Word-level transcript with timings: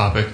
topic. 0.00 0.26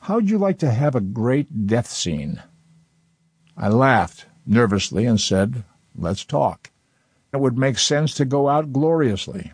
How'd 0.00 0.28
you 0.28 0.36
like 0.36 0.58
to 0.58 0.70
have 0.70 0.94
a 0.94 1.00
great 1.00 1.66
death 1.66 1.88
scene? 1.88 2.42
I 3.56 3.68
laughed 3.68 4.26
nervously 4.44 5.06
and 5.06 5.18
said, 5.18 5.64
Let's 5.96 6.26
talk. 6.26 6.70
It 7.32 7.40
would 7.40 7.56
make 7.56 7.78
sense 7.78 8.12
to 8.16 8.26
go 8.26 8.50
out 8.50 8.70
gloriously. 8.70 9.52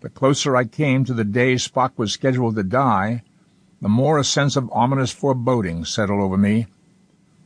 The 0.00 0.08
closer 0.08 0.56
I 0.56 0.64
came 0.64 1.04
to 1.04 1.14
the 1.14 1.24
day 1.24 1.54
Spock 1.54 1.92
was 1.96 2.12
scheduled 2.12 2.54
to 2.54 2.62
die, 2.62 3.22
the 3.80 3.88
more 3.88 4.18
a 4.18 4.24
sense 4.24 4.54
of 4.54 4.70
ominous 4.72 5.10
foreboding 5.10 5.84
settled 5.84 6.20
over 6.20 6.36
me. 6.36 6.66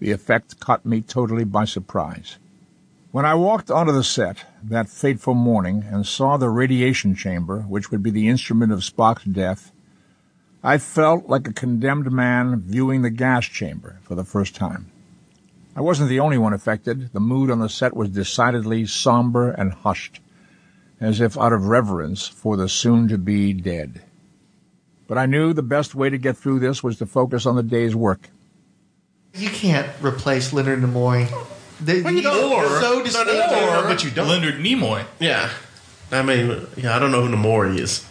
The 0.00 0.10
effect 0.10 0.60
caught 0.60 0.84
me 0.84 1.00
totally 1.00 1.44
by 1.44 1.64
surprise. 1.64 2.36
When 3.10 3.24
I 3.24 3.34
walked 3.34 3.70
onto 3.70 3.92
the 3.92 4.02
set 4.02 4.46
that 4.62 4.88
fateful 4.88 5.34
morning 5.34 5.84
and 5.90 6.06
saw 6.06 6.36
the 6.36 6.48
radiation 6.48 7.14
chamber, 7.14 7.60
which 7.60 7.90
would 7.90 8.02
be 8.02 8.10
the 8.10 8.28
instrument 8.28 8.72
of 8.72 8.80
Spock's 8.80 9.24
death, 9.24 9.70
I 10.62 10.78
felt 10.78 11.28
like 11.28 11.46
a 11.46 11.52
condemned 11.52 12.10
man 12.10 12.60
viewing 12.60 13.02
the 13.02 13.10
gas 13.10 13.44
chamber 13.44 13.98
for 14.02 14.14
the 14.14 14.24
first 14.24 14.54
time. 14.54 14.90
I 15.76 15.80
wasn't 15.82 16.08
the 16.08 16.20
only 16.20 16.38
one 16.38 16.52
affected. 16.52 17.12
The 17.12 17.20
mood 17.20 17.50
on 17.50 17.58
the 17.58 17.68
set 17.68 17.94
was 17.94 18.10
decidedly 18.10 18.86
somber 18.86 19.50
and 19.50 19.72
hushed, 19.72 20.20
as 21.02 21.20
if 21.20 21.36
out 21.38 21.52
of 21.52 21.66
reverence 21.66 22.26
for 22.26 22.56
the 22.56 22.68
soon-to-be 22.68 23.52
dead. 23.54 24.02
But 25.08 25.18
I 25.18 25.26
knew 25.26 25.52
the 25.52 25.62
best 25.62 25.94
way 25.94 26.08
to 26.08 26.16
get 26.16 26.36
through 26.36 26.60
this 26.60 26.82
was 26.82 26.98
to 26.98 27.06
focus 27.06 27.44
on 27.44 27.56
the 27.56 27.62
day's 27.62 27.94
work. 27.94 28.30
You 29.34 29.50
can't 29.50 29.88
replace 30.00 30.52
Leonard 30.52 30.80
Nimoy. 30.80 31.26
The, 31.80 32.02
Well, 32.02 32.12
you 32.12 32.18
he's 32.20 32.22
don't. 32.24 32.52
Or- 32.52 32.80
so 32.80 32.80
No, 32.80 32.90
no, 32.90 32.98
no, 32.98 33.04
distinct. 33.04 33.26
no, 33.28 33.60
no, 33.60 33.80
no, 33.82 33.88
but 33.88 34.04
you 34.04 34.10
don't. 34.10 34.28
Leonard 34.28 34.54
Nimoy. 34.56 35.04
Yeah. 35.18 35.50
I 36.10 36.22
mean, 36.22 36.66
yeah, 36.76 36.94
I 36.94 36.98
don't 36.98 37.10
know 37.10 37.26
who 37.26 37.34
Namori 37.34 37.78
is. 37.78 38.06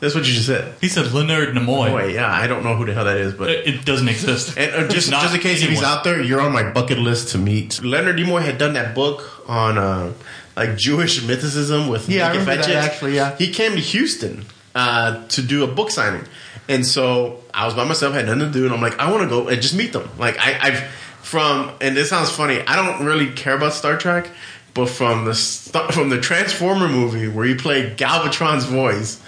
That's 0.00 0.14
what 0.14 0.26
you 0.26 0.32
just 0.32 0.46
said. 0.46 0.74
He 0.80 0.88
said 0.88 1.12
Leonard 1.12 1.54
Nimoy. 1.54 1.94
Wait, 1.94 2.14
yeah, 2.14 2.32
I 2.32 2.46
don't 2.46 2.64
know 2.64 2.74
who 2.74 2.86
the 2.86 2.94
hell 2.94 3.04
that 3.04 3.18
is, 3.18 3.34
but. 3.34 3.50
It, 3.50 3.66
it 3.66 3.84
doesn't 3.84 4.08
exist. 4.08 4.56
And 4.58 4.72
uh, 4.74 4.88
just, 4.88 5.10
just 5.10 5.34
in 5.34 5.40
case 5.42 5.62
if 5.62 5.68
he's 5.68 5.82
out 5.82 6.04
there, 6.04 6.22
you're 6.22 6.40
on 6.40 6.52
my 6.52 6.70
bucket 6.72 6.98
list 6.98 7.28
to 7.32 7.38
meet. 7.38 7.82
Leonard 7.84 8.16
Nimoy 8.16 8.42
had 8.42 8.56
done 8.56 8.72
that 8.72 8.94
book 8.94 9.44
on 9.46 9.76
uh, 9.76 10.14
like 10.56 10.76
Jewish 10.76 11.24
mysticism 11.26 11.88
with 11.88 12.08
Yeah, 12.08 12.26
I 12.26 12.30
remember 12.30 12.56
that, 12.56 12.68
actually, 12.68 13.16
yeah. 13.16 13.36
he 13.36 13.52
came 13.52 13.72
to 13.72 13.80
Houston 13.80 14.44
uh, 14.74 15.26
to 15.28 15.42
do 15.42 15.64
a 15.64 15.66
book 15.66 15.90
signing, 15.90 16.24
and 16.68 16.86
so 16.86 17.42
I 17.52 17.64
was 17.66 17.74
by 17.74 17.84
myself, 17.84 18.14
had 18.14 18.26
nothing 18.26 18.40
to 18.40 18.50
do, 18.50 18.64
and 18.64 18.74
I'm 18.74 18.80
like, 18.80 18.98
I 18.98 19.10
want 19.10 19.22
to 19.22 19.28
go 19.28 19.48
and 19.48 19.60
just 19.60 19.74
meet 19.74 19.92
them. 19.92 20.08
Like 20.18 20.38
I, 20.38 20.58
I've 20.60 20.80
from, 21.22 21.72
and 21.80 21.96
this 21.96 22.10
sounds 22.10 22.30
funny. 22.30 22.60
I 22.66 22.76
don't 22.76 23.04
really 23.06 23.30
care 23.32 23.54
about 23.54 23.72
Star 23.72 23.96
Trek, 23.96 24.28
but 24.74 24.86
from 24.86 25.24
the 25.24 25.34
from 25.92 26.08
the 26.08 26.20
Transformer 26.20 26.88
movie 26.88 27.28
where 27.28 27.44
he 27.44 27.54
played 27.54 27.96
Galvatron's 27.96 28.64
voice. 28.64 29.20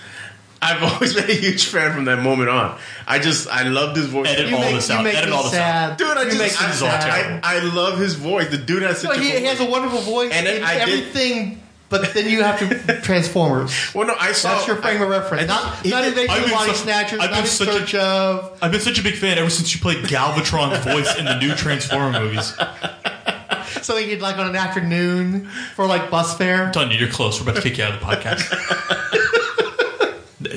I've 0.62 0.82
always 0.94 1.14
been 1.16 1.28
a 1.28 1.34
huge 1.34 1.66
fan 1.66 1.92
from 1.92 2.04
that 2.06 2.20
moment 2.22 2.48
on. 2.48 2.78
I 3.06 3.18
just 3.18 3.48
I 3.48 3.64
loved 3.68 3.96
his 3.96 4.06
voice. 4.06 4.28
Edit 4.28 4.48
You 4.48 4.54
all 4.56 4.60
make, 4.62 4.74
this 4.76 4.88
you 4.88 4.94
out. 4.94 5.06
Edit 5.06 5.30
all 5.32 5.42
this 5.42 5.54
out. 5.54 5.98
Dude, 5.98 6.06
I 6.16 6.22
You 6.22 6.30
just 6.30 6.38
make 6.38 6.52
me 6.52 6.66
I, 6.66 6.70
sad. 6.70 7.40
I, 7.42 7.56
I 7.56 7.58
love 7.74 7.98
his 7.98 8.14
voice. 8.14 8.48
The 8.48 8.58
dude 8.58 8.82
has 8.84 9.00
such 9.00 9.08
Well, 9.10 9.18
a 9.18 9.22
he, 9.22 9.30
cool 9.32 9.40
he 9.40 9.46
has 9.46 9.60
a 9.60 9.64
wonderful 9.68 10.00
voice 10.00 10.30
And 10.32 10.46
and, 10.46 10.58
then 10.58 10.64
I 10.64 10.84
did- 10.84 10.88
everything, 11.00 11.62
but 11.88 12.14
then 12.14 12.28
you 12.28 12.42
have 12.42 12.58
to 12.60 13.00
Transformers. 13.02 13.74
Well, 13.94 14.06
no, 14.06 14.14
I 14.18 14.32
saw. 14.32 14.54
That's 14.54 14.66
your 14.68 14.76
frame 14.76 15.02
of 15.02 15.08
reference. 15.08 15.42
I- 15.42 15.46
not 15.46 15.76
he 15.80 15.90
not 15.90 16.02
did- 16.02 16.08
Invasion 16.10 16.30
I've 16.30 16.38
of 16.38 16.44
the 16.44 16.48
been 16.50 16.56
Body 16.58 16.72
so- 16.72 16.84
Snatchers, 16.84 17.20
I've 17.20 17.30
not 17.30 17.36
been 17.36 17.44
in 17.44 17.50
such 17.50 17.68
a- 17.68 17.72
search 17.72 17.94
of. 17.96 18.58
I've 18.62 18.70
been 18.72 18.80
such 18.80 18.98
a 18.98 19.02
big 19.02 19.14
fan 19.16 19.38
ever 19.38 19.50
since 19.50 19.74
you 19.74 19.80
played 19.80 20.04
Galvatron's 20.04 20.84
voice 20.84 21.16
in 21.18 21.24
the 21.24 21.38
new 21.40 21.54
Transformer 21.54 22.18
movies. 22.20 22.54
Something 23.82 24.08
you'd 24.08 24.20
like 24.20 24.36
on 24.38 24.46
an 24.48 24.54
afternoon 24.56 25.48
for 25.74 25.86
like 25.86 26.08
bus 26.10 26.36
fare. 26.38 26.70
I'm 26.76 26.90
you, 26.92 26.98
you're 26.98 27.08
close. 27.08 27.40
We're 27.40 27.50
about 27.50 27.62
to 27.62 27.68
kick 27.68 27.78
you 27.78 27.84
out 27.84 27.94
of 27.94 28.00
the 28.00 28.06
podcast. 28.06 29.38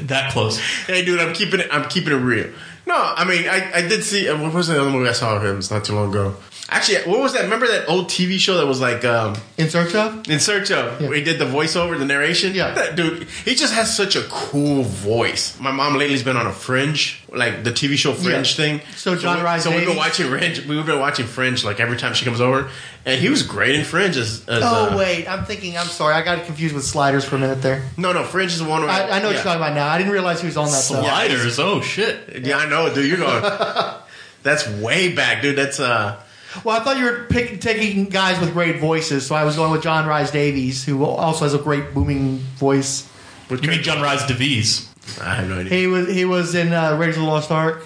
Th- 0.07 0.09
that 0.09 0.31
close. 0.31 0.59
Hey, 0.85 1.03
dude, 1.05 1.19
I'm 1.19 1.33
keeping 1.33 1.59
it. 1.59 1.67
I'm 1.71 1.88
keeping 1.89 2.13
it 2.13 2.17
real. 2.17 2.49
No, 2.88 2.95
I 2.95 3.25
mean, 3.25 3.47
I, 3.49 3.71
I 3.79 3.81
did 3.88 4.03
see. 4.03 4.29
uh, 4.29 4.39
What 4.41 4.53
was 4.53 4.67
the 4.67 4.79
other 4.79 4.89
movie 4.91 5.09
I 5.09 5.13
saw 5.13 5.35
of 5.38 5.43
him? 5.43 5.57
It's 5.57 5.71
not 5.71 5.83
too 5.85 5.93
long 5.95 6.09
ago. 6.11 6.35
Actually, 6.68 7.03
what 7.12 7.20
was 7.20 7.34
that? 7.34 7.44
Remember 7.44 7.68
that 7.68 7.88
old 7.88 8.08
TV 8.08 8.40
show 8.40 8.58
that 8.58 8.66
was 8.66 8.81
like 8.81 9.06
um, 9.06 9.36
In 9.58 9.70
search 9.70 9.94
of? 9.94 10.28
In 10.28 10.40
Search 10.40 10.72
of? 10.72 11.00
Yeah. 11.00 11.09
Where 11.09 11.18
he 11.18 11.24
did 11.24 11.38
the 11.38 11.46
voiceover, 11.46 11.98
the 11.98 12.06
narration. 12.06 12.56
Yeah. 12.56 12.74
that 12.74 12.96
dude, 12.96 13.24
he 13.46 13.53
just 13.53 13.74
has 13.76 13.96
such 13.96 14.16
a 14.16 14.24
cool 14.24 14.81
voice. 14.81 15.59
My 15.59 15.72
mom 15.72 15.96
lately's 15.96 16.24
been 16.24 16.38
on 16.38 16.48
a 16.48 16.52
Fringe, 16.52 17.24
like 17.31 17.64
the 17.64 17.70
TV 17.70 17.96
show 17.98 18.14
Fringe 18.14 18.50
Yeah. 18.50 18.56
thing. 18.56 18.81
So 18.96 19.16
John 19.16 19.38
we- 19.38 19.44
Rhys 19.44 19.64
So 19.64 19.70
we've 19.76 19.86
been 19.86 19.96
watching 19.96 20.28
Fringe. 20.28 20.66
We've 20.66 20.86
been 20.86 21.00
watching 21.00 21.28
Fringe 21.28 21.64
like 21.64 21.80
every 21.80 21.98
time 21.98 22.16
she 22.16 22.26
comes 22.26 22.42
over, 22.42 22.68
and 23.06 23.22
he 23.22 23.30
was 23.30 23.44
great 23.44 23.76
in 23.76 23.86
Fringe 23.86 24.18
as. 24.18 24.44
as 24.47 24.64
Oh 24.64 24.94
uh, 24.94 24.97
wait, 24.97 25.28
I'm 25.28 25.46
thinking. 25.46 25.78
I'm 25.78 25.86
sorry, 25.86 26.16
I 26.16 26.24
got 26.24 26.44
confused 26.46 26.74
with 26.74 26.84
Sliders 26.84 27.24
for 27.24 27.36
a 27.36 27.40
minute 27.40 27.62
there. 27.62 27.84
No, 27.96 28.12
no, 28.12 28.24
Fringe 28.24 28.52
is 28.52 28.58
the 28.59 28.66
one. 28.66 28.82
Where, 28.82 28.90
I, 28.90 29.03
I 29.12 29.20
know 29.20 29.28
what 29.28 29.36
you're 29.36 29.44
talking 29.44 29.62
about 29.62 29.76
now. 29.76 29.88
I 29.88 30.00
didn't 30.00 30.14
realize 30.14 30.42
he 30.42 30.47
was 30.47 30.58
on 30.58 30.66
that. 30.66 30.84
Though. 30.90 31.02
Sliders. 31.02 31.59
Oh 31.59 31.82
shit. 31.82 32.44
Yeah, 32.44 32.58
I 32.58 32.68
know, 32.68 32.92
dude. 32.92 33.08
You're 33.08 33.20
going. 33.20 33.44
that's 34.44 34.68
way 34.68 35.14
back, 35.14 35.44
dude. 35.44 35.58
That's 35.58 35.80
uh. 35.80 36.20
Well, 36.63 36.79
I 36.79 36.83
thought 36.83 36.97
you 36.97 37.05
were 37.05 37.25
pick, 37.29 37.59
taking 37.61 38.05
guys 38.05 38.39
with 38.39 38.53
great 38.53 38.79
voices, 38.79 39.25
so 39.25 39.35
I 39.35 39.43
was 39.43 39.55
going 39.55 39.71
with 39.71 39.83
John 39.83 40.07
Rhys 40.07 40.31
Davies, 40.31 40.83
who 40.85 41.03
also 41.03 41.43
has 41.45 41.53
a 41.53 41.57
great 41.59 41.93
booming 41.93 42.38
voice. 42.57 43.09
You 43.49 43.57
mean 43.57 43.83
John 43.83 44.01
Rhys 44.01 44.25
Davies? 44.25 44.89
I 45.21 45.35
have 45.35 45.49
no 45.49 45.59
idea. 45.59 45.77
He 45.77 45.88
was 45.88 46.07
he 46.07 46.25
was 46.25 46.55
in 46.55 46.73
uh, 46.73 46.97
Raiders 46.97 47.17
of 47.17 47.23
the 47.23 47.27
Lost 47.27 47.51
Ark. 47.51 47.85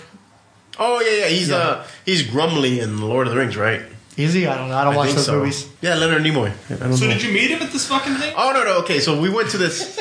Oh 0.77 1.01
yeah, 1.01 1.23
yeah. 1.23 1.27
He's 1.27 1.49
Yeah. 1.49 1.55
uh 1.57 1.87
he's 2.05 2.23
Grumly 2.23 2.79
in 2.81 3.01
Lord 3.01 3.27
of 3.27 3.33
the 3.33 3.39
Rings, 3.39 3.57
right? 3.57 3.81
Is 4.15 4.33
he? 4.33 4.47
I 4.47 4.57
don't 4.57 4.69
know. 4.69 4.75
I 4.77 4.83
don't 4.85 4.95
watch 4.95 5.07
think 5.07 5.17
those 5.17 5.25
so. 5.25 5.39
movies. 5.39 5.67
Yeah, 5.81 5.95
Leonard 5.95 6.23
Nimoy. 6.23 6.51
I 6.69 6.75
don't 6.75 6.93
So 6.95 7.05
know. 7.07 7.13
did 7.13 7.23
you 7.23 7.33
meet 7.33 7.51
him 7.51 7.61
at 7.61 7.71
this 7.71 7.87
fucking 7.87 8.15
thing? 8.15 8.33
Oh 8.37 8.51
no, 8.53 8.63
no. 8.63 8.79
Okay, 8.79 8.99
so 9.01 9.19
we 9.19 9.29
went 9.29 9.49
to 9.51 9.57
this. 9.57 9.99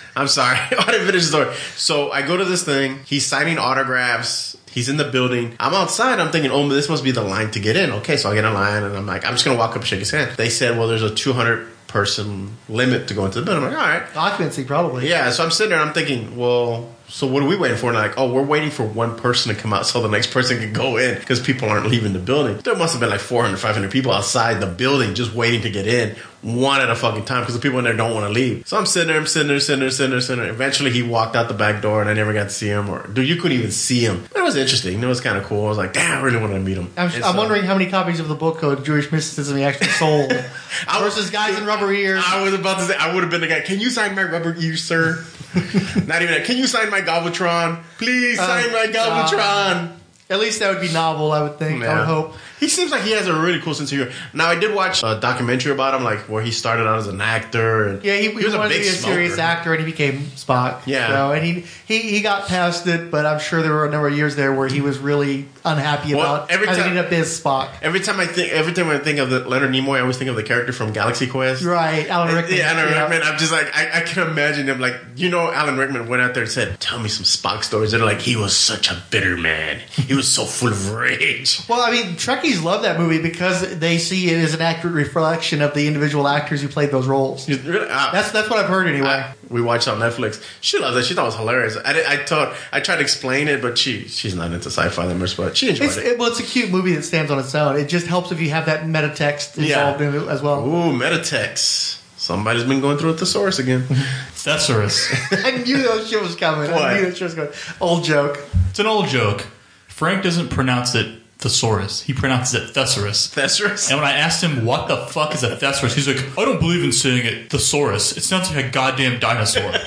I'm 0.16 0.28
sorry, 0.28 0.56
I 0.78 0.84
didn't 0.90 1.06
finish 1.06 1.22
the 1.24 1.28
story. 1.28 1.54
So 1.76 2.10
I 2.12 2.22
go 2.22 2.36
to 2.36 2.44
this 2.44 2.62
thing. 2.64 2.98
He's 3.04 3.26
signing 3.26 3.58
autographs. 3.58 4.56
He's 4.72 4.88
in 4.88 4.96
the 4.96 5.04
building. 5.04 5.56
I'm 5.58 5.74
outside. 5.74 6.20
I'm 6.20 6.30
thinking, 6.30 6.50
oh, 6.52 6.68
this 6.68 6.88
must 6.88 7.02
be 7.02 7.10
the 7.10 7.22
line 7.22 7.50
to 7.52 7.60
get 7.60 7.76
in. 7.76 7.90
Okay, 7.90 8.16
so 8.16 8.30
I 8.30 8.34
get 8.34 8.44
in 8.44 8.54
line, 8.54 8.84
and 8.84 8.96
I'm 8.96 9.06
like, 9.06 9.24
I'm 9.24 9.32
just 9.32 9.44
gonna 9.44 9.58
walk 9.58 9.70
up, 9.70 9.76
and 9.76 9.86
shake 9.86 9.98
his 9.98 10.10
hand. 10.10 10.36
They 10.36 10.48
said, 10.48 10.78
well, 10.78 10.86
there's 10.86 11.02
a 11.02 11.12
200 11.12 11.68
person 11.88 12.56
limit 12.68 13.08
to 13.08 13.14
go 13.14 13.26
into 13.26 13.40
the 13.40 13.46
building. 13.46 13.64
I'm 13.64 13.72
like, 13.72 13.80
all 13.80 13.88
right. 13.88 14.16
Occupancy, 14.16 14.64
probably. 14.64 15.08
Yeah, 15.08 15.30
so 15.30 15.44
I'm 15.44 15.50
sitting 15.50 15.70
there 15.70 15.80
and 15.80 15.88
I'm 15.88 15.94
thinking, 15.94 16.36
well, 16.36 16.94
so 17.10 17.26
what 17.26 17.42
are 17.42 17.46
we 17.46 17.56
waiting 17.56 17.76
for? 17.76 17.88
And 17.90 17.96
like, 17.96 18.16
oh, 18.18 18.32
we're 18.32 18.42
waiting 18.42 18.70
for 18.70 18.84
one 18.84 19.18
person 19.18 19.54
to 19.54 19.60
come 19.60 19.72
out 19.72 19.84
so 19.86 20.00
the 20.00 20.08
next 20.08 20.30
person 20.30 20.58
can 20.58 20.72
go 20.72 20.96
in 20.96 21.18
because 21.18 21.40
people 21.40 21.68
aren't 21.68 21.86
leaving 21.86 22.12
the 22.12 22.18
building. 22.18 22.56
There 22.58 22.76
must 22.76 22.92
have 22.94 23.00
been 23.00 23.10
like 23.10 23.20
400, 23.20 23.56
500 23.58 23.90
people 23.90 24.12
outside 24.12 24.60
the 24.60 24.66
building 24.66 25.14
just 25.14 25.34
waiting 25.34 25.62
to 25.62 25.70
get 25.70 25.86
in 25.86 26.16
one 26.42 26.80
at 26.80 26.88
a 26.88 26.94
fucking 26.96 27.26
time 27.26 27.42
because 27.42 27.54
the 27.54 27.60
people 27.60 27.78
in 27.78 27.84
there 27.84 27.94
don't 27.94 28.14
want 28.14 28.26
to 28.26 28.32
leave. 28.32 28.66
So 28.66 28.78
I'm 28.78 28.86
sitting 28.86 29.08
there, 29.08 29.18
I'm 29.18 29.26
sitting 29.26 29.48
there, 29.48 29.60
sitting 29.60 29.80
there, 29.80 29.90
sitting 29.90 30.12
there, 30.12 30.20
sitting 30.22 30.42
there. 30.42 30.50
Eventually 30.50 30.90
he 30.90 31.02
walked 31.02 31.36
out 31.36 31.48
the 31.48 31.54
back 31.54 31.82
door 31.82 32.00
and 32.00 32.08
I 32.08 32.14
never 32.14 32.32
got 32.32 32.44
to 32.44 32.50
see 32.50 32.68
him 32.68 32.88
or, 32.88 33.06
dude, 33.08 33.28
you 33.28 33.36
couldn't 33.36 33.58
even 33.58 33.70
see 33.70 34.00
him. 34.00 34.24
But 34.32 34.40
it 34.40 34.42
was 34.44 34.56
interesting. 34.56 35.02
It 35.02 35.06
was 35.06 35.20
kind 35.20 35.36
of 35.36 35.44
cool. 35.44 35.66
I 35.66 35.68
was 35.68 35.76
like, 35.76 35.92
damn, 35.92 36.18
I 36.18 36.22
really 36.22 36.38
wanted 36.38 36.54
to 36.54 36.60
meet 36.60 36.78
him. 36.78 36.90
I'm, 36.96 37.08
I'm 37.08 37.22
so- 37.22 37.36
wondering 37.36 37.64
how 37.64 37.74
many 37.76 37.90
copies 37.90 38.20
of 38.20 38.28
the 38.28 38.34
book 38.34 38.62
of 38.62 38.82
Jewish 38.84 39.12
mysticism 39.12 39.58
he 39.58 39.64
actually 39.64 39.88
sold 39.88 40.32
I 40.88 41.02
was- 41.04 41.14
versus 41.14 41.28
guys 41.30 41.58
in 41.58 41.66
rubber 41.66 41.92
ears. 41.92 42.22
I 42.26 42.42
was 42.42 42.54
about 42.54 42.78
to 42.78 42.84
say 42.86 42.96
I 42.96 43.12
would 43.12 43.22
have 43.22 43.30
been 43.30 43.42
the 43.42 43.46
guy. 43.48 43.60
Can 43.60 43.78
you 43.80 43.90
sign 43.90 44.14
my 44.14 44.22
rubber 44.24 44.54
ears, 44.56 44.82
sir? 44.82 45.22
Not 46.06 46.22
even 46.22 46.34
that. 46.34 46.44
Can 46.44 46.56
you 46.58 46.66
sign 46.66 46.90
my 46.90 47.00
Galvatron? 47.00 47.82
Please 47.98 48.38
Uh, 48.38 48.46
sign 48.46 48.72
my 48.72 48.86
Galvatron. 48.86 49.92
At 50.28 50.38
least 50.38 50.60
that 50.60 50.72
would 50.72 50.80
be 50.80 50.92
novel, 50.92 51.32
I 51.32 51.42
would 51.42 51.58
think. 51.58 51.82
I 51.82 51.98
would 51.98 52.06
hope. 52.06 52.36
He 52.60 52.68
seems 52.68 52.90
like 52.90 53.02
he 53.02 53.12
has 53.12 53.26
a 53.26 53.34
really 53.40 53.58
cool 53.60 53.72
sense 53.74 53.90
of 53.90 53.98
humor. 53.98 54.12
Now, 54.34 54.48
I 54.48 54.58
did 54.58 54.74
watch 54.74 55.02
a 55.02 55.18
documentary 55.18 55.72
about 55.72 55.94
him, 55.94 56.04
like 56.04 56.18
where 56.28 56.42
he 56.42 56.50
started 56.50 56.86
out 56.86 56.98
as 56.98 57.06
an 57.06 57.20
actor. 57.20 57.88
And 57.88 58.04
Yeah, 58.04 58.16
he, 58.16 58.28
he, 58.30 58.44
was 58.44 58.54
wanted 58.54 58.66
a 58.66 58.68
big 58.78 58.82
to 58.82 58.82
be 58.82 58.88
a 58.88 58.92
serious 58.92 59.38
actor, 59.38 59.72
and 59.72 59.80
he 59.84 59.90
became 59.90 60.18
Spock. 60.36 60.82
Yeah. 60.86 61.08
So, 61.08 61.32
and 61.32 61.44
he, 61.44 61.64
he 61.86 62.00
he 62.10 62.20
got 62.20 62.48
past 62.48 62.86
it, 62.86 63.10
but 63.10 63.24
I'm 63.26 63.40
sure 63.40 63.62
there 63.62 63.72
were 63.72 63.86
a 63.86 63.90
number 63.90 64.08
of 64.08 64.14
years 64.16 64.36
there 64.36 64.52
where 64.52 64.68
he 64.68 64.80
was 64.80 64.98
really 64.98 65.46
unhappy 65.64 66.14
Well, 66.14 66.34
about 66.36 66.50
every 66.50 66.66
he 66.68 66.74
time- 66.74 66.82
ended 66.90 67.04
up 67.04 67.12
as 67.12 67.40
Spock. 67.40 67.70
Every 67.82 68.00
time 68.00 68.20
I 68.20 68.26
think, 68.26 68.52
every 68.52 68.72
time 68.72 68.88
I 68.88 68.98
think 68.98 69.18
of 69.18 69.30
the 69.30 69.40
Leonard 69.48 69.70
Nimoy, 69.70 69.96
I 69.96 70.00
always 70.00 70.18
think 70.18 70.28
of 70.30 70.36
the 70.36 70.42
character 70.42 70.72
from 70.72 70.92
Galaxy 70.92 71.26
Quest. 71.26 71.64
Right, 71.64 72.06
Alan 72.08 72.34
Rickman. 72.34 72.58
Yeah, 72.58 72.72
Alan 72.72 72.92
Yeah. 72.92 73.00
Rickman. 73.00 73.22
I'm 73.22 73.38
just 73.38 73.52
like, 73.52 73.74
I, 73.74 73.98
I 73.98 74.00
can 74.02 74.28
imagine 74.28 74.66
him 74.68 74.80
like, 74.80 74.96
you 75.16 75.30
know, 75.30 75.50
Alan 75.50 75.78
Rickman 75.78 76.08
went 76.08 76.22
out 76.22 76.34
there 76.34 76.42
and 76.42 76.52
said, 76.52 76.78
"Tell 76.80 76.98
me 76.98 77.08
some 77.08 77.24
Spock 77.24 77.64
stories." 77.64 77.90
They're 77.92 78.04
like, 78.04 78.20
he 78.20 78.36
was 78.36 78.54
such 78.56 78.90
a 78.90 79.02
bitter 79.10 79.36
man. 79.36 79.80
He 79.90 80.14
was 80.14 80.28
so 80.30 80.44
full 80.44 80.68
of 80.68 80.92
rage. 80.92 81.60
Well, 81.68 81.80
I 81.80 81.90
mean, 81.90 82.16
Trekkies 82.52 82.62
love 82.64 82.82
that 82.82 82.98
movie 82.98 83.20
because 83.20 83.78
they 83.78 83.98
see 83.98 84.30
it 84.30 84.38
as 84.38 84.54
an 84.54 84.60
accurate 84.62 84.94
reflection 84.94 85.62
of 85.62 85.74
the 85.74 85.86
individual 85.86 86.28
actors 86.28 86.60
who 86.62 86.68
played 86.68 86.90
those 86.90 87.06
roles. 87.06 87.48
Really, 87.48 87.88
uh, 87.88 88.10
That's 88.12 88.30
that's 88.32 88.48
what 88.50 88.58
I've 88.58 88.68
heard 88.68 88.86
anyway. 88.86 89.08
I- 89.08 89.34
we 89.50 89.60
watched 89.60 89.88
it 89.88 89.90
on 89.90 89.98
Netflix. 89.98 90.40
She 90.60 90.78
loves 90.78 90.96
it. 90.96 91.04
She 91.06 91.14
thought 91.14 91.22
it 91.22 91.26
was 91.26 91.34
hilarious. 91.36 91.76
I, 91.84 92.04
I 92.06 92.16
thought 92.24 92.54
I 92.70 92.78
tried 92.78 92.96
to 92.96 93.02
explain 93.02 93.48
it, 93.48 93.60
but 93.60 93.76
she 93.78 94.06
she's 94.06 94.34
not 94.36 94.52
into 94.52 94.70
sci-fi 94.70 95.06
that 95.06 95.14
much. 95.16 95.36
But 95.36 95.56
she 95.56 95.70
enjoyed 95.70 95.88
It's, 95.88 95.96
it. 95.96 96.06
it, 96.06 96.18
well, 96.20 96.28
it's 96.28 96.38
a 96.38 96.44
cute 96.44 96.70
movie 96.70 96.94
that 96.94 97.02
stands 97.02 97.32
on 97.32 97.38
its 97.40 97.52
own. 97.56 97.76
It 97.76 97.88
just 97.88 98.06
helps 98.06 98.30
if 98.30 98.40
you 98.40 98.50
have 98.50 98.66
that 98.66 98.86
meta 98.86 99.08
text 99.12 99.56
Yeah. 99.58 99.90
involved 99.90 100.00
in 100.02 100.22
it 100.22 100.28
as 100.28 100.40
well. 100.40 100.64
Ooh, 100.64 100.96
Metatext. 100.96 101.98
Somebody's 102.16 102.62
been 102.64 102.80
going 102.80 102.98
through 102.98 103.10
a 103.10 103.14
thesaurus 103.16 103.58
again. 103.58 103.82
Thesaurus. 104.34 105.08
I 105.32 105.50
knew 105.64 105.78
that 105.82 106.06
shit 106.06 106.20
was 106.22 106.36
coming. 106.36 106.70
What? 106.70 106.82
I 106.82 106.94
knew 106.98 107.06
that 107.06 107.16
shit 107.16 107.22
was 107.24 107.34
going. 107.34 107.48
Old 107.80 108.04
joke. 108.04 108.38
It's 108.68 108.78
an 108.78 108.86
old 108.86 109.06
joke. 109.08 109.46
Frank 109.88 110.22
doesn't 110.22 110.48
pronounce 110.50 110.94
it 110.94 111.19
thesaurus. 111.40 112.02
He 112.02 112.12
pronounces 112.12 112.54
it 112.54 112.74
thesaurus. 112.74 113.26
thesaurus. 113.28 113.90
And 113.90 113.98
when 113.98 114.06
I 114.06 114.12
asked 114.12 114.42
him 114.42 114.64
what 114.64 114.88
the 114.88 114.98
fuck 115.06 115.34
is 115.34 115.42
a 115.42 115.56
thesaurus, 115.56 115.94
he's 115.94 116.06
like, 116.06 116.38
I 116.38 116.44
don't 116.44 116.60
believe 116.60 116.84
in 116.84 116.92
saying 116.92 117.24
it 117.26 117.50
thesaurus. 117.50 118.16
It 118.16 118.22
sounds 118.22 118.54
like 118.54 118.64
a 118.64 118.68
goddamn 118.68 119.18
dinosaur. 119.20 119.72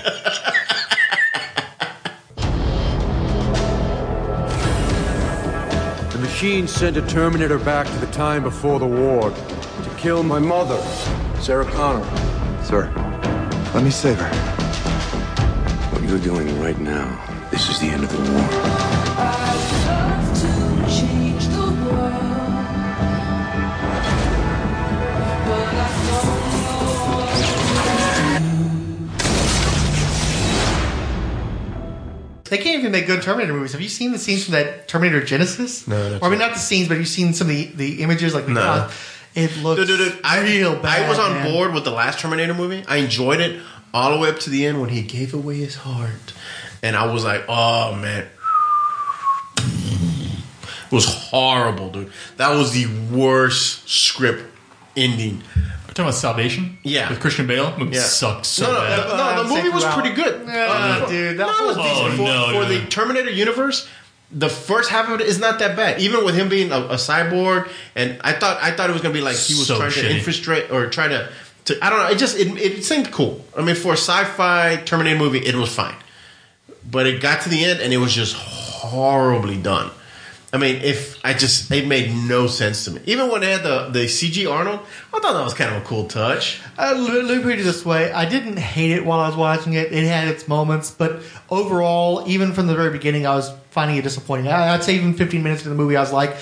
The 6.11 6.19
machine 6.19 6.67
sent 6.67 6.97
a 6.97 7.01
Terminator 7.01 7.57
back 7.59 7.87
to 7.87 7.97
the 7.97 8.11
time 8.11 8.43
before 8.43 8.79
the 8.79 8.85
war 8.85 9.29
to 9.31 9.95
kill 9.97 10.23
my 10.23 10.39
mother, 10.39 10.79
Sarah 11.39 11.65
Connor. 11.65 12.03
Sir, 12.63 12.91
let 13.73 13.83
me 13.83 13.89
save 13.89 14.19
her. 14.19 14.29
What 15.91 16.03
you're 16.03 16.19
doing 16.19 16.59
right 16.61 16.79
now, 16.79 17.47
this 17.51 17.69
is 17.69 17.79
the 17.79 17.87
end 17.87 18.03
of 18.03 18.11
the 18.11 18.31
war. 18.31 18.72
They 32.53 32.59
can't 32.59 32.77
even 32.77 32.91
make 32.91 33.07
good 33.07 33.23
Terminator 33.23 33.51
movies. 33.51 33.71
Have 33.71 33.81
you 33.81 33.89
seen 33.89 34.11
the 34.11 34.19
scenes 34.19 34.43
from 34.43 34.51
that 34.51 34.87
Terminator 34.87 35.21
Genisys? 35.21 35.87
No, 35.87 36.11
that's 36.11 36.21
Or, 36.23 36.27
I 36.27 36.29
mean, 36.29 36.37
not. 36.37 36.49
not 36.49 36.53
the 36.53 36.59
scenes, 36.59 36.87
but 36.87 36.93
have 36.93 37.01
you 37.01 37.07
seen 37.07 37.33
some 37.33 37.49
of 37.49 37.55
the, 37.55 37.65
the 37.73 38.03
images? 38.03 38.35
Like, 38.35 38.45
the 38.45 38.51
No. 38.51 38.89
it 39.33 39.57
looks 39.57 39.79
Dude, 39.79 39.87
dude, 39.87 40.11
dude, 40.11 40.19
I, 40.23 40.39
real 40.43 40.75
bad. 40.79 41.07
I 41.07 41.09
was 41.09 41.17
on 41.17 41.31
man. 41.33 41.51
board 41.51 41.73
with 41.73 41.83
the 41.83 41.89
last 41.89 42.19
Terminator 42.19 42.53
movie. 42.53 42.85
I 42.87 42.97
enjoyed 42.97 43.39
it 43.39 43.59
all 43.91 44.11
the 44.13 44.19
way 44.19 44.29
up 44.29 44.37
to 44.41 44.51
the 44.51 44.67
end 44.67 44.79
when 44.81 44.91
he 44.91 45.01
gave 45.01 45.33
away 45.33 45.57
his 45.57 45.77
heart. 45.77 46.35
And 46.83 46.95
I 46.95 47.11
was 47.11 47.23
like, 47.23 47.43
oh, 47.49 47.95
man. 47.95 48.27
It 49.57 50.91
was 50.91 51.05
horrible, 51.05 51.89
dude. 51.89 52.11
That 52.37 52.55
was 52.55 52.71
the 52.73 52.85
worst 53.11 53.89
script 53.89 54.43
ending. 54.95 55.41
We're 55.93 55.97
talking 55.97 56.09
about 56.09 56.15
Salvation? 56.15 56.79
Yeah. 56.81 57.07
With 57.11 57.19
Christian 57.19 57.45
Bale? 57.45 57.77
Movie 57.77 57.97
Yeah. 57.97 58.01
sucked 58.01 58.47
so 58.47 58.65
no, 58.65 58.73
no, 58.73 58.79
bad. 58.79 58.97
no, 58.97 59.15
no, 59.15 59.23
I'd 59.23 59.37
the 59.37 59.43
movie 59.43 59.69
was 59.69 59.83
throughout. 59.83 59.99
pretty 59.99 60.15
good. 60.15 60.47
Yeah, 60.47 60.65
Uh, 61.03 61.07
dude, 61.07 61.37
that 61.37 61.45
no, 61.45 61.65
was 61.67 61.75
whole- 61.77 61.83
decent. 61.85 62.13
Oh, 62.13 62.17
for, 62.17 62.23
no, 62.23 62.61
for 62.61 62.65
the. 62.65 62.85
Terminator 62.87 63.29
universe. 63.29 63.87
The 64.31 64.49
first 64.49 64.89
half 64.89 65.07
of 65.09 65.21
it 65.21 65.27
is 65.27 65.37
not 65.39 65.59
that 65.59 65.75
bad, 65.75 66.01
even 66.01 66.25
with 66.25 66.33
him 66.33 66.49
being 66.49 66.71
a, 66.71 66.79
a 66.79 66.95
cyborg. 66.95 67.69
And 67.95 68.19
I 68.23 68.31
thought 68.33 68.57
I 68.63 68.71
thought 68.71 68.89
it 68.89 68.93
was 68.93 69.03
gonna 69.03 69.13
be 69.13 69.21
like 69.21 69.35
he 69.35 69.53
was 69.53 69.67
So 69.67 69.77
trying 69.77 69.91
to 69.91 69.99
shitty. 70.01 70.15
infiltrate 70.15 70.71
or 70.71 70.87
try 70.87 71.07
to, 71.09 71.29
to. 71.65 71.85
I 71.85 71.91
don't 71.91 71.99
know. 71.99 72.07
It 72.07 72.17
just 72.17 72.39
it, 72.39 72.47
it 72.57 72.83
seemed 72.83 73.11
cool. 73.11 73.45
I 73.55 73.61
mean, 73.61 73.75
for 73.75 73.89
a 73.93 73.97
sci-fi 73.97 74.77
Terminator 74.85 75.19
movie, 75.19 75.45
it 75.45 75.53
was 75.53 75.69
fine. 75.75 75.93
But 76.89 77.05
it 77.05 77.21
got 77.21 77.41
to 77.41 77.49
the 77.49 77.63
end 77.63 77.81
and 77.81 77.93
it 77.93 77.97
was 77.97 78.11
just 78.15 78.35
horribly 78.35 79.57
done. 79.57 79.91
I 80.53 80.57
mean, 80.59 80.83
if 80.83 81.19
I 81.25 81.33
just 81.33 81.71
it 81.71 81.87
made 81.87 82.13
no 82.13 82.45
sense 82.45 82.85
to 82.85 82.91
me. 82.91 83.01
Even 83.07 83.31
when 83.31 83.41
they 83.41 83.51
had 83.51 83.63
the 83.63 83.89
the 83.89 84.05
CG 84.05 84.49
Arnold, 84.49 84.81
I 85.11 85.19
thought 85.19 85.33
that 85.33 85.43
was 85.43 85.55
kind 85.55 85.75
of 85.75 85.81
a 85.81 85.85
cool 85.85 86.05
touch. 86.05 86.61
Uh, 86.77 86.93
let 86.95 87.25
let 87.25 87.37
me 87.37 87.43
put 87.43 87.57
it 87.57 87.63
this 87.63 87.83
way: 87.83 88.11
I 88.11 88.25
didn't 88.25 88.57
hate 88.57 88.91
it 88.91 89.03
while 89.03 89.19
I 89.19 89.27
was 89.27 89.35
watching 89.35 89.73
it. 89.73 89.91
It 89.91 90.05
had 90.05 90.27
its 90.27 90.47
moments, 90.47 90.91
but 90.91 91.23
overall, 91.49 92.23
even 92.27 92.53
from 92.53 92.67
the 92.67 92.75
very 92.75 92.91
beginning, 92.91 93.25
I 93.25 93.33
was 93.33 93.51
finding 93.71 93.97
it 93.97 94.03
disappointing. 94.03 94.47
I, 94.47 94.75
I'd 94.75 94.83
say 94.83 94.93
even 94.95 95.15
15 95.15 95.41
minutes 95.41 95.61
into 95.63 95.69
the 95.69 95.75
movie, 95.75 95.97
I 95.97 96.01
was 96.01 96.13
like, 96.13 96.37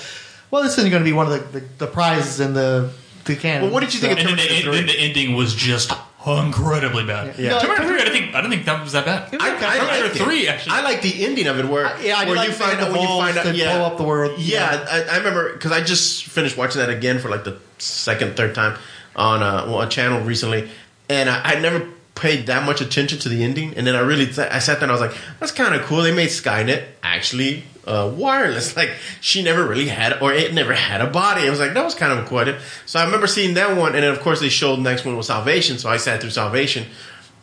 "Well, 0.50 0.62
this 0.62 0.76
isn't 0.76 0.90
going 0.90 1.02
to 1.02 1.08
be 1.08 1.14
one 1.14 1.32
of 1.32 1.52
the, 1.52 1.60
the, 1.60 1.66
the 1.78 1.86
prizes 1.86 2.38
in 2.38 2.52
the 2.52 2.92
the 3.24 3.34
canon." 3.34 3.62
Well, 3.62 3.72
what 3.72 3.80
did 3.80 3.94
you 3.94 4.00
think 4.00 4.12
of 4.12 4.18
and 4.18 4.28
then 4.28 4.36
the, 4.36 4.42
Terminator 4.42 4.72
then 4.72 4.86
the 4.88 4.98
ending 4.98 5.36
was 5.36 5.54
just 5.54 5.90
Oh, 6.24 6.44
incredibly 6.44 7.04
bad. 7.04 7.36
Yeah. 7.38 7.58
Terminator 7.58 7.88
3, 7.88 8.00
I 8.00 8.04
don't 8.04 8.12
think, 8.12 8.34
I 8.34 8.40
don't 8.40 8.50
think 8.50 8.64
that 8.66 8.82
was 8.82 8.92
that 8.92 9.04
bad. 9.04 9.32
was 9.32 9.42
I, 9.42 9.56
okay. 9.56 9.66
I 9.66 9.78
Terminator 9.78 10.04
liked 10.04 10.16
it. 10.16 10.22
3, 10.22 10.48
actually. 10.48 10.72
I 10.76 10.80
like 10.82 11.02
the 11.02 11.24
ending 11.24 11.46
of 11.48 11.58
it 11.58 11.64
where, 11.66 11.86
I- 11.86 12.00
yeah, 12.00 12.16
I 12.16 12.24
did 12.24 12.28
where 12.28 12.36
like 12.36 12.46
you 12.48 12.52
the 12.54 12.58
find 12.60 12.78
the 12.78 12.82
out 12.86 12.92
when 12.92 13.00
you 13.00 13.06
balls 13.08 13.24
find 13.24 13.38
out, 13.38 13.42
to 13.46 13.54
yeah, 13.56 13.76
blow 13.76 13.86
up 13.86 13.96
the 13.96 14.04
world. 14.04 14.38
Yeah, 14.40 14.86
I, 14.88 15.02
I 15.02 15.16
remember 15.18 15.52
because 15.52 15.72
I 15.72 15.82
just 15.82 16.24
finished 16.24 16.56
watching 16.56 16.80
that 16.80 16.90
again 16.90 17.18
for 17.18 17.28
like 17.28 17.42
the 17.44 17.58
second, 17.78 18.36
third 18.36 18.54
time 18.54 18.78
on 19.16 19.42
a, 19.42 19.68
well, 19.70 19.80
a 19.82 19.88
channel 19.88 20.20
recently, 20.20 20.70
and 21.08 21.28
I, 21.28 21.54
I 21.54 21.60
never 21.60 21.88
paid 22.14 22.46
that 22.46 22.64
much 22.66 22.80
attention 22.80 23.18
to 23.20 23.28
the 23.28 23.42
ending, 23.42 23.74
and 23.74 23.86
then 23.86 23.96
I 23.96 24.00
really 24.00 24.26
I 24.26 24.58
sat 24.58 24.80
there 24.80 24.82
and 24.82 24.90
I 24.90 24.94
was 24.94 25.00
like, 25.00 25.14
that's 25.40 25.52
kind 25.52 25.74
of 25.74 25.82
cool. 25.82 26.02
They 26.02 26.14
made 26.14 26.28
Skynet 26.28 26.84
actually 27.02 27.64
uh, 27.86 28.12
wireless. 28.14 28.76
Like 28.82 28.90
she 29.20 29.42
never 29.42 29.66
really 29.66 29.88
had, 29.88 30.20
or 30.20 30.32
it 30.32 30.52
never 30.52 30.74
had 30.74 31.00
a 31.00 31.06
body. 31.06 31.46
I 31.46 31.50
was 31.50 31.60
like, 31.60 31.74
that 31.74 31.84
was 31.84 31.94
kind 31.94 32.18
of 32.18 32.26
cool. 32.26 32.54
So 32.86 32.98
I 32.98 33.04
remember 33.04 33.26
seeing 33.26 33.54
that 33.54 33.76
one, 33.76 33.94
and 33.94 34.02
then 34.02 34.12
of 34.12 34.20
course 34.20 34.40
they 34.40 34.48
showed 34.48 34.76
the 34.76 34.82
next 34.82 35.04
one 35.04 35.16
was 35.16 35.26
Salvation. 35.26 35.78
So 35.78 35.88
I 35.88 35.96
sat 35.96 36.20
through 36.20 36.30
Salvation, 36.30 36.86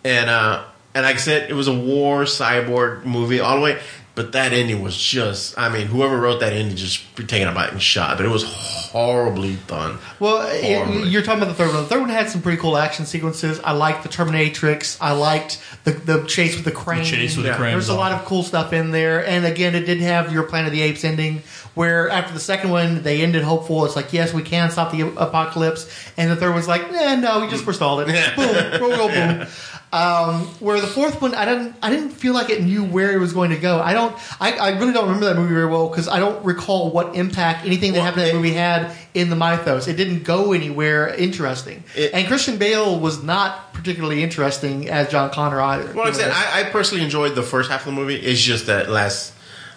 and 0.04 0.30
uh, 0.30 0.66
and 0.94 1.06
like 1.06 1.16
I 1.16 1.20
said, 1.20 1.50
it 1.50 1.54
was 1.54 1.68
a 1.68 1.74
war 1.74 2.24
cyborg 2.24 3.06
movie 3.06 3.40
all 3.40 3.58
the 3.58 3.62
way. 3.62 3.82
But 4.20 4.34
that 4.34 4.52
ending 4.52 4.82
was 4.82 4.98
just, 4.98 5.58
I 5.58 5.70
mean, 5.70 5.88
whoever 5.88 6.20
wrote 6.20 6.42
that 6.42 6.52
ending 6.52 6.76
just 6.76 7.16
be 7.16 7.24
taken 7.24 7.48
about 7.48 7.72
and 7.72 7.82
shot. 7.82 8.18
But 8.18 8.26
it 8.26 8.30
was 8.30 8.44
horribly 8.44 9.56
done. 9.66 9.98
Well, 10.20 10.42
Horribly. 10.62 11.08
you're 11.08 11.22
talking 11.22 11.42
about 11.42 11.56
the 11.56 11.64
third 11.64 11.74
one. 11.74 11.84
The 11.84 11.88
third 11.90 12.02
one 12.02 12.10
had 12.10 12.30
some 12.30 12.42
pretty 12.42 12.58
cool 12.58 12.76
action 12.76 13.06
sequences. 13.06 13.62
I 13.62 13.72
liked 13.72 14.04
the 14.04 14.10
Terminatrix. 14.10 14.98
I 15.00 15.14
liked 15.14 15.64
the, 15.86 15.92
the 15.92 16.26
chase 16.26 16.58
with 16.58 16.66
the 16.66 16.72
crane. 16.74 17.06
chase 17.06 17.38
with 17.38 17.46
the 17.46 17.54
crane 17.54 17.72
There's 17.72 17.88
was 17.88 17.90
a 17.90 17.96
lot 17.96 18.12
of 18.12 18.26
cool 18.26 18.44
stuff 18.44 18.74
in 18.74 18.92
there. 18.92 19.26
And 19.26 19.46
again, 19.46 19.74
it 19.74 19.86
did 19.86 20.02
have 20.02 20.34
your 20.34 20.44
Planet 20.44 20.68
of 20.68 20.74
the 20.74 20.82
Apes 20.82 21.06
ending, 21.06 21.42
where 21.76 22.10
after 22.10 22.34
the 22.34 22.40
second 22.40 22.72
one, 22.72 23.04
they 23.04 23.22
ended 23.22 23.44
hopeful. 23.44 23.86
It's 23.86 23.96
like, 23.96 24.12
yes, 24.12 24.34
we 24.34 24.42
can 24.44 24.70
stop 24.72 24.92
the 24.92 25.02
apocalypse. 25.16 25.90
And 26.18 26.30
the 26.30 26.36
third 26.36 26.54
one's 26.54 26.68
like, 26.68 26.82
eh, 26.92 27.16
no, 27.16 27.40
we 27.42 27.48
just 27.50 27.64
forestalled 27.64 28.04
it. 28.08 28.36
boom, 28.36 28.82
roll, 28.82 28.98
roll, 28.98 29.10
boom. 29.10 29.48
Um, 29.92 30.42
where 30.60 30.80
the 30.80 30.86
fourth 30.88 31.20
one, 31.20 31.34
I 31.34 31.46
didn't, 31.46 31.76
I 31.82 31.90
didn't 31.90 32.12
feel 32.12 32.34
like 32.36 32.52
it 32.52 32.62
knew 32.62 32.84
where 32.84 33.12
it 33.12 33.18
was 33.18 33.34
going 33.34 33.50
to 33.50 33.58
go. 33.58 33.80
I 33.80 33.94
don't, 33.94 34.16
I, 34.40 34.52
I 34.54 34.70
really 34.80 34.94
don't 34.94 35.06
remember 35.06 35.26
that 35.26 35.36
movie 35.36 35.54
very 35.54 35.66
well 35.66 35.90
because 35.90 36.08
I 36.08 36.20
don't 36.20 36.46
recall 36.46 36.92
what 36.92 37.16
impact 37.16 37.66
anything 37.66 37.94
that 37.94 38.00
Well, 38.00 38.06
happened 38.06 38.24
in 38.24 38.30
that 38.30 38.36
movie 38.36 38.52
had 38.54 38.96
in 39.16 39.30
the 39.32 39.36
mythos. 39.36 39.88
It 39.88 39.96
didn't 39.96 40.24
go 40.26 40.54
anywhere 40.54 41.14
interesting. 41.16 41.84
It- 41.96 42.14
and 42.14 42.28
Christian 42.28 42.58
Bale 42.58 43.00
was 43.00 43.24
not 43.24 43.74
particularly 43.74 44.22
interesting 44.22 44.90
as 44.90 45.10
John 45.10 45.32
Connor 45.32 45.60
either. 45.60 45.86
Well, 45.94 46.06
like 46.06 46.14
I 46.14 46.18
said, 46.18 46.32
I, 46.32 46.60
I 46.62 46.64
personally 46.70 47.04
enjoyed 47.04 47.34
the 47.34 47.42
first 47.44 47.72
half 47.72 47.82
of 47.82 47.86
the 47.88 47.92
movie. 48.00 48.16
It's 48.16 48.40
just 48.42 48.68
that 48.68 48.90
last, 48.90 49.34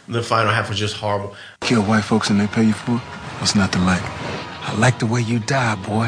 the 0.08 0.22
final 0.22 0.52
half 0.52 0.68
was 0.68 0.78
just 0.78 0.96
horrible. 0.96 1.34
Kill 1.60 1.82
white 1.82 2.04
folks 2.04 2.30
and 2.30 2.40
they 2.40 2.46
pay 2.46 2.64
you 2.64 2.72
for 2.72 2.96
it? 2.96 3.00
What's 3.40 3.54
not 3.54 3.72
to 3.72 3.78
like? 3.80 4.02
I 4.02 4.74
like 4.78 4.98
the 4.98 5.06
way 5.06 5.20
you 5.20 5.38
die, 5.40 5.74
boy. 5.76 6.06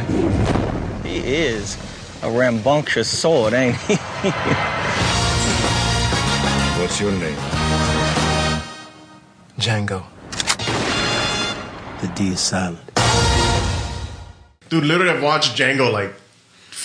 He 1.02 1.18
is 1.18 1.76
a 2.22 2.30
rambunctious 2.30 3.08
sword, 3.08 3.52
ain't 3.52 3.76
he? 3.76 3.94
What's 6.80 7.00
your 7.00 7.12
name? 7.12 7.36
Django. 9.58 10.04
The 12.00 12.08
D 12.14 12.28
is 12.28 12.40
silent. 12.40 12.80
Dude, 14.68 14.84
literally, 14.84 15.10
I've 15.10 15.22
watched 15.22 15.56
Django 15.56 15.92
like 15.92 16.12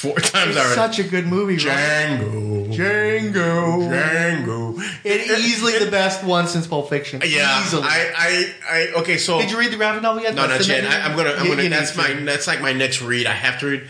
four 0.01 0.15
times 0.19 0.55
it's 0.55 0.57
already. 0.57 0.75
such 0.75 0.99
a 0.99 1.03
good 1.03 1.25
movie. 1.27 1.55
right? 1.65 2.19
Django. 2.19 2.73
Django. 2.73 3.89
Django. 3.89 4.99
It 5.03 5.39
easily 5.39 5.77
the 5.79 5.91
best 5.91 6.23
one 6.23 6.47
since 6.47 6.67
Pulp 6.67 6.89
Fiction. 6.89 7.21
Yeah, 7.25 7.61
easily. 7.63 7.83
I, 7.85 8.11
I, 8.17 8.53
I, 8.95 8.99
okay, 9.01 9.17
so 9.17 9.39
Did 9.39 9.51
you 9.51 9.59
read 9.59 9.71
the 9.71 9.77
graphic 9.77 10.01
novel 10.01 10.21
yet? 10.23 10.35
No, 10.35 10.47
That's 10.47 10.67
not 10.67 10.81
yet. 10.81 10.85
I, 10.91 11.01
I'm 11.09 11.15
gonna. 11.17 11.31
I'm 11.31 11.43
You- 11.45 11.51
gonna. 11.51 11.63
you 11.63 11.69
That's 11.69 11.95
my. 11.95 12.07
to. 12.07 12.25
That's 12.25 12.47
like 12.47 12.61
my 12.61 12.73
next 12.73 13.01
read. 13.01 13.27
I 13.27 13.33
have 13.33 13.59
to 13.61 13.67
read. 13.67 13.87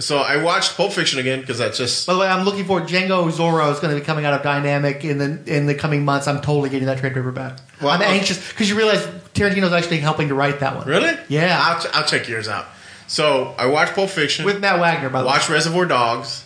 So 0.00 0.18
I 0.18 0.40
watched 0.40 0.76
Pulp 0.76 0.92
Fiction 0.92 1.18
again 1.18 1.40
because 1.40 1.58
that's 1.58 1.76
just. 1.76 2.06
By 2.06 2.14
the 2.14 2.20
way, 2.20 2.28
I'm 2.28 2.44
looking 2.44 2.64
for 2.64 2.80
Django 2.80 3.28
Zorro 3.32 3.72
is 3.72 3.80
going 3.80 3.92
to 3.92 4.00
be 4.00 4.06
coming 4.06 4.24
out 4.24 4.32
of 4.34 4.42
Dynamite 4.44 5.04
in 5.04 5.18
the 5.18 5.42
in 5.56 5.66
the 5.66 5.74
coming 5.74 6.04
months. 6.04 6.28
I'm 6.28 6.40
totally 6.40 6.70
getting 6.70 6.86
that 6.86 6.98
trade 6.98 7.14
paperback. 7.14 7.58
Well, 7.80 7.90
I'm 7.90 8.00
I'm- 8.02 8.12
anxious 8.12 8.48
because 8.48 8.68
you 8.68 8.76
realize 8.76 9.04
Tarantino's 9.34 9.72
actually 9.72 9.98
helping 9.98 10.28
to 10.28 10.34
write 10.36 10.60
that 10.60 10.76
one. 10.76 10.86
Really? 10.86 11.16
Yeah. 11.28 11.58
I'll, 11.60 11.80
ch- 11.80 11.86
I'll 11.94 12.04
check 12.06 12.28
yours 12.28 12.46
out. 12.46 12.66
So 13.08 13.54
I 13.58 13.66
watched 13.66 13.94
Pulp 13.94 14.10
Fiction. 14.10 14.44
With 14.44 14.60
Matt 14.60 14.78
Wagner, 14.78 15.08
by 15.08 15.20
the 15.20 15.26
way. 15.26 15.32
watched 15.32 15.48
Reservoir 15.48 15.86
Dogs 15.86 16.44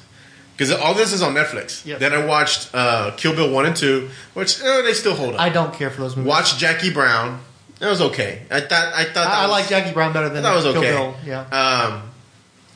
because 0.56 0.72
all 0.72 0.94
this 0.94 1.12
is 1.12 1.20
on 1.22 1.34
Netflix. 1.34 1.84
Yep. 1.84 1.98
Then 1.98 2.12
I 2.12 2.24
watched 2.24 2.70
uh, 2.72 3.12
Kill 3.16 3.34
Bill 3.34 3.52
one 3.52 3.66
and 3.66 3.76
two, 3.76 4.08
which 4.34 4.62
uh, 4.62 4.82
they 4.82 4.94
still 4.94 5.14
hold 5.14 5.34
up. 5.34 5.40
I 5.40 5.48
don't 5.48 5.74
care 5.74 5.90
for 5.90 6.00
those 6.02 6.16
movies. 6.16 6.28
watched 6.28 6.58
Jackie 6.58 6.92
Brown. 6.92 7.40
That 7.80 7.90
was 7.90 8.00
okay. 8.00 8.42
I 8.50 8.60
thought. 8.60 8.94
I 8.94 9.04
thought. 9.04 9.14
That 9.14 9.26
I, 9.28 9.42
I 9.42 9.46
like 9.46 9.68
Jackie 9.68 9.92
Brown 9.92 10.12
better 10.12 10.28
than 10.28 10.44
That 10.44 10.54
was 10.54 10.64
Kill 10.64 10.76
okay. 10.78 10.90
Bill. 10.92 11.14
Yeah. 11.26 11.40
Um, 11.50 12.08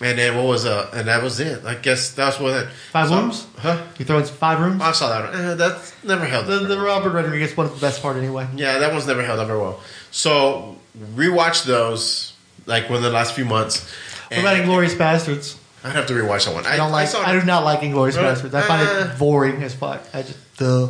and 0.01 0.19
then 0.19 0.37
what 0.37 0.47
was 0.47 0.67
uh? 0.67 0.91
And 0.93 1.07
that 1.09 1.23
was 1.23 1.39
it. 1.39 1.65
I 1.65 1.77
guess 1.77 2.11
that's 2.13 2.41
what. 2.41 2.55
It, 2.65 2.69
Five 2.91 3.09
so- 3.09 3.21
rooms? 3.21 3.47
Huh? 3.59 3.83
You 3.99 4.05
throw 4.05 4.19
in 4.19 4.25
five 4.25 4.61
rooms. 4.61 4.83
I 4.83 4.93
saw 4.93 5.09
that. 5.09 5.33
Uh, 5.33 5.55
that's 5.55 5.95
never 6.05 6.25
held. 6.27 6.47
The, 6.47 6.57
up 6.57 6.69
the. 6.69 6.81
Robert 6.81 7.11
Rodriguez 7.11 7.57
one's 7.57 7.73
the 7.73 7.81
best 7.81 8.03
part 8.03 8.17
anyway. 8.17 8.49
Yeah, 8.57 8.79
that 8.81 8.93
one's 8.93 9.07
never 9.07 9.23
held 9.25 9.39
up 9.39 9.47
very 9.47 9.61
well. 9.61 9.81
So 10.11 10.77
rewatch 11.15 11.65
those 11.67 12.33
like 12.67 12.89
within 12.89 13.03
the 13.05 13.11
last 13.11 13.35
few 13.35 13.45
months. 13.45 13.91
What 14.29 14.41
about 14.41 14.57
Inglorious 14.59 14.95
Bastards? 14.95 15.57
I'd 15.85 15.93
have 15.95 16.07
to 16.09 16.15
rewatch 16.15 16.47
that 16.47 16.55
one. 16.55 16.67
I 16.67 16.77
don't 16.77 16.91
like. 16.91 17.09
saw 17.09 17.23
I, 17.23 17.39
do 17.39 17.47
not 17.47 17.65
like 17.65 17.83
Inglorious 17.83 18.17
Really? 18.17 18.29
Bastards. 18.29 18.55
I 18.55 18.63
find 18.63 18.89
Uh. 18.89 19.11
it 19.13 19.19
boring 19.19 19.63
as 19.63 19.75
fuck. 19.75 20.03
I 20.13 20.23
just 20.23 20.39
Uh, 20.61 20.89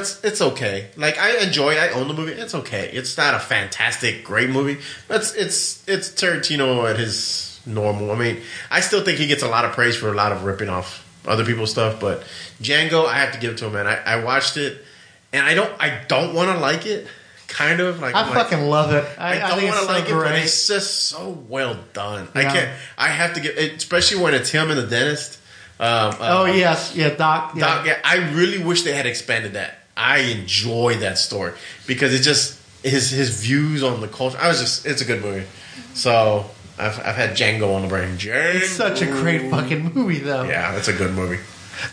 it's 0.00 0.22
it's 0.24 0.40
okay. 0.40 0.88
Like 0.96 1.18
I 1.18 1.38
enjoy. 1.38 1.74
I 1.76 1.88
own 1.90 2.08
the 2.08 2.14
movie. 2.14 2.32
It's 2.32 2.54
okay. 2.54 2.90
It's 2.92 3.16
not 3.16 3.34
a 3.34 3.38
fantastic, 3.38 4.24
great 4.24 4.50
movie. 4.50 4.78
But 5.08 5.20
it's 5.22 5.34
it's 5.34 5.88
it's 5.88 6.08
Tarantino 6.10 6.88
at 6.90 6.98
his 6.98 7.60
normal. 7.66 8.10
I 8.12 8.14
mean, 8.16 8.40
I 8.70 8.80
still 8.80 9.02
think 9.04 9.18
he 9.18 9.26
gets 9.26 9.42
a 9.42 9.48
lot 9.48 9.64
of 9.64 9.72
praise 9.72 9.96
for 9.96 10.10
a 10.10 10.14
lot 10.14 10.32
of 10.32 10.44
ripping 10.44 10.68
off 10.68 11.02
other 11.26 11.44
people's 11.44 11.70
stuff. 11.70 11.98
But 12.00 12.24
Django, 12.62 13.06
I 13.06 13.14
have 13.16 13.32
to 13.32 13.38
give 13.38 13.52
it 13.52 13.58
to 13.58 13.66
him, 13.66 13.72
man. 13.72 13.86
I, 13.86 13.96
I 14.04 14.24
watched 14.24 14.56
it, 14.58 14.84
and 15.32 15.44
I 15.46 15.54
don't 15.54 15.72
I 15.80 16.02
don't 16.08 16.34
want 16.34 16.50
to 16.50 16.58
like 16.58 16.84
it. 16.86 17.06
Kind 17.54 17.78
of 17.78 18.00
like 18.00 18.16
I 18.16 18.22
I'm 18.22 18.34
like, 18.34 18.48
fucking 18.48 18.66
love 18.66 18.92
it. 18.92 19.04
I, 19.16 19.40
I 19.40 19.48
don't 19.50 19.62
want 19.62 19.76
to 19.76 19.86
so 19.86 19.92
like 19.92 20.08
it, 20.08 20.12
but 20.12 20.34
it's 20.34 20.66
just 20.66 21.04
so 21.04 21.30
well 21.48 21.78
done. 21.92 22.26
I 22.34 22.42
can't. 22.42 22.70
I 22.98 23.08
have 23.08 23.34
to 23.34 23.40
get, 23.40 23.56
especially 23.56 24.20
when 24.20 24.34
it's 24.34 24.50
him 24.50 24.70
and 24.70 24.78
the 24.78 24.86
dentist. 24.88 25.38
Um, 25.78 26.16
oh 26.18 26.42
uh, 26.42 26.46
yes, 26.46 26.96
yeah, 26.96 27.10
Doc. 27.10 27.54
Yeah. 27.54 27.60
Doc, 27.60 27.86
yeah, 27.86 27.98
I 28.04 28.32
really 28.32 28.62
wish 28.62 28.82
they 28.82 28.92
had 28.92 29.06
expanded 29.06 29.52
that. 29.52 29.78
I 29.96 30.18
enjoy 30.18 30.96
that 30.96 31.16
story 31.16 31.52
because 31.86 32.12
it 32.12 32.22
just 32.22 32.60
his 32.82 33.10
his 33.10 33.40
views 33.40 33.84
on 33.84 34.00
the 34.00 34.08
culture. 34.08 34.38
I 34.38 34.48
was 34.48 34.58
just 34.58 34.84
it's 34.84 35.00
a 35.00 35.04
good 35.04 35.22
movie. 35.22 35.46
So 35.94 36.50
I've 36.76 36.98
I've 36.98 37.14
had 37.14 37.30
Django 37.36 37.72
on 37.76 37.82
the 37.82 37.88
brain. 37.88 38.16
Django. 38.16 38.56
It's 38.56 38.70
such 38.70 39.00
a 39.00 39.06
great 39.06 39.48
fucking 39.48 39.94
movie, 39.94 40.18
though. 40.18 40.42
Yeah, 40.42 40.76
it's 40.76 40.88
a 40.88 40.92
good 40.92 41.12
movie. 41.12 41.38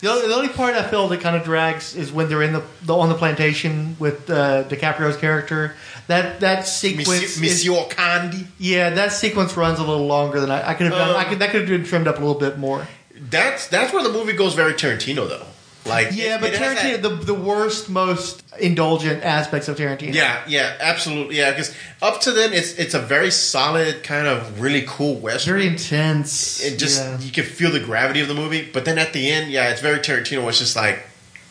The 0.01 0.09
only, 0.09 0.27
the 0.27 0.35
only 0.35 0.49
part 0.49 0.75
I 0.75 0.83
feel 0.87 1.07
that 1.09 1.21
kind 1.21 1.35
of 1.35 1.43
drags 1.43 1.95
is 1.95 2.11
when 2.11 2.29
they're 2.29 2.43
in 2.43 2.53
the, 2.53 2.63
the 2.83 2.95
on 2.95 3.09
the 3.09 3.15
plantation 3.15 3.95
with 3.99 4.29
uh, 4.29 4.63
DiCaprio's 4.65 5.17
character. 5.17 5.75
That 6.07 6.39
that 6.41 6.67
sequence, 6.67 7.07
Monsieur, 7.07 7.25
is- 7.25 7.39
Monsieur 7.41 7.83
Candie. 7.89 8.47
yeah, 8.57 8.89
that 8.91 9.11
sequence 9.13 9.55
runs 9.55 9.79
a 9.79 9.83
little 9.83 10.07
longer 10.07 10.39
than 10.39 10.51
I, 10.51 10.69
I 10.69 10.73
could 10.73 10.87
have 10.87 10.95
done. 10.95 11.09
Um, 11.11 11.15
I 11.15 11.25
could 11.25 11.39
that 11.39 11.51
could 11.51 11.61
have 11.61 11.69
been 11.69 11.83
trimmed 11.85 12.07
up 12.07 12.17
a 12.17 12.19
little 12.19 12.39
bit 12.39 12.57
more. 12.57 12.87
That's 13.29 13.67
that's 13.67 13.93
where 13.93 14.03
the 14.03 14.11
movie 14.11 14.33
goes 14.33 14.53
very 14.55 14.73
Tarantino 14.73 15.27
though. 15.29 15.45
Like 15.85 16.09
Yeah, 16.11 16.35
it- 16.35 16.41
but 16.41 16.53
it 16.53 16.59
Tarantino, 16.61 17.01
that- 17.01 17.01
the 17.01 17.09
the 17.09 17.33
worst, 17.33 17.89
most 17.89 18.43
indulgent 18.59 19.23
aspects 19.23 19.67
of 19.67 19.77
Tarantino. 19.77 20.13
Yeah, 20.13 20.39
yeah, 20.47 20.73
absolutely. 20.79 21.37
Yeah, 21.37 21.49
because 21.51 21.73
up 22.01 22.21
to 22.21 22.31
then, 22.31 22.53
it's 22.53 22.73
it's 22.73 22.93
a 22.93 22.99
very 22.99 23.31
solid 23.31 24.03
kind 24.03 24.27
of 24.27 24.61
really 24.61 24.83
cool 24.87 25.15
western. 25.15 25.55
very 25.55 25.67
intense. 25.67 26.63
it 26.63 26.77
just 26.77 27.01
yeah. 27.01 27.19
you 27.19 27.31
can 27.31 27.45
feel 27.45 27.71
the 27.71 27.79
gravity 27.79 28.21
of 28.21 28.27
the 28.27 28.35
movie. 28.35 28.69
But 28.71 28.85
then 28.85 28.99
at 28.99 29.11
the 29.13 29.29
end, 29.31 29.51
yeah, 29.51 29.69
it's 29.71 29.81
very 29.81 29.99
Tarantino. 29.99 30.47
It's 30.49 30.59
just 30.59 30.75
like 30.75 31.03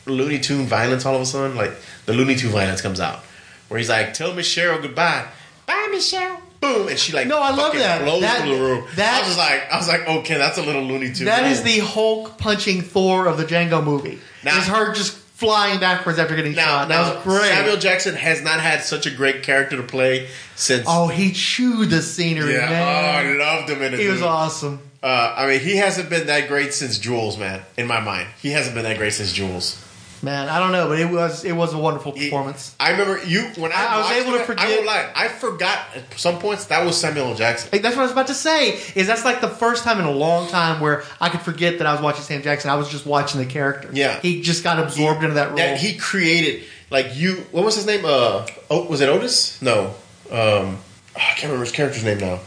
Looney 0.07 0.39
Tune 0.39 0.67
violence 0.67 1.05
all 1.05 1.17
of 1.17 1.23
a 1.23 1.27
sudden. 1.27 1.57
Like 1.57 1.73
the 2.07 2.13
Looney 2.13 2.37
Tune 2.37 2.53
violence 2.53 2.81
comes 2.81 3.01
out, 3.01 3.25
where 3.69 3.79
he's 3.79 3.89
like, 3.89 4.15
"Tell 4.15 4.33
Miss 4.33 4.49
Cheryl 4.49 4.81
goodbye, 4.81 5.27
bye, 5.67 5.89
Miss 5.91 6.13
Cheryl." 6.13 6.39
Boom, 6.61 6.89
and 6.89 6.99
she 6.99 7.13
like 7.13 7.27
No, 7.27 7.39
I 7.41 7.51
love 7.51 7.73
that. 7.75 8.03
blows 8.03 8.21
That- 8.21 8.43
through 8.43 8.57
the 8.57 8.63
room. 8.63 8.85
that- 8.97 9.23
I 9.25 9.27
was 9.29 9.37
like, 9.39 9.73
I 9.73 9.77
was 9.79 9.89
like, 9.89 10.07
okay, 10.07 10.37
that's 10.37 10.59
a 10.59 10.63
little 10.63 10.83
Looney 10.83 11.13
Tune. 11.13 11.25
That 11.27 11.51
is 11.51 11.63
the 11.63 11.79
Hulk 11.79 12.37
punching 12.39 12.83
Thor 12.83 13.27
of 13.27 13.39
the 13.39 13.45
Django 13.45 13.83
movie. 13.83 14.19
Now- 14.43 14.59
It's 14.59 14.67
her 14.67 14.93
just 14.95 15.17
flying 15.37 15.81
backwards 15.81 16.19
after 16.19 16.37
getting 16.37 16.53
now. 16.55 16.65
shot. 16.67 16.89
Now 16.91 17.05
That 17.05 17.15
was 17.15 17.25
great. 17.25 17.49
Samuel 17.49 17.79
Jackson 17.79 18.15
has 18.15 18.43
not 18.43 18.61
had 18.61 18.85
such 18.85 19.07
a 19.07 19.11
great 19.11 19.43
character 19.43 19.77
to 19.79 19.83
play 19.83 20.29
since. 20.55 20.85
oh, 20.87 21.09
he 21.09 21.33
chewed 21.33 21.89
the 21.89 22.03
scenery, 22.03 22.53
yeah, 22.53 22.69
man. 22.69 22.83
oh, 22.83 23.43
I 23.43 23.57
loved 23.57 23.71
him 23.71 23.81
in 23.81 23.95
it. 23.95 24.01
he 24.01 24.09
was 24.09 24.21
awesome. 24.21 24.81
Uh, 25.03 25.35
I 25.35 25.47
mean, 25.47 25.61
he 25.61 25.79
hasn't 25.79 26.11
been 26.11 26.27
that 26.27 26.47
great 26.47 26.75
since 26.75 26.99
Jules, 26.99 27.39
man. 27.39 27.63
In 27.79 27.87
my 27.87 28.01
mind, 28.01 28.27
he 28.43 28.51
hasn't 28.51 28.75
been 28.75 28.85
that 28.85 28.99
great 28.99 29.15
since 29.15 29.33
Jules. 29.33 29.79
Man, 30.23 30.51
I 30.51 30.59
don't 30.59 30.73
know, 30.73 30.87
but 30.89 31.01
it 31.01 31.09
was 31.11 31.45
it 31.45 31.53
was 31.53 31.73
a 31.73 31.79
wonderful 31.79 32.13
He- 32.13 32.25
performance. 32.27 32.75
I 32.79 32.91
remember 32.91 33.25
you 33.25 33.43
when 33.57 33.73
I, 33.73 33.87
I 33.87 33.99
was 33.99 34.11
able 34.27 34.39
to 34.39 34.45
forget- 34.45 34.67
I 34.67 34.71
won't 34.75 34.87
lie, 34.87 35.11
I 35.17 35.29
forgot 35.29 35.79
at 35.95 36.19
some 36.19 36.39
points 36.39 36.67
that 36.67 36.85
was 36.85 36.97
Samuel 37.01 37.29
L. 37.29 37.35
Jackson. 37.35 37.71
Like, 37.73 37.81
that's 37.83 37.97
what 37.97 38.03
I 38.03 38.05
was 38.05 38.13
about 38.13 38.27
to 38.27 38.35
say. 38.35 38.73
Is 38.95 39.07
that's 39.07 39.25
like 39.25 39.41
the 39.41 39.49
first 39.49 39.83
time 39.83 39.99
in 39.99 40.05
a 40.05 40.11
long 40.11 40.49
time 40.49 40.81
where 40.81 41.05
I 41.21 41.31
could 41.31 41.41
forget 41.41 41.79
that 41.79 41.87
I 41.87 41.93
was 41.93 42.03
watching 42.03 42.23
Sam 42.23 42.43
Jackson. 42.43 42.71
I 42.71 42.75
was 42.77 42.89
just 42.91 43.07
watching 43.07 43.41
the 43.41 43.47
character. 43.47 43.89
Yeah. 43.93 44.21
he 44.21 44.43
just 44.43 44.63
got 44.63 44.79
absorbed 44.79 45.23
into 45.23 45.35
that 45.37 45.49
role. 45.49 45.57
That 45.57 45.79
he 45.79 45.97
created, 45.97 46.65
like 46.91 47.17
you. 47.17 47.47
What 47.51 47.65
was 47.65 47.77
his 47.77 47.87
name? 47.87 48.05
Uh, 48.05 48.47
oh, 48.71 48.85
was 48.87 49.01
it 49.01 49.09
Otis? 49.09 49.61
No, 49.63 49.95
um, 50.31 50.79
I 51.17 51.21
can't 51.35 51.45
remember 51.45 51.65
his 51.65 51.73
character's 51.73 52.05
name 52.05 52.19
now. 52.19 52.41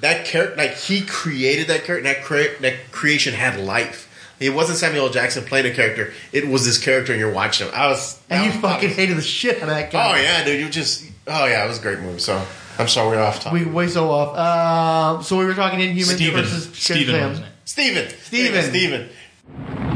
That 0.00 0.26
character, 0.26 0.56
like 0.56 0.74
he 0.76 1.00
created 1.00 1.68
that 1.68 1.84
character. 1.84 2.12
That 2.12 2.22
crea- 2.22 2.54
that 2.60 2.92
creation 2.92 3.32
had 3.32 3.58
life. 3.58 4.10
It 4.44 4.50
wasn't 4.54 4.78
Samuel 4.78 5.08
Jackson 5.10 5.44
playing 5.44 5.66
a 5.66 5.74
character. 5.74 6.12
It 6.32 6.46
was 6.48 6.64
this 6.64 6.78
character, 6.82 7.12
and 7.12 7.20
you're 7.20 7.32
watching 7.32 7.66
him. 7.68 7.74
I 7.74 7.86
was, 7.88 8.20
and 8.30 8.40
I 8.40 8.44
you 8.46 8.50
was- 8.52 8.60
fucking 8.60 8.90
hated 8.90 9.16
the 9.16 9.22
shit 9.22 9.56
out 9.56 9.62
of 9.64 9.68
that 9.70 9.90
guy. 9.90 10.12
Oh 10.18 10.22
yeah, 10.22 10.44
dude. 10.44 10.60
You 10.60 10.68
just. 10.68 11.04
Oh 11.26 11.46
yeah, 11.46 11.64
it 11.64 11.68
was 11.68 11.78
a 11.78 11.82
great 11.82 12.00
movie. 12.00 12.18
So 12.18 12.44
I'm 12.78 12.88
sorry 12.88 13.16
we're 13.16 13.22
off 13.22 13.40
topic. 13.40 13.64
We 13.66 13.70
way 13.72 13.88
so 13.88 14.10
off. 14.10 14.36
Uh, 14.36 15.22
so 15.22 15.38
we 15.38 15.44
were 15.46 15.54
talking 15.54 15.78
Inhumans 15.80 16.16
Steven. 16.16 16.42
versus 16.42 16.76
Steven 16.76 17.14
Shazam. 17.14 17.28
was 17.30 17.38
his 17.38 17.46
name. 17.46 17.52
Steven. 17.64 18.08
Steven. 18.20 18.62
Steven. 18.64 19.93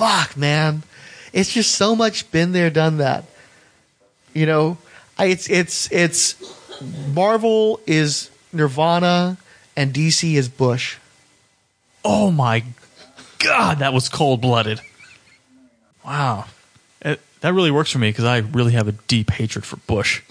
Fuck, 0.00 0.36
man. 0.36 0.82
It's 1.32 1.52
just 1.52 1.72
so 1.74 1.94
much 1.94 2.30
been 2.32 2.52
there, 2.52 2.70
done 2.70 2.96
that. 2.98 3.24
You 4.32 4.46
know, 4.46 4.78
I, 5.18 5.26
it's 5.26 5.48
it's 5.50 5.92
it's 5.92 6.34
Marvel 7.12 7.80
is 7.86 8.30
Nirvana 8.52 9.36
and 9.76 9.92
DC 9.92 10.34
is 10.34 10.48
Bush. 10.48 10.96
Oh 12.04 12.30
my 12.30 12.64
god, 13.38 13.80
that 13.80 13.92
was 13.92 14.08
cold 14.08 14.40
blooded. 14.40 14.80
Wow, 16.04 16.46
It- 17.02 17.20
that 17.42 17.52
really 17.54 17.70
works 17.70 17.90
for 17.90 17.98
me 17.98 18.08
because 18.08 18.24
I 18.24 18.38
really 18.38 18.72
have 18.72 18.88
a 18.88 18.92
deep 18.92 19.30
hatred 19.30 19.64
for 19.66 19.76
Bush. 19.76 20.22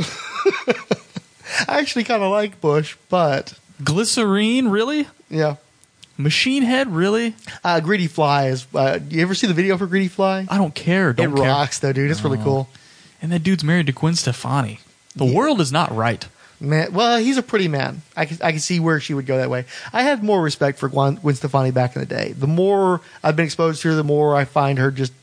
I 0.67 1.79
actually 1.79 2.03
kind 2.05 2.23
of 2.23 2.31
like 2.31 2.59
Bush, 2.61 2.95
but 3.09 3.53
Glycerine, 3.83 4.67
really? 4.69 5.07
yeah. 5.29 5.55
Machine 6.19 6.63
Head, 6.63 6.91
really? 6.93 7.33
Uh, 7.63 7.79
Greedy 7.79 8.07
Fly 8.07 8.47
is. 8.47 8.67
Uh, 8.75 8.99
you 9.09 9.21
ever 9.21 9.33
see 9.33 9.47
the 9.47 9.53
video 9.53 9.77
for 9.77 9.87
Greedy 9.87 10.09
Fly? 10.09 10.45
I 10.49 10.57
don't 10.57 10.75
care. 10.75 11.11
It 11.11 11.15
Don't 11.15 11.33
care. 11.35 11.45
rocks 11.45 11.79
though, 11.79 11.93
dude. 11.93 12.11
It's 12.11 12.21
really 12.23 12.37
cool. 12.37 12.67
And 13.21 13.31
that 13.31 13.41
dude's 13.41 13.63
married 13.63 13.85
to 13.87 13.93
Gwen 13.93 14.15
Stefani. 14.15 14.79
The 15.15 15.25
world 15.25 15.61
is 15.61 15.71
not 15.71 15.95
right. 15.95 16.27
Man, 16.61 16.91
well, 16.91 17.17
he's 17.19 17.37
a 17.37 17.41
pretty 17.41 17.69
man. 17.69 18.01
I 18.17 18.25
can 18.25 18.37
I 18.43 18.51
can 18.51 18.59
see 18.59 18.81
where 18.81 18.99
she 18.99 19.13
would 19.13 19.25
go 19.25 19.37
that 19.37 19.49
way. 19.49 19.63
I 19.93 20.03
had 20.03 20.21
more 20.21 20.41
respect 20.41 20.77
for 20.77 20.89
Gwen, 20.89 21.15
Gwen 21.15 21.35
Stefani 21.35 21.71
back 21.71 21.95
in 21.95 22.01
the 22.01 22.05
day. 22.05 22.33
The 22.33 22.47
more 22.47 22.99
I've 23.23 23.37
been 23.37 23.45
exposed 23.45 23.81
to 23.83 23.89
her, 23.89 23.95
the 23.95 24.03
more 24.03 24.35
I 24.35 24.43
find 24.43 24.77
her 24.77 24.91
just 24.91 25.13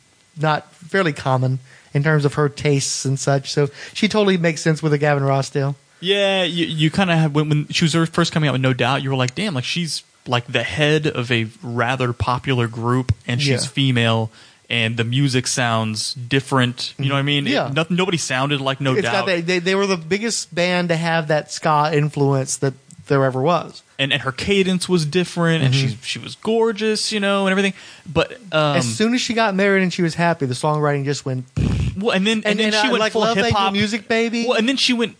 not 0.41 0.73
fairly 0.73 1.13
common 1.13 1.59
in 1.93 2.03
terms 2.03 2.25
of 2.25 2.35
her 2.35 2.49
tastes 2.49 3.05
and 3.05 3.21
such. 3.21 3.53
So 3.53 3.69
she 3.93 4.09
totally 4.09 4.39
makes 4.39 4.63
sense 4.63 4.83
with 4.83 4.95
a 4.95 4.99
Gavin 4.99 5.23
Rossdale. 5.25 5.75
Yeah, 6.01 6.43
you, 6.45 6.65
you 6.67 6.91
kind 6.91 7.11
of 7.11 7.19
had 7.19 7.35
when, 7.35 7.49
when 7.51 7.69
she 7.69 7.85
was 7.85 7.95
first 8.09 8.33
coming 8.33 8.49
out 8.49 8.53
with 8.53 8.63
No 8.63 8.73
Doubt, 8.73 9.03
you 9.03 9.11
were 9.11 9.17
like, 9.17 9.35
damn, 9.35 9.55
like 9.55 9.65
she's 9.65 10.03
like 10.29 10.47
the 10.47 10.63
head 10.63 11.07
of 11.07 11.31
a 11.31 11.47
rather 11.63 12.13
popular 12.13 12.69
group, 12.69 13.13
and 13.27 13.41
she's 13.41 13.65
Yeah. 13.65 13.69
female, 13.71 14.31
and 14.69 14.97
the 14.97 15.05
music 15.05 15.47
sounds 15.47 16.15
different. 16.15 16.95
You 16.99 17.09
know 17.09 17.15
what 17.15 17.21
I 17.21 17.23
mean? 17.23 17.47
Yeah. 17.47 17.69
It, 17.69 17.75
nothing, 17.75 17.97
nobody 17.97 18.19
sounded 18.19 18.61
like 18.61 18.81
No 18.81 18.95
It's 18.95 19.03
Doubt, 19.03 19.27
that, 19.27 19.47
they, 19.47 19.59
they 19.61 19.75
were 19.75 19.87
the 19.87 19.97
biggest 19.97 20.55
band 20.55 20.89
to 20.89 20.97
have 20.97 21.29
that 21.29 21.51
ska 21.53 21.91
influence 21.93 22.57
that 22.59 22.75
there 23.07 23.25
ever 23.25 23.41
was. 23.41 23.83
and 24.01 24.13
and 24.13 24.23
her 24.23 24.33
cadence 24.33 24.89
was 24.89 25.07
different, 25.07 25.63
and 25.63 25.73
she 25.75 25.97
she 26.03 26.19
was 26.19 26.35
gorgeous, 26.37 27.13
you 27.13 27.21
know, 27.21 27.47
and 27.47 27.53
everything. 27.53 27.73
But 28.13 28.33
um, 28.53 28.77
as 28.79 28.97
soon 28.97 29.15
as 29.15 29.21
she 29.21 29.33
got 29.35 29.55
married 29.55 29.83
and 29.85 29.93
she 29.93 30.03
was 30.03 30.15
happy, 30.17 30.47
the 30.47 30.55
songwriting 30.55 31.05
just 31.05 31.25
went. 31.25 31.45
well, 31.97 32.11
and 32.11 32.27
then 32.27 32.39
and, 32.39 32.47
And, 32.47 32.59
then 32.59 32.71
then 32.73 32.83
she 32.83 32.89
uh, 32.89 32.91
went 32.91 33.01
like 33.01 33.13
full 33.13 33.25
hip 33.25 33.53
hop 33.53 33.73
Music 33.73 34.09
Baby. 34.09 34.45
Well, 34.49 34.59
and 34.59 34.69
then 34.69 34.77
she 34.77 34.93
went 34.93 35.17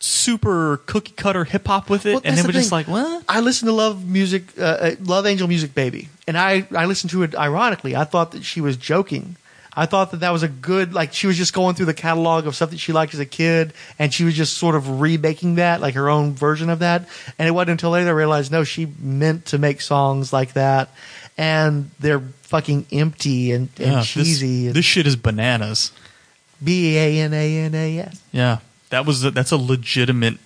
super 0.00 0.78
cookie 0.86 1.12
cutter 1.12 1.44
hip 1.44 1.66
hop 1.66 1.88
with 1.90 2.06
it, 2.06 2.10
Well, 2.14 2.22
and 2.24 2.36
that's 2.36 2.42
then 2.42 2.46
the 2.46 2.52
just 2.52 2.70
thing. 2.70 2.76
like, 2.78 2.88
what? 2.88 3.24
I 3.28 3.40
listened 3.40 3.68
to 3.68 3.72
Love 3.72 4.06
Music, 4.08 4.44
uh, 4.58 4.62
uh, 4.62 4.94
Love 5.02 5.26
Angel 5.26 5.46
Music 5.46 5.74
Baby, 5.74 6.08
and 6.26 6.36
I 6.36 6.66
I 6.76 6.86
listened 6.86 7.10
to 7.10 7.22
it 7.22 7.34
ironically. 7.34 7.94
I 7.94 8.04
thought 8.04 8.32
that 8.32 8.42
she 8.44 8.60
was 8.60 8.76
joking. 8.76 9.36
I 9.72 9.86
thought 9.86 10.10
that 10.10 10.18
that 10.20 10.30
was 10.30 10.42
a 10.42 10.48
good 10.48 10.92
like 10.94 11.12
she 11.12 11.26
was 11.28 11.36
just 11.36 11.52
going 11.52 11.76
through 11.76 11.86
the 11.86 11.94
catalog 11.94 12.46
of 12.46 12.56
stuff 12.56 12.70
that 12.70 12.80
she 12.80 12.92
liked 12.92 13.14
as 13.14 13.20
a 13.20 13.26
kid, 13.26 13.72
and 13.98 14.12
she 14.12 14.24
was 14.24 14.34
just 14.34 14.56
sort 14.58 14.74
of 14.74 15.00
remaking 15.00 15.54
that 15.56 15.80
like 15.80 15.94
her 15.94 16.08
own 16.10 16.34
version 16.34 16.70
of 16.70 16.80
that. 16.80 17.08
And 17.38 17.46
it 17.46 17.52
wasn't 17.52 17.70
until 17.72 17.90
later 17.90 18.08
I 18.08 18.12
realized 18.12 18.50
no, 18.50 18.64
she 18.64 18.88
meant 18.98 19.46
to 19.46 19.58
make 19.58 19.80
songs 19.80 20.32
like 20.32 20.54
that, 20.54 20.90
and 21.38 21.90
they're 22.00 22.20
fucking 22.42 22.86
empty 22.90 23.52
and, 23.52 23.68
and 23.78 23.86
Yeah, 23.86 23.96
this- 23.98 24.06
cheesy. 24.08 24.66
and 24.66 24.74
This, 24.74 24.84
shit 24.84 25.06
is 25.06 25.14
bananas. 25.14 25.92
B 26.62 26.96
A 26.98 27.20
N 27.20 27.32
A 27.32 27.58
N 27.60 27.74
A 27.74 27.98
S. 28.00 28.20
Yeah, 28.32 28.58
that 28.90 29.06
was 29.06 29.24
a, 29.24 29.30
that's 29.30 29.50
a 29.52 29.56
legitimate 29.56 30.38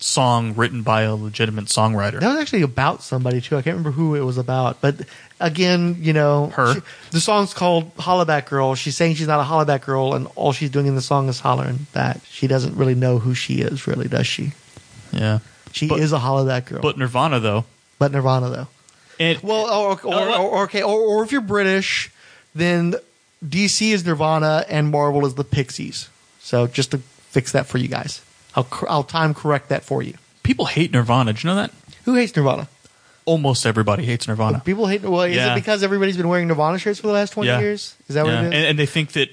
song 0.00 0.54
written 0.54 0.82
by 0.82 1.02
a 1.02 1.14
legitimate 1.14 1.66
songwriter. 1.66 2.20
That 2.20 2.28
was 2.32 2.38
actually 2.40 2.62
about 2.62 3.02
somebody 3.02 3.40
too. 3.40 3.56
I 3.56 3.62
can't 3.62 3.76
remember 3.76 3.92
who 3.92 4.14
it 4.16 4.20
was 4.20 4.36
about, 4.38 4.80
but 4.80 4.96
again, 5.40 5.96
you 6.00 6.12
know, 6.12 6.48
Her. 6.48 6.74
she- 6.74 6.80
the 7.12 7.20
song's 7.20 7.54
called 7.54 7.94
"Hollaback 7.96 8.46
Girl." 8.46 8.74
She's 8.74 8.96
saying 8.96 9.14
she's 9.14 9.26
not 9.28 9.40
a 9.40 9.44
hollaback 9.44 9.82
girl, 9.86 10.14
and 10.14 10.26
all 10.34 10.52
she's 10.52 10.70
doing 10.70 10.86
in 10.86 10.94
the 10.94 11.02
song 11.02 11.28
is 11.28 11.40
hollering 11.40 11.86
back. 11.92 12.18
She 12.28 12.46
doesn't 12.46 12.76
really 12.76 12.94
know 12.94 13.18
who 13.18 13.34
she 13.34 13.60
is, 13.62 13.86
really, 13.86 14.08
does 14.08 14.26
she? 14.26 14.52
Yeah. 15.12 15.38
She 15.72 15.88
But- 15.88 16.00
is 16.00 16.12
a 16.12 16.18
hollaback 16.18 16.66
girl. 16.66 16.80
But 16.82 16.98
Nirvana 16.98 17.40
though, 17.40 17.64
but 17.98 18.12
Nirvana 18.12 18.50
though. 18.50 18.68
and 19.18 19.40
Well, 19.42 19.66
or, 19.70 20.00
or, 20.04 20.14
Uh, 20.14 20.38
or, 20.38 20.62
okay, 20.64 20.82
or, 20.82 21.00
or 21.00 21.24
if 21.24 21.32
you're 21.32 21.40
British, 21.40 22.10
then 22.54 22.94
DC 23.46 23.92
is 23.92 24.04
Nirvana 24.04 24.64
and 24.68 24.90
Marvel 24.90 25.24
is 25.24 25.34
the 25.34 25.44
Pixies. 25.44 26.08
So 26.40 26.66
just 26.66 26.90
to 26.90 27.00
fix 27.34 27.52
that 27.52 27.66
for 27.66 27.78
you 27.78 27.88
guys, 27.88 28.22
I'll 28.56 28.66
I'll 28.88 29.04
time 29.04 29.34
correct 29.34 29.68
that 29.68 29.82
for 29.84 30.02
you. 30.02 30.14
people 30.42 30.66
hate 30.66 30.92
Nirvana. 30.92 31.32
Did 31.32 31.42
you 31.42 31.48
know 31.50 31.56
that? 31.56 31.70
Who 32.06 32.14
hates 32.14 32.34
Nirvana? 32.36 32.68
Almost 33.26 33.64
everybody 33.64 34.04
hates 34.04 34.28
Nirvana. 34.28 34.60
People 34.64 34.86
hate. 34.86 35.02
Well, 35.02 35.22
is 35.22 35.34
Yeah. 35.36 35.52
it 35.52 35.54
because 35.56 35.82
everybody's 35.82 36.16
been 36.18 36.28
wearing 36.28 36.46
Nirvana 36.48 36.78
shirts 36.78 37.00
for 37.00 37.06
the 37.06 37.12
last 37.14 37.30
twenty 37.32 37.48
Yeah. 37.48 37.60
years? 37.60 37.94
Is 38.08 38.14
that 38.16 38.24
what 38.24 38.32
Yeah. 38.32 38.40
it 38.42 38.44
And, 38.46 38.54
and 38.54 38.78
they 38.78 38.86
think 38.86 39.12
that 39.12 39.28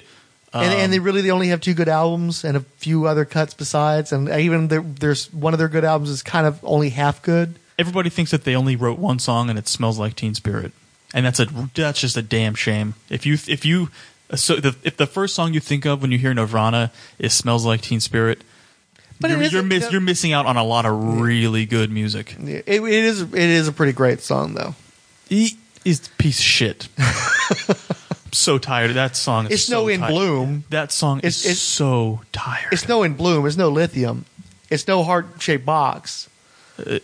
and, 0.53 0.63
and 0.73 0.85
um, 0.85 0.91
they 0.91 0.99
really 0.99 1.21
they 1.21 1.31
only 1.31 1.49
have 1.49 1.59
two 1.61 1.73
good 1.73 1.87
albums 1.89 2.43
and 2.45 2.55
a 2.57 2.61
few 2.77 3.05
other 3.07 3.23
cuts 3.25 3.53
besides, 3.53 4.11
and 4.11 4.27
even 4.29 4.67
there's 4.99 5.31
one 5.33 5.53
of 5.53 5.59
their 5.59 5.67
good 5.69 5.83
albums 5.85 6.09
is 6.09 6.23
kind 6.23 6.45
of 6.47 6.59
only 6.63 6.89
half 6.89 7.21
good. 7.21 7.55
everybody 7.79 8.09
thinks 8.09 8.31
that 8.31 8.43
they 8.43 8.55
only 8.55 8.75
wrote 8.75 8.97
one 8.99 9.17
song 9.19 9.49
and 9.49 9.57
it 9.59 9.67
smells 9.67 9.97
like 9.99 10.15
Teen 10.15 10.35
Spirit, 10.35 10.71
and 11.13 11.25
that's 11.25 11.39
a 11.39 11.47
that's 11.75 11.99
just 12.01 12.15
a 12.17 12.21
damn 12.21 12.55
shame. 12.55 12.95
If 13.09 13.25
you 13.25 13.33
if 13.47 13.65
you 13.65 13.89
so 14.35 14.55
the, 14.57 14.75
if 14.83 14.97
the 14.97 15.07
first 15.07 15.35
song 15.35 15.53
you 15.53 15.59
think 15.59 15.85
of 15.85 16.01
when 16.01 16.11
you 16.11 16.17
hear 16.17 16.33
Nirvana 16.33 16.91
is 17.19 17.33
"Smells 17.33 17.65
Like 17.65 17.81
Teen 17.81 17.99
Spirit," 17.99 18.43
But 19.19 19.29
you're, 19.31 19.41
you're, 19.43 19.63
miss, 19.63 19.91
you're 19.91 20.01
missing 20.01 20.33
out 20.33 20.45
on 20.47 20.57
a 20.57 20.63
lot 20.63 20.85
of 20.87 21.19
really 21.21 21.65
good 21.67 21.91
music. 21.91 22.35
It, 22.39 22.63
it 22.67 22.83
is 22.83 23.21
it 23.21 23.33
is 23.35 23.67
a 23.67 23.71
pretty 23.71 23.93
great 23.93 24.21
song 24.21 24.53
though. 24.55 24.73
He 25.29 25.57
is 25.85 26.07
a 26.07 26.09
piece 26.21 26.39
of 26.39 26.45
shit. 26.45 26.87
I'm 26.97 27.75
so 28.31 28.57
tired 28.57 28.89
of 28.89 28.95
that 28.95 29.15
song. 29.15 29.45
is 29.45 29.51
It's 29.51 29.63
so 29.65 29.81
no 29.83 29.87
in 29.89 29.99
tired. 29.99 30.09
bloom. 30.11 30.63
That 30.71 30.91
song 30.91 31.19
It's- 31.19 31.39
is 31.41 31.45
it's- 31.45 31.59
so 31.59 32.21
tired. 32.31 32.69
It's 32.73 32.87
no 32.87 33.03
in 33.03 33.13
bloom. 33.13 33.45
It's 33.45 33.57
no 33.57 33.69
lithium. 33.69 34.25
It's 34.71 34.87
no 34.87 35.03
heart 35.03 35.27
shaped 35.39 35.65
box. 35.65 36.27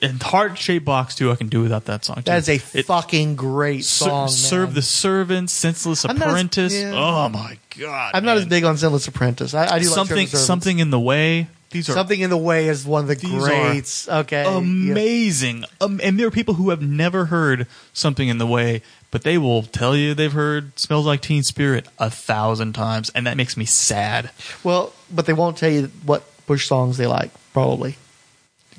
And 0.01 0.21
heart 0.21 0.57
shaped 0.57 0.85
box 0.85 1.15
too. 1.15 1.31
I 1.31 1.35
can 1.35 1.47
do 1.47 1.61
without 1.61 1.85
that 1.85 2.05
song. 2.05 2.17
Too. 2.17 2.21
That 2.23 2.37
is 2.39 2.49
a 2.49 2.55
It- 2.77 2.85
fucking 2.85 3.35
great 3.35 3.85
Ser- 3.85 4.05
song. 4.05 4.27
serve 4.29 4.69
man. 4.69 4.75
the 4.75 4.81
servant, 4.81 5.49
scentless 5.49 6.05
I'm 6.05 6.17
not 6.17 6.27
as- 6.27 6.31
apprentice. 6.33 6.73
yeah. 6.73 6.91
Oh 6.95 7.29
my 7.29 7.57
god! 7.77 8.11
I'm 8.13 8.25
not 8.25 8.37
as 8.37 8.45
big 8.45 8.63
on 8.63 8.75
Scentless 8.77 9.07
Apprentice. 9.07 9.53
I, 9.53 9.75
I 9.75 9.79
do 9.79 9.85
something 9.85 10.15
like 10.17 10.27
Serve 10.27 10.31
Servants. 10.39 10.47
something 10.47 10.79
in 10.79 10.89
the 10.89 10.99
way. 10.99 11.47
These 11.69 11.89
are 11.89 11.93
Something 11.93 12.21
in 12.21 12.29
the 12.29 12.37
way 12.37 12.69
is 12.69 12.85
one 12.85 13.01
of 13.01 13.07
the 13.09 13.15
greats. 13.17 14.07
Okay, 14.07 14.43
yeah. 14.43 14.57
amazing. 14.57 15.65
Um, 15.81 15.99
and 16.01 16.17
there 16.17 16.25
are 16.25 16.31
people 16.31 16.53
who 16.53 16.69
have 16.69 16.81
never 16.81 17.25
heard 17.25 17.67
something 17.91 18.29
in 18.29 18.37
the 18.37 18.47
way, 18.47 18.81
but 19.11 19.23
they 19.23 19.37
will 19.37 19.63
tell 19.63 19.93
you 19.93 20.13
they've 20.13 20.31
heard 20.31 20.79
"Smells 20.79 21.05
Like 21.05 21.21
Teen 21.21 21.43
Spirit" 21.43 21.85
a 21.99 22.09
thousand 22.09 22.71
times, 22.71 23.09
and 23.13 23.27
that 23.27 23.35
makes 23.35 23.57
me 23.57 23.65
sad. 23.65 24.29
Well, 24.63 24.93
but 25.11 25.25
they 25.25 25.33
won't 25.33 25.57
tell 25.57 25.69
you 25.69 25.91
what 26.05 26.23
Bush 26.47 26.67
songs 26.67 26.95
they 26.95 27.05
like. 27.05 27.31
Probably 27.51 27.97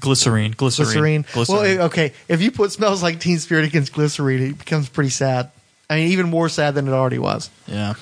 Glycerine, 0.01 0.53
glycerine, 0.53 0.87
Glycerine. 0.87 1.25
glycerine. 1.33 1.79
Well, 1.79 1.87
okay. 1.87 2.13
If 2.29 2.41
you 2.43 2.51
put 2.51 2.73
"Smells 2.73 3.03
Like 3.03 3.21
Teen 3.21 3.39
Spirit" 3.39 3.65
against 3.65 3.93
Glycerine, 3.93 4.43
it 4.51 4.59
becomes 4.59 4.89
pretty 4.89 5.11
sad. 5.11 5.51
I 5.91 5.97
mean, 5.97 6.09
even 6.13 6.29
more 6.29 6.49
sad 6.49 6.75
than 6.75 6.87
it 6.89 6.93
already 6.93 7.19
was. 7.19 7.51
yeah, 7.67 7.95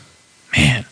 man. 0.56 0.84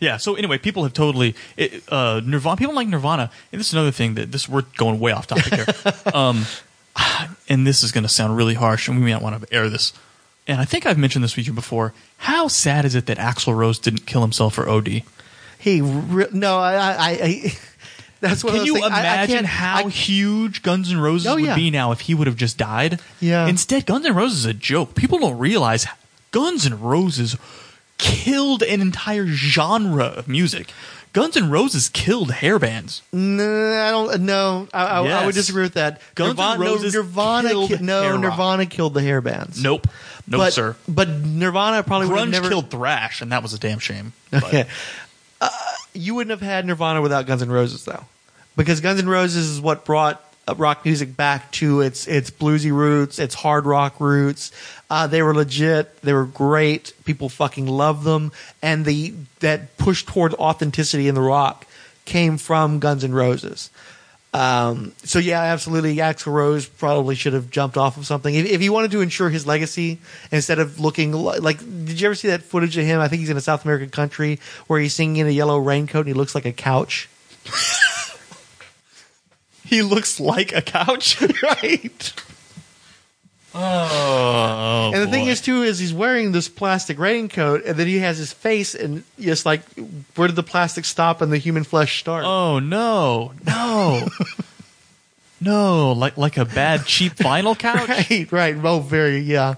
Yeah. 0.00 0.16
So 0.16 0.34
anyway, 0.34 0.58
people 0.58 0.82
have 0.82 0.92
totally 0.92 1.34
it, 1.56 1.82
uh, 1.88 2.20
Nirvana. 2.24 2.56
People 2.56 2.74
like 2.74 2.88
Nirvana, 2.88 3.30
and 3.52 3.60
this 3.60 3.68
is 3.68 3.74
another 3.74 3.90
thing 3.92 4.14
that 4.14 4.32
this 4.32 4.48
we're 4.48 4.64
going 4.76 4.98
way 4.98 5.12
off 5.12 5.26
topic 5.26 5.54
here. 5.54 5.66
um, 6.14 6.46
and 7.48 7.66
this 7.66 7.82
is 7.82 7.92
going 7.92 8.02
to 8.02 8.08
sound 8.08 8.36
really 8.36 8.54
harsh, 8.54 8.88
and 8.88 8.98
we 8.98 9.04
may 9.04 9.12
not 9.12 9.22
want 9.22 9.40
to 9.40 9.54
air 9.54 9.68
this. 9.68 9.92
And 10.48 10.60
I 10.60 10.64
think 10.64 10.86
I've 10.86 10.98
mentioned 10.98 11.22
this 11.22 11.36
with 11.36 11.46
you 11.46 11.52
before. 11.52 11.92
How 12.18 12.48
sad 12.48 12.84
is 12.84 12.94
it 12.94 13.06
that 13.06 13.18
Axl 13.18 13.54
Rose 13.56 13.78
didn't 13.78 14.06
kill 14.06 14.22
himself 14.22 14.54
for 14.54 14.68
OD? 14.68 15.02
He 15.58 15.80
re- 15.82 16.26
no, 16.32 16.58
I, 16.58 16.74
I, 16.74 17.10
I 17.22 17.52
that's 18.20 18.42
what 18.42 18.54
Can 18.54 18.64
you 18.64 18.76
I 18.76 18.80
thinking. 18.80 18.92
I- 18.92 18.96
I 18.96 19.00
imagine 19.00 19.34
can't- 19.36 19.46
how 19.46 19.84
I- 19.84 19.88
huge 19.90 20.62
Guns 20.62 20.90
N' 20.90 20.98
Roses 20.98 21.26
Oh, 21.26 21.36
yeah. 21.36 21.50
would 21.50 21.56
be 21.56 21.70
now 21.70 21.92
if 21.92 22.00
he 22.00 22.14
would 22.14 22.26
have 22.26 22.36
just 22.36 22.56
died? 22.58 23.00
Yeah. 23.20 23.46
Instead, 23.46 23.84
Guns 23.86 24.06
N' 24.06 24.14
Roses 24.14 24.38
is 24.40 24.44
a 24.46 24.54
joke. 24.54 24.94
People 24.94 25.18
don't 25.18 25.38
realize 25.38 25.86
Guns 26.30 26.64
N' 26.66 26.80
Roses 26.80 27.36
killed 28.00 28.62
an 28.62 28.80
entire 28.80 29.26
genre 29.26 30.04
of 30.06 30.26
music. 30.28 30.72
Guns 31.12 31.36
N' 31.36 31.50
Roses 31.50 31.88
killed 31.88 32.30
hair 32.30 32.58
bands. 32.60 33.02
No, 33.12 33.44
I 33.44 33.90
don't. 33.90 34.22
No, 34.26 34.68
I, 34.72 34.84
I, 34.84 35.06
I 35.22 35.26
would 35.26 35.34
disagree 35.34 35.62
with 35.64 35.74
that. 35.74 36.00
Guns 36.14 36.30
N' 36.30 36.36
Nirvana, 36.36 36.64
no, 36.64 36.70
Roses 36.72 36.94
Nirvana, 36.94 37.48
killed 37.48 37.68
ki- 37.70 37.76
no, 37.80 38.02
hair 38.02 38.12
rock. 38.12 38.20
Nirvana 38.22 38.66
killed 38.66 38.94
the 38.94 39.02
hair 39.02 39.20
bands. 39.20 39.60
Nope. 39.62 39.88
No, 40.28 40.38
but, 40.38 40.52
sir. 40.52 40.76
But 40.86 41.08
Nirvana 41.08 41.82
probably 41.82 42.06
would 42.08 42.18
have 42.18 42.28
Grunge 42.28 42.30
never 42.32 42.48
killed 42.48 42.70
thrash, 42.70 43.20
and 43.22 43.32
that 43.32 43.42
was 43.42 43.54
a 43.54 43.58
damn 43.58 43.78
shame. 43.80 44.12
But- 44.30 44.44
Okay. 44.44 44.66
Uh, 45.40 45.48
you 45.94 46.14
wouldn't 46.14 46.30
have 46.30 46.46
had 46.48 46.64
Nirvana 46.66 47.00
without 47.02 47.26
Guns 47.26 47.42
N' 47.42 47.50
Roses, 47.50 47.84
though, 47.84 48.04
because 48.56 48.80
Guns 48.80 49.00
N' 49.00 49.08
Roses 49.08 49.48
is 49.48 49.60
what 49.60 49.84
brought 49.84 50.22
rock 50.56 50.84
music 50.84 51.16
back 51.16 51.50
to 51.52 51.80
its 51.80 52.06
its 52.06 52.30
bluesy 52.30 52.72
roots, 52.72 53.18
its 53.18 53.34
hard 53.34 53.66
rock 53.66 54.00
roots. 54.00 54.52
Uh, 54.88 55.06
they 55.06 55.22
were 55.22 55.34
legit. 55.34 56.00
They 56.02 56.12
were 56.12 56.26
great. 56.26 56.92
People 57.04 57.28
fucking 57.28 57.66
loved 57.66 58.04
them, 58.04 58.32
and 58.62 58.84
the 58.84 59.14
that 59.40 59.76
push 59.78 60.04
toward 60.04 60.34
authenticity 60.34 61.08
in 61.08 61.14
the 61.14 61.20
rock 61.20 61.66
came 62.04 62.38
from 62.38 62.78
Guns 62.80 63.04
N' 63.04 63.12
Roses. 63.12 63.70
Um, 64.32 64.92
so 65.02 65.18
yeah, 65.18 65.40
absolutely. 65.42 65.96
Axl 65.96 66.32
Rose 66.32 66.66
probably 66.66 67.16
should 67.16 67.32
have 67.32 67.50
jumped 67.50 67.76
off 67.76 67.96
of 67.96 68.06
something 68.06 68.32
if, 68.32 68.46
if 68.46 68.60
he 68.60 68.70
wanted 68.70 68.92
to 68.92 69.00
ensure 69.00 69.28
his 69.28 69.44
legacy 69.46 69.98
instead 70.30 70.60
of 70.60 70.78
looking 70.78 71.12
li- 71.12 71.38
like. 71.38 71.58
Did 71.58 72.00
you 72.00 72.06
ever 72.06 72.14
see 72.14 72.28
that 72.28 72.42
footage 72.42 72.76
of 72.76 72.84
him? 72.84 73.00
I 73.00 73.08
think 73.08 73.20
he's 73.20 73.30
in 73.30 73.36
a 73.36 73.40
South 73.40 73.64
American 73.64 73.90
country 73.90 74.38
where 74.68 74.78
he's 74.78 74.94
singing 74.94 75.16
in 75.16 75.26
a 75.26 75.30
yellow 75.30 75.58
raincoat 75.58 76.06
and 76.06 76.08
he 76.08 76.14
looks 76.14 76.34
like 76.34 76.46
a 76.46 76.52
couch. 76.52 77.08
he 79.70 79.82
looks 79.82 80.18
like 80.20 80.52
a 80.52 80.60
couch. 80.60 81.20
right. 81.42 82.12
Oh, 83.52 84.92
and 84.94 85.02
the 85.02 85.10
thing 85.10 85.26
is 85.26 85.40
too 85.40 85.62
is 85.62 85.78
he's 85.78 85.92
wearing 85.92 86.30
this 86.30 86.48
plastic 86.48 86.98
raincoat 87.00 87.64
and 87.64 87.76
then 87.76 87.88
he 87.88 87.98
has 87.98 88.16
his 88.16 88.32
face 88.32 88.76
and 88.76 89.02
just 89.18 89.44
like 89.44 89.62
where 90.14 90.28
did 90.28 90.36
the 90.36 90.44
plastic 90.44 90.84
stop 90.84 91.20
and 91.20 91.32
the 91.32 91.38
human 91.38 91.64
flesh 91.64 91.98
start? 91.98 92.24
Oh 92.24 92.60
no, 92.60 93.32
no, 93.44 94.08
no! 95.40 95.92
Like 95.92 96.16
like 96.16 96.36
a 96.36 96.44
bad 96.44 96.86
cheap 96.86 97.14
vinyl 97.14 97.58
couch. 97.58 97.88
Right, 97.88 98.30
right. 98.30 98.56
Oh, 98.62 98.78
very, 98.78 99.18
yeah. 99.18 99.54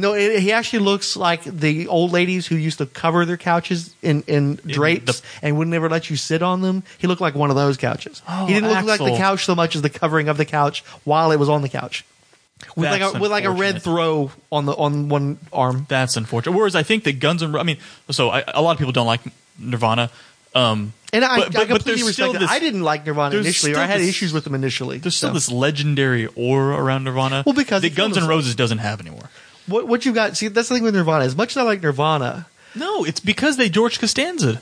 No, 0.00 0.14
it, 0.14 0.40
he 0.40 0.52
actually 0.52 0.80
looks 0.80 1.16
like 1.16 1.44
the 1.44 1.86
old 1.88 2.10
ladies 2.12 2.46
who 2.46 2.56
used 2.56 2.78
to 2.78 2.86
cover 2.86 3.24
their 3.24 3.36
couches 3.36 3.94
in, 4.02 4.22
in 4.26 4.56
drapes 4.66 5.22
and 5.42 5.56
would 5.58 5.68
never 5.68 5.88
let 5.88 6.10
you 6.10 6.16
sit 6.16 6.42
on 6.42 6.60
them. 6.62 6.82
He 6.98 7.06
looked 7.06 7.20
like 7.20 7.34
one 7.34 7.50
of 7.50 7.56
those 7.56 7.76
couches. 7.76 8.22
Oh, 8.28 8.46
he 8.46 8.54
didn't 8.54 8.70
look 8.70 8.84
like 8.86 8.98
the 9.00 9.16
couch 9.16 9.44
so 9.44 9.54
much 9.54 9.76
as 9.76 9.82
the 9.82 9.90
covering 9.90 10.28
of 10.28 10.36
the 10.36 10.44
couch 10.44 10.82
while 11.04 11.30
it 11.32 11.38
was 11.38 11.48
on 11.48 11.62
the 11.62 11.68
couch. 11.68 12.04
With 12.76 12.90
like 12.90 13.00
That's 13.00 13.14
a 13.14 13.18
with 13.20 13.30
like 13.30 13.44
a 13.44 13.50
red 13.50 13.76
unfortunate. 13.76 13.82
throw 13.82 14.30
on 14.52 14.66
the 14.66 14.72
on 14.74 15.08
one 15.08 15.38
arm. 15.52 15.86
That's 15.88 16.16
unfortunate. 16.16 16.56
Whereas 16.56 16.74
I 16.74 16.82
think 16.82 17.04
that 17.04 17.18
Guns 17.18 17.42
N' 17.42 17.52
Ro- 17.52 17.60
I 17.60 17.62
mean, 17.62 17.78
so 18.10 18.28
I, 18.28 18.44
a 18.48 18.60
lot 18.60 18.72
of 18.72 18.78
people 18.78 18.92
don't 18.92 19.06
like 19.06 19.22
Nirvana. 19.58 20.10
Um, 20.54 20.92
And 21.12 21.24
I, 21.24 21.36
I 21.42 21.64
completely 21.64 22.02
respect 22.02 22.34
that. 22.34 22.50
I 22.50 22.58
didn't 22.58 22.82
like 22.82 23.06
Nirvana 23.06 23.30
there's 23.30 23.46
initially, 23.46 23.72
or 23.72 23.74
still 23.76 23.84
I 23.84 23.86
had 23.86 24.00
this- 24.00 24.08
issues 24.08 24.32
with 24.32 24.44
them 24.44 24.54
initially. 24.54 24.98
There's 24.98 25.16
still 25.16 25.30
So. 25.30 25.34
this 25.34 25.50
legendary 25.50 26.26
aura 26.34 26.76
around 26.76 27.04
Nirvana. 27.04 27.44
Well, 27.46 27.54
because 27.54 27.80
the 27.82 27.88
Guns 27.88 28.16
N' 28.16 28.22
themselves. 28.22 28.28
Roses 28.28 28.54
doesn't 28.56 28.78
have 28.78 29.00
anymore. 29.00 29.30
What 29.70 29.88
what 29.88 30.04
you 30.04 30.12
got? 30.12 30.36
See, 30.36 30.48
that's 30.48 30.68
the 30.68 30.74
thing 30.74 30.84
with 30.84 30.94
Nirvana. 30.94 31.24
As 31.24 31.34
much 31.36 31.52
as 31.52 31.56
I 31.56 31.62
like 31.62 31.82
Nirvana, 31.82 32.46
No, 32.74 33.04
it's 33.04 33.20
because 33.20 33.56
they 33.56 33.68
George 33.70 33.98
Costanza. 33.98 34.60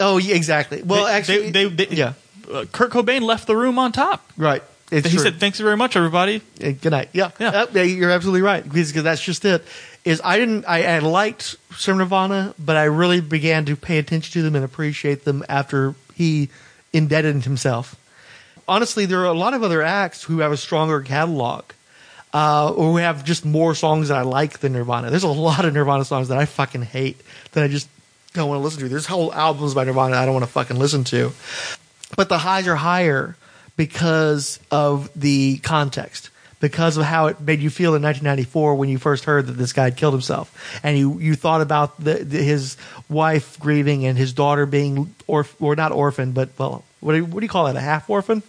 oh 0.00 0.16
yeah, 0.18 0.34
exactly. 0.34 0.82
Well, 0.82 1.04
They- 1.06 1.12
actually, 1.12 1.50
they, 1.50 1.64
they, 1.68 1.84
they- 1.86 1.96
yeah, 1.96 2.12
uh, 2.52 2.64
Kurt 2.72 2.90
Cobain 2.90 3.22
left 3.22 3.46
the 3.46 3.56
room 3.56 3.78
on 3.78 3.92
top. 3.92 4.28
right. 4.36 4.62
It's 4.90 5.06
he 5.08 5.14
true. 5.16 5.24
said, 5.24 5.40
"Thanks 5.40 5.58
very 5.58 5.76
much, 5.78 5.96
everybody." 5.96 6.42
Uh, 6.62 6.72
Good 6.72 6.90
night. 6.90 7.08
Yeah, 7.12 7.30
Yeah. 7.40 7.48
Uh, 7.50 7.66
yeah, 7.72 7.82
you're 7.82 8.10
absolutely 8.10 8.42
right 8.42 8.62
because 8.62 8.92
'cause 8.92 9.02
that's 9.02 9.20
just 9.22 9.44
it. 9.44 9.64
Is 10.04 10.20
I 10.22 10.38
didn't 10.38 10.66
I, 10.68 10.96
I 10.96 10.98
liked 11.00 11.56
Sir 11.76 11.94
Nirvana, 11.94 12.54
but 12.58 12.76
I 12.76 12.84
really 12.84 13.20
began 13.22 13.64
to 13.64 13.76
pay 13.76 13.96
attention 13.98 14.30
to 14.34 14.42
them 14.42 14.54
and 14.54 14.64
appreciate 14.64 15.24
them 15.24 15.42
after 15.48 15.94
he 16.14 16.50
indebted 16.92 17.42
himself. 17.44 17.96
Honestly, 18.68 19.06
there 19.06 19.20
are 19.20 19.26
a 19.26 19.32
lot 19.32 19.54
of 19.54 19.62
other 19.62 19.82
acts 19.82 20.24
who 20.24 20.40
have 20.40 20.52
a 20.52 20.56
stronger 20.56 21.00
catalog. 21.00 21.64
Uh, 22.34 22.72
or 22.72 22.92
we 22.92 23.02
have 23.02 23.24
just 23.24 23.44
more 23.44 23.76
songs 23.76 24.08
that 24.08 24.18
I 24.18 24.22
like 24.22 24.58
than 24.58 24.72
Nirvana. 24.72 25.08
There's 25.08 25.22
a 25.22 25.28
lot 25.28 25.64
of 25.64 25.72
Nirvana 25.72 26.04
songs 26.04 26.28
that 26.28 26.36
I 26.36 26.46
fucking 26.46 26.82
hate 26.82 27.20
that 27.52 27.62
I 27.62 27.68
just 27.68 27.88
don't 28.32 28.48
want 28.48 28.58
to 28.58 28.64
listen 28.64 28.80
to. 28.80 28.88
There's 28.88 29.06
whole 29.06 29.32
albums 29.32 29.72
by 29.72 29.84
Nirvana 29.84 30.16
I 30.16 30.24
don't 30.24 30.34
want 30.34 30.44
to 30.44 30.50
fucking 30.50 30.76
listen 30.76 31.04
to. 31.04 31.32
But 32.16 32.28
the 32.28 32.38
highs 32.38 32.66
are 32.66 32.74
higher 32.74 33.36
because 33.76 34.58
of 34.72 35.10
the 35.14 35.58
context, 35.58 36.30
because 36.58 36.96
of 36.96 37.04
how 37.04 37.28
it 37.28 37.40
made 37.40 37.60
you 37.60 37.70
feel 37.70 37.94
in 37.94 38.02
1994 38.02 38.74
when 38.74 38.88
you 38.88 38.98
first 38.98 39.24
heard 39.24 39.46
that 39.46 39.52
this 39.52 39.72
guy 39.72 39.84
had 39.84 39.96
killed 39.96 40.14
himself, 40.14 40.80
and 40.82 40.98
you 40.98 41.20
you 41.20 41.36
thought 41.36 41.60
about 41.60 42.02
the, 42.02 42.14
the, 42.14 42.38
his 42.42 42.76
wife 43.08 43.60
grieving 43.60 44.06
and 44.06 44.18
his 44.18 44.32
daughter 44.32 44.66
being 44.66 45.14
or 45.28 45.46
or 45.60 45.76
not 45.76 45.92
orphaned, 45.92 46.34
but 46.34 46.48
well, 46.58 46.84
what 46.98 47.12
do 47.12 47.18
you, 47.18 47.24
what 47.24 47.40
do 47.40 47.44
you 47.44 47.50
call 47.50 47.66
that? 47.66 47.76
A 47.76 47.80
half 47.80 48.10
orphan? 48.10 48.42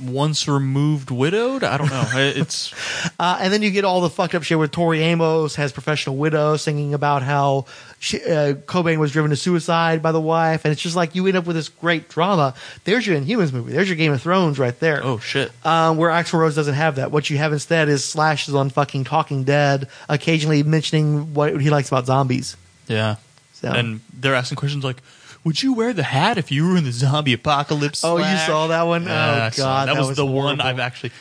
Once 0.00 0.46
removed, 0.46 1.10
widowed. 1.10 1.64
I 1.64 1.76
don't 1.76 1.90
know. 1.90 2.06
It's 2.14 2.72
Uh, 3.18 3.38
and 3.40 3.52
then 3.52 3.60
you 3.62 3.70
get 3.72 3.84
all 3.84 4.00
the 4.00 4.08
fucked 4.10 4.36
up 4.36 4.44
shit 4.44 4.56
where 4.56 4.68
Tori 4.68 5.00
Amos 5.02 5.56
has 5.56 5.72
professional 5.72 6.16
widow 6.16 6.56
singing 6.56 6.94
about 6.94 7.22
how 7.22 7.66
she, 7.98 8.18
uh, 8.22 8.54
Cobain 8.54 8.98
was 8.98 9.10
driven 9.10 9.30
to 9.30 9.36
suicide 9.36 10.00
by 10.00 10.12
the 10.12 10.20
wife, 10.20 10.64
and 10.64 10.70
it's 10.70 10.80
just 10.80 10.94
like 10.94 11.16
you 11.16 11.26
end 11.26 11.36
up 11.36 11.44
with 11.44 11.56
this 11.56 11.68
great 11.68 12.08
drama. 12.08 12.54
There's 12.84 13.04
your 13.04 13.20
Inhumans 13.20 13.52
movie. 13.52 13.72
There's 13.72 13.88
your 13.88 13.96
Game 13.96 14.12
of 14.12 14.22
Thrones 14.22 14.58
right 14.60 14.78
there. 14.78 15.00
oh 15.04 15.18
shit. 15.18 15.50
Um, 15.66 15.96
where 15.96 16.10
Axl 16.10 16.34
Rose 16.34 16.54
doesn't 16.54 16.74
have 16.74 16.96
that. 16.96 17.10
What 17.10 17.28
you 17.28 17.38
have 17.38 17.52
instead 17.52 17.88
is 17.88 18.04
slashes 18.04 18.54
on 18.54 18.70
fucking 18.70 19.04
Talking 19.04 19.42
Dead, 19.42 19.88
occasionally 20.08 20.62
mentioning 20.62 21.34
what 21.34 21.60
he 21.60 21.68
likes 21.68 21.88
about 21.88 22.06
zombies. 22.06 22.56
Yeah. 22.86 23.16
So- 23.54 23.68
And 23.72 24.00
they're 24.14 24.36
asking 24.36 24.56
questions 24.56 24.84
like, 24.84 24.98
"Would 25.44 25.62
you 25.62 25.72
wear 25.74 25.92
the 25.92 26.02
hat 26.02 26.38
if 26.38 26.50
you 26.50 26.68
were 26.68 26.76
in 26.76 26.84
the 26.84 26.92
zombie 26.92 27.32
apocalypse?" 27.32 28.04
Oh, 28.04 28.18
you 28.18 28.36
saw 28.46 28.66
that 28.68 28.82
one? 28.82 29.04
Yeah, 29.04 29.50
Oh, 29.52 29.56
God, 29.56 29.88
that, 29.88 29.94
that 29.94 29.98
was, 29.98 30.08
was 30.08 30.16
the 30.16 30.26
one. 30.26 30.60
I've 30.60 30.78
actually. 30.78 31.12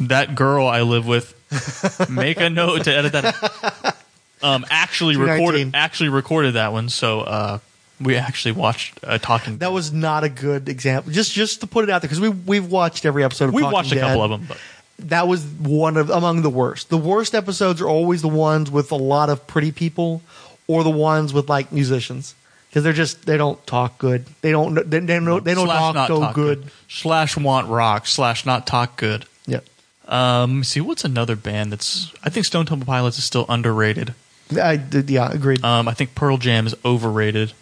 that 0.00 0.34
girl 0.34 0.66
I 0.66 0.82
live 0.82 1.06
with. 1.06 1.34
Make 2.10 2.40
a 2.40 2.50
note 2.50 2.84
to 2.84 2.94
edit 2.94 3.12
that. 3.12 3.96
Um, 4.42 4.64
actually 4.70 5.16
recorded. 5.16 5.72
Actually 5.74 6.08
recorded 6.10 6.54
that 6.54 6.72
one. 6.72 6.88
So 6.88 7.20
uh, 7.20 7.58
we 8.00 8.16
actually 8.16 8.52
watched 8.52 8.98
uh, 9.04 9.18
talking. 9.18 9.58
That 9.58 9.72
was 9.72 9.92
not 9.92 10.24
a 10.24 10.28
good 10.28 10.68
example. 10.68 11.12
Just 11.12 11.32
just 11.32 11.60
to 11.60 11.66
put 11.66 11.84
it 11.84 11.90
out 11.90 12.02
there, 12.02 12.08
because 12.08 12.20
we 12.20 12.28
we've 12.30 12.70
watched 12.70 13.04
every 13.04 13.24
episode. 13.24 13.48
of 13.48 13.54
We've 13.54 13.62
Talking 13.62 13.74
watched 13.74 13.92
a 13.92 13.96
Dead. 13.96 14.02
couple 14.02 14.22
of 14.22 14.30
them, 14.30 14.44
but 14.48 14.58
that 15.00 15.28
was 15.28 15.44
one 15.44 15.96
of 15.96 16.08
among 16.10 16.42
the 16.42 16.50
worst. 16.50 16.88
The 16.88 16.98
worst 16.98 17.34
episodes 17.34 17.80
are 17.82 17.88
always 17.88 18.22
the 18.22 18.28
ones 18.28 18.70
with 18.70 18.92
a 18.92 18.96
lot 18.96 19.28
of 19.28 19.46
pretty 19.46 19.72
people, 19.72 20.22
or 20.70 20.84
the 20.84 20.90
ones 20.90 21.32
with 21.32 21.48
like 21.48 21.72
musicians, 21.72 22.34
because 22.68 22.84
they're 22.84 22.92
just 22.92 23.26
they 23.26 23.36
don't 23.36 23.64
talk 23.66 23.98
good. 23.98 24.24
They 24.42 24.52
don't 24.52 24.74
they, 24.74 25.00
they 25.00 25.18
don't 25.18 25.42
they 25.44 25.54
don't 25.54 25.66
slash 25.66 25.94
talk 25.94 26.08
so 26.08 26.20
talk 26.20 26.34
good. 26.34 26.70
Slash 26.88 27.36
want 27.36 27.68
rock. 27.68 28.06
Slash 28.06 28.46
not 28.46 28.66
talk 28.66 28.96
good. 28.96 29.24
Yeah, 29.46 29.60
Um, 30.06 30.62
see 30.64 30.80
what's 30.80 31.04
another 31.04 31.36
band 31.36 31.72
that's. 31.72 32.12
I 32.22 32.30
think 32.30 32.46
Stone 32.46 32.66
Temple 32.66 32.86
Pilots 32.86 33.18
is 33.18 33.24
still 33.24 33.46
underrated. 33.48 34.14
I 34.60 34.76
did. 34.76 35.10
Yeah, 35.10 35.30
agreed. 35.32 35.64
Um, 35.64 35.88
I 35.88 35.94
think 35.94 36.14
Pearl 36.14 36.36
Jam 36.36 36.66
is 36.66 36.74
overrated. 36.84 37.52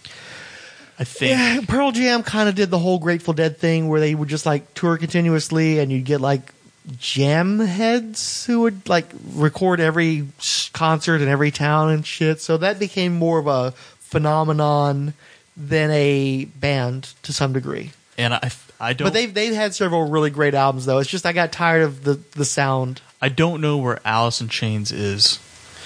I 1.00 1.04
think. 1.04 1.30
yeah, 1.30 1.60
Pearl 1.68 1.92
Jam 1.92 2.22
kind 2.24 2.48
of 2.48 2.54
did 2.56 2.70
the 2.70 2.78
whole 2.78 2.98
Grateful 2.98 3.32
Dead 3.32 3.56
thing 3.58 3.88
where 3.88 4.00
they 4.00 4.14
would 4.14 4.28
just 4.28 4.44
like 4.46 4.74
tour 4.74 4.98
continuously, 4.98 5.78
and 5.78 5.92
you'd 5.92 6.04
get 6.04 6.20
like 6.20 6.52
jam 6.98 7.58
heads 7.58 8.46
who 8.46 8.60
would 8.62 8.88
like 8.88 9.06
record 9.34 9.80
every 9.80 10.26
concert 10.72 11.20
in 11.20 11.28
every 11.28 11.50
town 11.50 11.90
and 11.90 12.06
shit. 12.06 12.40
So 12.40 12.56
that 12.58 12.78
became 12.78 13.14
more 13.14 13.38
of 13.38 13.46
a 13.46 13.72
phenomenon 13.72 15.14
than 15.56 15.90
a 15.90 16.46
band 16.46 17.14
to 17.24 17.32
some 17.32 17.52
degree. 17.52 17.90
And 18.16 18.34
I, 18.34 18.50
I 18.80 18.92
don't. 18.92 19.06
But 19.06 19.12
they've 19.12 19.32
they've 19.32 19.54
had 19.54 19.74
several 19.74 20.08
really 20.08 20.30
great 20.30 20.54
albums 20.54 20.86
though. 20.86 20.98
It's 20.98 21.10
just 21.10 21.26
I 21.26 21.32
got 21.32 21.52
tired 21.52 21.82
of 21.82 22.04
the 22.04 22.14
the 22.32 22.44
sound. 22.44 23.02
I 23.20 23.28
don't 23.28 23.60
know 23.60 23.76
where 23.76 24.00
Alice 24.04 24.40
in 24.40 24.48
Chains 24.48 24.92
is. 24.92 25.40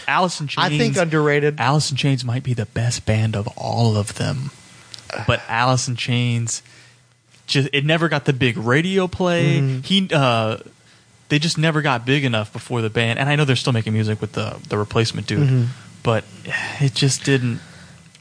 Alice 0.07 0.41
in 0.41 0.49
Chains. 0.49 0.73
I 0.73 0.77
think 0.77 0.97
underrated. 0.97 1.61
Alice 1.61 1.91
in 1.91 1.97
Chains 1.97 2.25
might 2.25 2.43
be 2.43 2.55
the 2.55 2.67
best 2.67 3.07
band 3.07 3.37
of 3.37 3.49
all 3.57 3.97
of 3.97 4.15
them, 4.15 4.51
but 5.27 5.43
Alice 5.49 5.89
in 5.89 5.97
Chains 5.97 6.63
just 7.47 7.69
it 7.73 7.85
never 7.85 8.09
got 8.09 8.25
the 8.25 8.33
big 8.33 8.57
radio 8.57 9.07
play. 9.07 9.59
Mm-hmm. 9.59 9.81
He 9.81 10.09
uh, 10.13 10.59
they 11.33 11.39
just 11.39 11.57
never 11.57 11.81
got 11.81 12.05
big 12.05 12.27
enough 12.27 12.53
before 12.53 12.83
the 12.83 12.91
band. 12.91 13.19
And 13.19 13.27
I 13.27 13.37
know 13.37 13.47
they're 13.47 13.57
still 13.57 13.73
making 13.73 13.95
music 13.95 14.21
with 14.21 14.33
the 14.33 14.61
the 14.69 14.77
replacement 14.77 15.27
dude, 15.27 15.49
Mm-hmm. 15.49 15.65
but 16.03 16.25
it 16.79 16.93
just 16.93 17.25
didn't. 17.25 17.59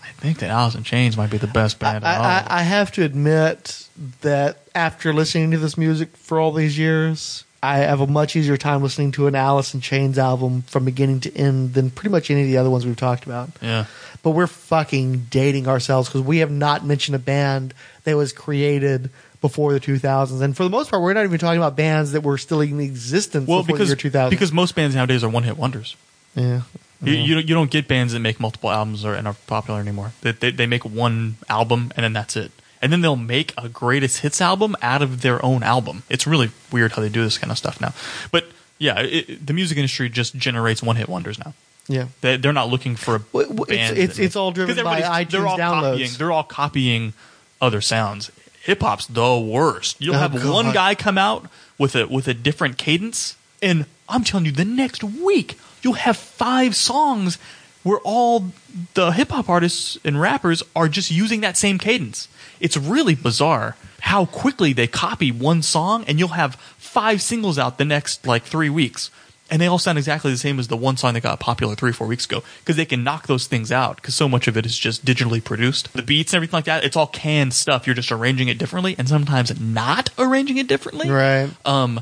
I 0.01 0.07
think 0.23 0.37
that 0.39 0.49
Alice 0.49 0.75
in 0.75 0.83
Chains 0.83 1.17
might 1.17 1.29
be 1.29 1.37
the 1.37 1.47
best 1.47 1.77
band. 1.77 2.05
I, 2.05 2.15
all. 2.15 2.23
I, 2.23 2.47
I 2.47 2.61
have 2.61 2.89
to 2.93 3.03
admit 3.03 3.85
that 4.21 4.59
after 4.73 5.11
listening 5.13 5.51
to 5.51 5.57
this 5.57 5.77
music 5.77 6.15
for 6.15 6.39
all 6.39 6.53
these 6.53 6.77
years, 6.77 7.43
I 7.61 7.79
have 7.79 7.99
a 7.99 8.07
much 8.07 8.37
easier 8.37 8.55
time 8.55 8.81
listening 8.81 9.11
to 9.13 9.27
an 9.27 9.35
Alice 9.35 9.73
in 9.73 9.81
Chains 9.81 10.17
album 10.17 10.61
from 10.61 10.85
beginning 10.85 11.19
to 11.21 11.35
end 11.35 11.73
than 11.73 11.89
pretty 11.89 12.11
much 12.11 12.31
any 12.31 12.43
of 12.43 12.47
the 12.47 12.57
other 12.57 12.69
ones 12.69 12.85
we've 12.85 12.95
talked 12.95 13.25
about. 13.25 13.49
yeah. 13.61 13.85
But 14.23 14.31
we're 14.31 14.47
fucking 14.47 15.25
dating 15.29 15.67
ourselves 15.67 16.07
because 16.07 16.21
we 16.21 16.37
have 16.37 16.51
not 16.51 16.85
mentioned 16.85 17.15
a 17.15 17.19
band 17.19 17.73
that 18.05 18.15
was 18.15 18.31
created 18.31 19.09
before 19.41 19.73
the 19.73 19.79
2000s. 19.79 20.41
And 20.41 20.55
for 20.55 20.63
the 20.63 20.69
most 20.69 20.89
part, 20.89 21.01
we're 21.01 21.13
not 21.13 21.23
even 21.25 21.39
talking 21.39 21.57
about 21.57 21.75
bands 21.75 22.11
that 22.13 22.21
were 22.21 22.37
still 22.37 22.61
in 22.61 22.79
existence 22.79 23.47
Well, 23.47 23.61
before 23.63 23.75
because 23.77 23.89
the 23.89 23.93
year 23.93 23.97
2000. 23.97 24.29
because 24.29 24.51
most 24.51 24.75
bands 24.75 24.95
nowadays 24.95 25.23
are 25.23 25.29
one 25.29 25.43
hit 25.43 25.57
wonders. 25.57 25.95
yeah. 26.35 26.61
You, 27.03 27.13
you 27.13 27.33
don't 27.33 27.49
you 27.49 27.55
don't 27.55 27.71
get 27.71 27.87
bands 27.87 28.13
that 28.13 28.19
make 28.19 28.39
multiple 28.39 28.69
albums 28.69 29.03
or 29.03 29.15
and 29.15 29.27
are 29.27 29.33
popular 29.47 29.79
anymore. 29.79 30.11
They, 30.21 30.33
they 30.33 30.51
they 30.51 30.67
make 30.67 30.85
one 30.85 31.37
album 31.49 31.91
and 31.95 32.03
then 32.03 32.13
that's 32.13 32.35
it. 32.35 32.51
And 32.79 32.93
then 32.93 33.01
they'll 33.01 33.15
make 33.15 33.55
a 33.57 33.67
greatest 33.69 34.19
hits 34.19 34.39
album 34.39 34.75
out 34.83 35.01
of 35.01 35.21
their 35.21 35.43
own 35.43 35.63
album. 35.63 36.03
It's 36.09 36.27
really 36.27 36.51
weird 36.71 36.91
how 36.91 37.01
they 37.01 37.09
do 37.09 37.23
this 37.23 37.39
kind 37.39 37.49
of 37.51 37.57
stuff 37.57 37.81
now. 37.81 37.93
But 38.31 38.45
yeah, 38.77 38.99
it, 38.99 39.43
the 39.47 39.53
music 39.53 39.79
industry 39.79 40.09
just 40.09 40.35
generates 40.35 40.83
one 40.83 40.95
hit 40.95 41.09
wonders 41.09 41.39
now. 41.39 41.55
Yeah. 41.87 42.05
They, 42.21 42.37
they're 42.37 42.53
not 42.53 42.69
looking 42.69 42.95
for 42.95 43.15
a 43.15 43.21
Well, 43.33 43.47
well, 43.49 43.63
it's- 43.71 43.91
it's- 43.93 44.19
it's 44.19 44.35
all 44.35 44.51
driven 44.51 44.75
by 44.83 44.99
everybody's- 45.01 45.31
they're 45.31 45.41
iTunes 45.41 45.47
all 45.47 45.57
downloads. 45.57 45.81
Copying, 45.93 46.11
they're 46.19 46.31
all 46.31 46.43
copying 46.43 47.13
other 47.59 47.81
sounds. 47.81 48.29
Hip 48.63 48.81
hop's 48.81 49.07
the 49.07 49.37
worst. 49.37 49.97
You'll 49.99 50.15
Oh, 50.15 50.19
have 50.19 50.33
God. 50.33 50.53
one 50.53 50.73
guy 50.73 50.95
come 50.95 51.17
out 51.17 51.47
with 51.77 51.95
a 51.95 52.07
with 52.07 52.27
a 52.27 52.33
different 52.33 52.77
cadence, 52.77 53.35
and 53.61 53.85
I'm 54.07 54.23
telling 54.23 54.45
you, 54.45 54.51
the 54.51 54.65
next 54.65 55.03
week 55.03 55.57
you'll 55.81 55.93
have 55.93 56.15
five 56.17 56.75
songs 56.75 57.37
where 57.83 57.97
all 58.03 58.51
the 58.93 59.11
hip 59.11 59.29
hop 59.29 59.49
artists 59.49 59.97
and 60.05 60.21
rappers 60.21 60.61
are 60.75 60.87
just 60.87 61.09
using 61.09 61.41
that 61.41 61.57
same 61.57 61.79
cadence. 61.79 62.27
It's 62.59 62.77
really 62.77 63.15
bizarre 63.15 63.75
how 64.01 64.25
quickly 64.25 64.73
they 64.73 64.85
copy 64.87 65.31
one 65.31 65.63
song, 65.63 66.03
and 66.07 66.19
you'll 66.19 66.29
have 66.29 66.55
five 66.77 67.21
singles 67.21 67.57
out 67.57 67.79
the 67.79 67.85
next 67.85 68.27
like 68.27 68.43
three 68.43 68.69
weeks. 68.69 69.09
And 69.51 69.61
they 69.61 69.67
all 69.67 69.77
sound 69.77 69.97
exactly 69.97 70.31
the 70.31 70.37
same 70.37 70.57
as 70.59 70.69
the 70.69 70.77
one 70.77 70.95
song 70.97 71.13
that 71.13 71.21
got 71.21 71.39
popular 71.41 71.75
three 71.75 71.89
or 71.89 71.93
four 71.93 72.07
weeks 72.07 72.25
ago 72.25 72.41
because 72.59 72.77
they 72.77 72.85
can 72.85 73.03
knock 73.03 73.27
those 73.27 73.47
things 73.47 73.69
out 73.71 73.97
because 73.97 74.15
so 74.15 74.29
much 74.29 74.47
of 74.47 74.55
it 74.55 74.65
is 74.65 74.79
just 74.79 75.03
digitally 75.05 75.43
produced. 75.43 75.91
The 75.93 76.01
beats 76.01 76.31
and 76.31 76.37
everything 76.37 76.57
like 76.57 76.65
that, 76.65 76.85
it's 76.85 76.95
all 76.95 77.07
canned 77.07 77.53
stuff. 77.53 77.85
You're 77.85 77.93
just 77.93 78.11
arranging 78.13 78.47
it 78.47 78.57
differently 78.57 78.95
and 78.97 79.09
sometimes 79.09 79.59
not 79.59 80.09
arranging 80.17 80.57
it 80.57 80.67
differently 80.67 81.09
Right. 81.09 81.49
um, 81.65 81.99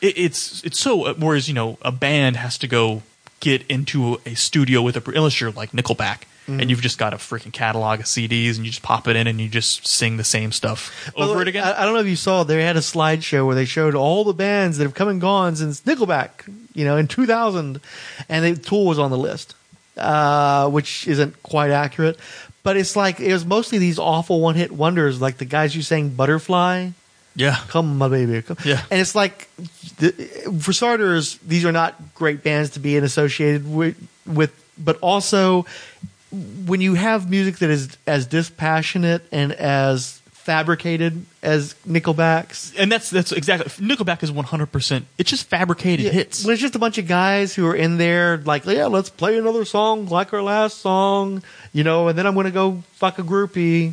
it, 0.00 0.16
it's 0.16 0.62
it's 0.64 0.78
so 0.78 1.12
whereas 1.14 1.48
you 1.48 1.54
know 1.54 1.76
a 1.82 1.90
band 1.92 2.36
has 2.36 2.56
to 2.58 2.68
go 2.68 3.02
get 3.40 3.66
into 3.68 4.20
a 4.24 4.34
studio 4.34 4.80
with 4.80 4.96
a 4.96 5.02
unless 5.16 5.40
you're 5.40 5.50
like 5.50 5.72
Nickelback 5.72 6.22
Mm-hmm. 6.42 6.58
and 6.58 6.70
you've 6.70 6.80
just 6.80 6.98
got 6.98 7.14
a 7.14 7.18
freaking 7.18 7.52
catalog 7.52 8.00
of 8.00 8.06
CDs 8.06 8.56
and 8.56 8.64
you 8.64 8.72
just 8.72 8.82
pop 8.82 9.06
it 9.06 9.14
in 9.14 9.28
and 9.28 9.40
you 9.40 9.48
just 9.48 9.86
sing 9.86 10.16
the 10.16 10.24
same 10.24 10.50
stuff 10.50 11.12
over 11.16 11.36
way, 11.36 11.42
it 11.42 11.48
again. 11.48 11.62
I, 11.62 11.82
I 11.82 11.84
don't 11.84 11.94
know 11.94 12.00
if 12.00 12.08
you 12.08 12.16
saw. 12.16 12.42
They 12.42 12.64
had 12.64 12.76
a 12.76 12.80
slideshow 12.80 13.46
where 13.46 13.54
they 13.54 13.64
showed 13.64 13.94
all 13.94 14.24
the 14.24 14.34
bands 14.34 14.78
that 14.78 14.84
have 14.84 14.94
come 14.94 15.08
and 15.08 15.20
gone 15.20 15.54
since 15.54 15.82
Nickelback. 15.82 16.52
You 16.74 16.84
know, 16.84 16.96
in 16.96 17.06
2000, 17.06 17.80
and 18.28 18.44
they, 18.44 18.54
Tool 18.54 18.86
was 18.86 18.98
on 18.98 19.10
the 19.12 19.18
list, 19.18 19.54
uh, 19.96 20.68
which 20.68 21.06
isn't 21.06 21.40
quite 21.44 21.70
accurate. 21.70 22.18
But 22.64 22.76
it's 22.76 22.96
like 22.96 23.20
it 23.20 23.32
was 23.32 23.46
mostly 23.46 23.78
these 23.78 23.98
awful 23.98 24.40
one-hit 24.40 24.72
wonders, 24.72 25.20
like 25.20 25.36
the 25.36 25.44
guys 25.44 25.74
who 25.74 25.82
sang 25.82 26.08
"Butterfly." 26.08 26.90
yeah, 27.34 27.56
Come, 27.68 27.98
my 27.98 28.08
baby. 28.08 28.42
Come. 28.42 28.56
Yeah. 28.64 28.82
And 28.90 29.00
it's 29.00 29.14
like, 29.14 29.48
the, 29.98 30.10
for 30.60 30.72
starters, 30.72 31.38
these 31.38 31.64
are 31.64 31.72
not 31.72 32.14
great 32.14 32.42
bands 32.42 32.70
to 32.70 32.80
be 32.80 32.96
in 32.96 33.04
associated 33.04 33.70
with, 33.70 33.96
with, 34.26 34.52
but 34.76 34.98
also 35.00 35.66
when 36.32 36.80
you 36.80 36.94
have 36.94 37.28
music 37.28 37.56
that 37.58 37.70
is 37.70 37.96
as 38.06 38.26
dispassionate 38.26 39.22
and 39.32 39.52
as 39.52 40.18
fabricated 40.30 41.24
as 41.42 41.74
Nickelback's. 41.86 42.74
and 42.76 42.90
that's 42.90 43.10
that's 43.10 43.30
exactly 43.30 43.70
Nickelback 43.86 44.22
is 44.24 44.32
100. 44.32 44.66
percent 44.72 45.06
It's 45.18 45.30
just 45.30 45.46
fabricated 45.46 46.12
hits. 46.12 46.44
When 46.44 46.52
it's 46.54 46.60
just 46.62 46.74
a 46.74 46.80
bunch 46.80 46.98
of 46.98 47.06
guys 47.06 47.54
who 47.54 47.66
are 47.68 47.76
in 47.76 47.96
there, 47.98 48.38
like, 48.38 48.64
yeah, 48.66 48.86
let's 48.86 49.08
play 49.10 49.38
another 49.38 49.64
song 49.64 50.06
like 50.06 50.32
our 50.32 50.42
last 50.42 50.78
song, 50.78 51.42
you 51.72 51.84
know, 51.84 52.08
and 52.08 52.18
then 52.18 52.26
I'm 52.26 52.34
going 52.34 52.46
to 52.46 52.50
go 52.52 52.82
fuck 52.94 53.18
a 53.18 53.22
groupie. 53.22 53.92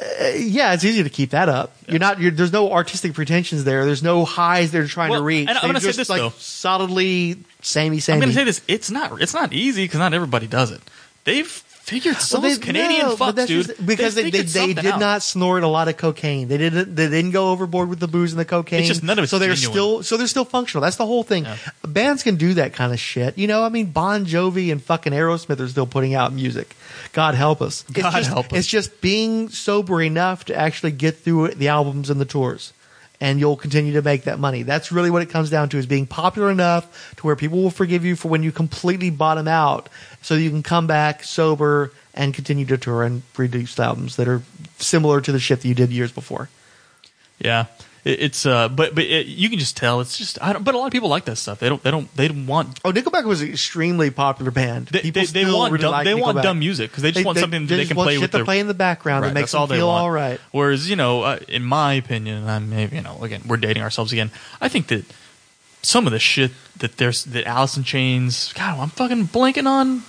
Uh, 0.00 0.28
yeah, 0.36 0.74
it's 0.74 0.84
easy 0.84 1.02
to 1.02 1.10
keep 1.10 1.30
that 1.30 1.48
up. 1.48 1.74
You're 1.88 1.98
not. 1.98 2.20
You're, 2.20 2.30
there's 2.30 2.52
no 2.52 2.70
artistic 2.70 3.14
pretensions 3.14 3.64
there. 3.64 3.84
There's 3.84 4.02
no 4.02 4.24
highs 4.24 4.70
they're 4.70 4.86
trying 4.86 5.10
Well, 5.10 5.20
to 5.20 5.24
reach. 5.24 5.48
and 5.48 5.58
I'm 5.58 5.66
gonna 5.66 5.80
say 5.80 5.90
this, 5.90 6.08
like 6.08 6.20
though. 6.20 6.30
solidly 6.38 7.36
samey, 7.62 7.98
samey. 7.98 8.14
I'm 8.14 8.20
going 8.20 8.28
to 8.30 8.34
say 8.36 8.44
this: 8.44 8.60
it's 8.68 8.92
not 8.92 9.20
it's 9.20 9.34
not 9.34 9.52
easy 9.52 9.82
because 9.84 9.98
not 9.98 10.14
everybody 10.14 10.46
does 10.46 10.70
it. 10.70 10.80
They've 11.28 11.64
Figured 11.88 12.16
some 12.16 12.42
Well, 12.42 12.50
those 12.50 12.58
Canadian 12.58 13.06
no, 13.06 13.16
fucks, 13.16 13.46
dude. 13.46 13.66
just- 13.66 13.86
because 13.86 14.14
they, 14.14 14.28
they, 14.28 14.42
they 14.42 14.74
did 14.74 14.84
out. 14.84 15.00
not 15.00 15.22
snort 15.22 15.62
a 15.62 15.68
lot 15.68 15.88
of 15.88 15.96
cocaine. 15.96 16.46
They 16.46 16.58
didn't 16.58 16.94
they 16.94 17.08
didn't 17.08 17.30
go 17.30 17.50
overboard 17.50 17.88
with 17.88 17.98
the 17.98 18.06
booze 18.06 18.30
and 18.30 18.38
the 18.38 18.44
cocaine. 18.44 18.80
It's 18.80 18.88
just 18.88 19.02
none 19.02 19.18
of 19.18 19.22
it's 19.22 19.30
so 19.30 19.38
they're 19.38 19.54
genuine. 19.54 19.72
still 19.72 20.02
so 20.02 20.18
they're 20.18 20.26
still 20.26 20.44
functional. 20.44 20.82
That's 20.82 20.96
the 20.96 21.06
whole 21.06 21.22
thing. 21.22 21.44
Yeah. 21.46 21.56
Bands 21.86 22.22
can 22.22 22.36
do 22.36 22.52
that 22.54 22.74
kind 22.74 22.92
of 22.92 23.00
shit. 23.00 23.38
You 23.38 23.46
know, 23.46 23.64
I 23.64 23.70
mean, 23.70 23.86
Bon 23.86 24.26
Jovi 24.26 24.70
and 24.70 24.82
fucking 24.82 25.14
Aerosmith 25.14 25.60
are 25.60 25.68
still 25.68 25.86
putting 25.86 26.12
out 26.14 26.34
music. 26.34 26.76
God 27.14 27.34
help 27.34 27.62
us. 27.62 27.84
God 27.90 28.10
just, 28.12 28.28
help 28.28 28.52
us. 28.52 28.58
It's 28.58 28.68
just 28.68 29.00
being 29.00 29.48
sober 29.48 30.02
enough 30.02 30.44
to 30.46 30.54
actually 30.54 30.92
get 30.92 31.16
through 31.16 31.52
the 31.54 31.68
albums 31.68 32.10
and 32.10 32.20
the 32.20 32.26
tours. 32.26 32.74
And 33.20 33.40
you'll 33.40 33.56
continue 33.56 33.94
to 33.94 34.02
make 34.02 34.24
that 34.24 34.38
money. 34.38 34.62
That's 34.62 34.92
really 34.92 35.10
what 35.10 35.22
it 35.22 35.28
comes 35.28 35.50
down 35.50 35.68
to: 35.70 35.76
is 35.76 35.86
being 35.86 36.06
popular 36.06 36.50
enough 36.50 37.14
to 37.16 37.26
where 37.26 37.34
people 37.34 37.60
will 37.60 37.70
forgive 37.70 38.04
you 38.04 38.14
for 38.14 38.28
when 38.28 38.44
you 38.44 38.52
completely 38.52 39.10
bottom 39.10 39.48
out, 39.48 39.88
so 40.22 40.34
you 40.34 40.50
can 40.50 40.62
come 40.62 40.86
back 40.86 41.24
sober 41.24 41.90
and 42.14 42.32
continue 42.32 42.64
to 42.66 42.78
tour 42.78 43.02
and 43.02 43.22
produce 43.32 43.78
albums 43.80 44.14
that 44.16 44.28
are 44.28 44.42
similar 44.78 45.20
to 45.20 45.32
the 45.32 45.40
shit 45.40 45.62
that 45.62 45.68
you 45.68 45.74
did 45.74 45.90
years 45.90 46.12
before. 46.12 46.48
Yeah, 47.40 47.66
it, 48.08 48.20
it's 48.20 48.46
uh, 48.46 48.68
but 48.68 48.94
but 48.94 49.04
it, 49.04 49.26
you 49.26 49.50
can 49.50 49.58
just 49.58 49.76
tell 49.76 50.00
it's 50.00 50.16
just 50.16 50.40
I 50.42 50.52
don't. 50.52 50.64
But 50.64 50.74
a 50.74 50.78
lot 50.78 50.86
of 50.86 50.92
people 50.92 51.08
like 51.08 51.26
that 51.26 51.36
stuff. 51.36 51.58
They 51.58 51.68
don't. 51.68 51.82
They 51.82 51.90
don't. 51.90 52.12
They 52.16 52.28
don't 52.28 52.46
want. 52.46 52.80
Oh, 52.84 52.92
Nickelback 52.92 53.24
was 53.24 53.42
an 53.42 53.50
extremely 53.50 54.10
popular 54.10 54.50
band. 54.50 54.86
They, 54.86 55.00
People 55.00 55.20
they, 55.22 55.26
they 55.26 55.44
still 55.44 55.58
want 55.58 55.72
really 55.72 55.82
dumb, 55.82 55.92
like 55.92 56.04
they 56.04 56.14
want 56.14 56.42
dumb 56.42 56.58
music 56.58 56.90
because 56.90 57.02
they 57.02 57.12
just 57.12 57.26
want 57.26 57.38
something 57.38 57.66
that 57.66 57.76
they 57.76 57.84
can 57.84 57.96
play 57.96 58.14
shit 58.14 58.22
with 58.22 58.30
to 58.32 58.38
their 58.38 58.44
play 58.44 58.60
in 58.60 58.66
the 58.66 58.74
background 58.74 59.22
Right, 59.22 59.28
that 59.28 59.34
makes 59.40 59.54
all 59.54 59.66
them 59.66 59.76
they 59.76 59.80
feel 59.80 59.88
want. 59.88 60.02
all 60.02 60.10
right. 60.10 60.40
Whereas, 60.52 60.88
you 60.88 60.96
know, 60.96 61.22
uh, 61.22 61.38
in 61.48 61.64
my 61.64 61.92
opinion, 61.94 62.48
I'm 62.48 62.70
maybe, 62.70 62.96
you 62.96 63.02
know, 63.02 63.18
again, 63.22 63.42
we're 63.46 63.56
dating 63.58 63.82
ourselves 63.82 64.12
again. 64.12 64.30
I 64.60 64.68
think 64.68 64.86
that 64.88 65.04
some 65.82 66.06
of 66.06 66.12
the 66.12 66.18
shit 66.18 66.52
that 66.78 66.96
there's 66.96 67.24
that 67.24 67.46
Alice 67.46 67.76
in 67.76 67.84
Chains, 67.84 68.52
God, 68.54 68.78
I'm 68.78 68.88
fucking 68.88 69.28
blanking 69.28 69.66
on 69.66 70.02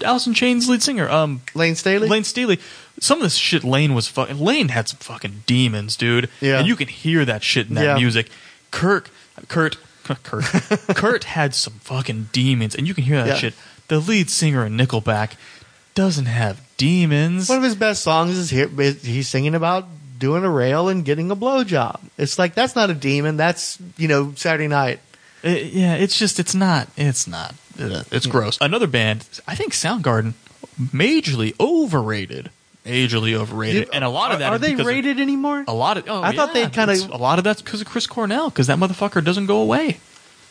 In 0.00 0.34
Chains 0.34 0.68
lead 0.68 0.82
singer, 0.82 1.08
um, 1.08 1.42
Layne 1.54 1.74
Staley. 1.74 2.08
Layne 2.08 2.24
Staley. 2.24 2.58
Some 3.00 3.18
of 3.18 3.22
this 3.22 3.36
shit 3.36 3.62
Layne 3.64 3.94
was 3.94 4.08
fucking. 4.08 4.38
Layne 4.38 4.68
had 4.68 4.88
some 4.88 4.98
fucking 4.98 5.42
demons, 5.46 5.96
dude. 5.96 6.28
Yeah. 6.40 6.58
and 6.58 6.66
you 6.68 6.76
can 6.76 6.88
hear 6.88 7.24
that 7.24 7.42
shit 7.42 7.68
in 7.68 7.74
that 7.74 7.84
Yeah. 7.84 7.94
music. 7.96 8.28
Kirk, 8.70 9.10
Kurt, 9.48 9.76
Kurt, 10.04 10.44
Kurt 10.94 11.24
had 11.24 11.54
some 11.54 11.74
fucking 11.80 12.28
demons, 12.32 12.74
and 12.74 12.86
you 12.88 12.94
can 12.94 13.04
hear 13.04 13.18
that 13.18 13.26
Yeah. 13.28 13.34
shit. 13.36 13.54
The 13.88 13.98
lead 14.00 14.28
singer 14.30 14.66
in 14.66 14.76
Nickelback 14.76 15.32
doesn't 15.94 16.26
have 16.26 16.60
demons. 16.76 17.48
One 17.48 17.58
of 17.58 17.64
his 17.64 17.74
best 17.74 18.02
songs 18.02 18.36
is 18.36 18.50
here. 18.50 18.68
is 18.80 19.02
He's 19.02 19.28
singing 19.28 19.54
about 19.54 19.86
doing 20.18 20.44
a 20.44 20.50
rail 20.50 20.88
and 20.88 21.04
getting 21.04 21.30
a 21.30 21.36
blowjob. 21.36 22.00
It's 22.18 22.38
like 22.38 22.54
that's 22.54 22.74
not 22.76 22.90
a 22.90 22.94
demon. 22.94 23.36
That's 23.36 23.78
you 23.96 24.08
know 24.08 24.32
Saturday 24.36 24.68
night. 24.68 25.00
Uh, 25.44 25.48
yeah, 25.50 25.94
it's 25.94 26.18
just 26.18 26.40
it's 26.40 26.54
not 26.54 26.88
it's 26.96 27.26
not 27.28 27.54
it's 27.76 28.26
gross. 28.26 28.58
Another 28.60 28.86
band, 28.88 29.26
I 29.46 29.54
think 29.54 29.72
Soundgarden, 29.72 30.32
majorly 30.80 31.54
overrated, 31.60 32.50
majorly 32.84 33.34
overrated, 33.34 33.84
Dude, 33.86 33.94
and 33.94 34.02
a 34.04 34.08
lot 34.08 34.32
of 34.32 34.40
that 34.40 34.50
are 34.50 34.56
is 34.56 34.60
they 34.60 34.68
because 34.70 34.80
of- 34.80 34.86
rated 34.86 35.20
anymore? 35.20 35.64
a 35.68 35.72
lot 35.74 35.96
of 35.96 36.04
oh, 36.08 36.22
I 36.22 36.34
thought 36.34 36.52
they 36.54 36.68
kinda- 36.68 37.08
a 37.12 37.16
lot 37.18 37.38
of 37.38 37.44
that's 37.44 37.62
because 37.62 37.80
of 37.80 37.86
Chris 37.86 38.06
Cornell 38.06 38.50
because 38.50 38.66
that 38.66 38.78
motherfucker 38.78 39.24
doesn't 39.24 39.46
go 39.46 39.60
away. 39.60 39.98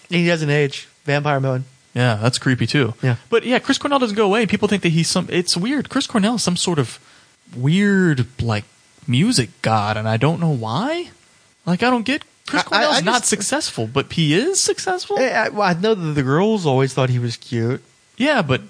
He 0.09 0.25
doesn't 0.25 0.49
age. 0.49 0.87
Vampire 1.03 1.39
mode. 1.39 1.63
Yeah, 1.93 2.15
that's 2.15 2.37
creepy 2.37 2.67
too. 2.67 2.93
Yeah. 3.01 3.15
but 3.29 3.43
yeah, 3.43 3.59
Chris 3.59 3.77
Cornell 3.77 3.99
doesn't 3.99 4.15
go 4.15 4.25
away. 4.25 4.45
People 4.45 4.67
think 4.67 4.83
that 4.83 4.89
he's 4.89 5.09
some. 5.09 5.27
It's 5.31 5.57
weird. 5.57 5.89
Chris 5.89 6.05
Cornell 6.07 6.35
is 6.35 6.43
some 6.43 6.55
sort 6.55 6.79
of 6.79 6.99
weird 7.55 8.27
like 8.41 8.65
music 9.07 9.49
god, 9.61 9.97
and 9.97 10.07
I 10.07 10.15
don't 10.17 10.39
know 10.39 10.51
why. 10.51 11.09
Like 11.65 11.83
I 11.83 11.89
don't 11.89 12.03
get. 12.05 12.23
Chris 12.47 12.63
I- 12.63 12.65
I- 12.65 12.69
Cornell's 12.69 12.97
I 12.97 13.01
not 13.01 13.17
just- 13.19 13.29
successful, 13.29 13.85
but 13.87 14.11
he 14.11 14.33
is 14.33 14.59
successful. 14.59 15.19
Eh, 15.19 15.29
I, 15.31 15.49
well, 15.49 15.61
I 15.63 15.73
know 15.73 15.93
that 15.93 16.13
the 16.13 16.23
girls 16.23 16.65
always 16.65 16.93
thought 16.93 17.09
he 17.09 17.19
was 17.19 17.37
cute. 17.37 17.83
Yeah, 18.17 18.41
but 18.41 18.61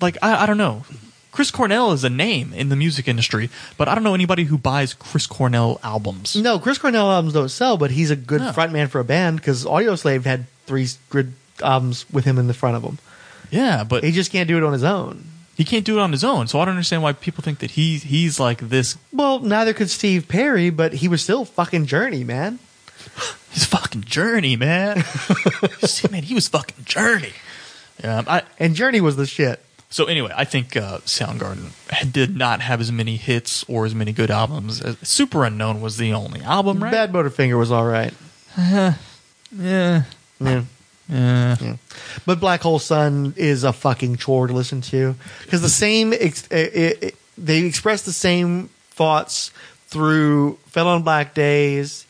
like 0.00 0.16
I, 0.22 0.42
I 0.42 0.46
don't 0.46 0.58
know. 0.58 0.84
Chris 1.30 1.50
Cornell 1.52 1.92
is 1.92 2.02
a 2.02 2.10
name 2.10 2.52
in 2.52 2.68
the 2.68 2.74
music 2.74 3.06
industry, 3.06 3.48
but 3.76 3.86
I 3.86 3.94
don't 3.94 4.02
know 4.02 4.14
anybody 4.14 4.44
who 4.44 4.58
buys 4.58 4.92
Chris 4.94 5.24
Cornell 5.26 5.78
albums. 5.84 6.34
No, 6.34 6.58
Chris 6.58 6.78
Cornell 6.78 7.12
albums 7.12 7.34
don't 7.34 7.48
sell, 7.50 7.76
but 7.76 7.92
he's 7.92 8.10
a 8.10 8.16
good 8.16 8.40
No. 8.40 8.50
frontman 8.50 8.88
for 8.88 8.98
a 8.98 9.04
band 9.04 9.36
because 9.36 9.64
Audioslave 9.64 10.24
had 10.24 10.46
three 10.66 10.88
good 11.10 11.34
albums 11.62 12.06
with 12.10 12.24
him 12.24 12.38
in 12.38 12.48
the 12.48 12.54
front 12.54 12.76
of 12.76 12.82
them. 12.82 12.98
Yeah, 13.52 13.84
but 13.84 14.02
He 14.02 14.10
just 14.10 14.32
can't 14.32 14.48
do 14.48 14.56
it 14.56 14.64
on 14.64 14.72
his 14.72 14.82
own. 14.82 15.24
he 15.56 15.64
can't 15.64 15.84
do 15.84 15.98
it 15.98 16.02
on 16.02 16.10
his 16.10 16.24
own. 16.24 16.48
So 16.48 16.60
I 16.60 16.64
don't 16.64 16.74
understand 16.74 17.02
why 17.04 17.12
people 17.12 17.44
think 17.44 17.60
that 17.60 17.72
he 17.72 17.98
he's 17.98 18.40
like 18.40 18.68
this. 18.68 18.96
Well, 19.12 19.38
neither 19.38 19.72
could 19.74 19.90
Steve 19.90 20.26
Perry, 20.26 20.70
but 20.70 20.94
he 20.94 21.06
was 21.08 21.22
still 21.22 21.44
fucking 21.44 21.86
Journey, 21.86 22.24
man. 22.24 22.58
He's 23.50 23.64
fucking 23.64 24.02
Journey, 24.04 24.56
man. 24.56 25.02
See, 25.80 26.08
man, 26.08 26.22
he 26.22 26.34
was 26.34 26.48
fucking 26.48 26.84
Journey. 26.84 27.32
Yeah, 28.02 28.22
I, 28.26 28.42
And 28.58 28.74
Journey 28.74 29.00
was 29.00 29.16
the 29.16 29.26
shit. 29.26 29.60
so 29.90 30.04
anyway, 30.04 30.30
I 30.36 30.44
think 30.44 30.76
uh, 30.76 30.98
Soundgarden 30.98 31.72
did 32.12 32.36
not 32.36 32.60
have 32.60 32.80
as 32.80 32.92
many 32.92 33.16
hits 33.16 33.64
or 33.64 33.86
as 33.86 33.94
many 33.94 34.12
good 34.12 34.30
albums. 34.30 34.80
Uh, 34.82 34.94
Super 35.02 35.44
Unknown 35.44 35.80
was 35.80 35.96
the 35.96 36.12
only 36.12 36.42
album, 36.42 36.82
right? 36.84 36.92
Badmotorfinger 36.92 37.58
was 37.58 37.72
all 37.72 37.86
right. 37.86 38.12
Yeah, 38.56 38.94
Yeah. 39.50 40.02
yeah. 40.40 41.76
But 42.26 42.38
Black 42.38 42.60
Hole 42.60 42.78
Sun 42.78 43.34
is 43.36 43.64
a 43.64 43.72
fucking 43.72 44.16
chore 44.16 44.46
to 44.46 44.52
listen 44.52 44.80
to 44.82 45.14
because 45.42 45.62
the 45.62 45.68
same 45.70 46.12
ex- 46.12 46.46
it, 46.48 47.02
it, 47.02 47.14
they 47.38 47.64
express 47.64 48.02
the 48.02 48.12
same 48.12 48.68
thoughts 48.90 49.50
through 49.86 50.58
Fell 50.66 50.86
on 50.88 51.02
Black 51.02 51.32
Days 51.34 52.04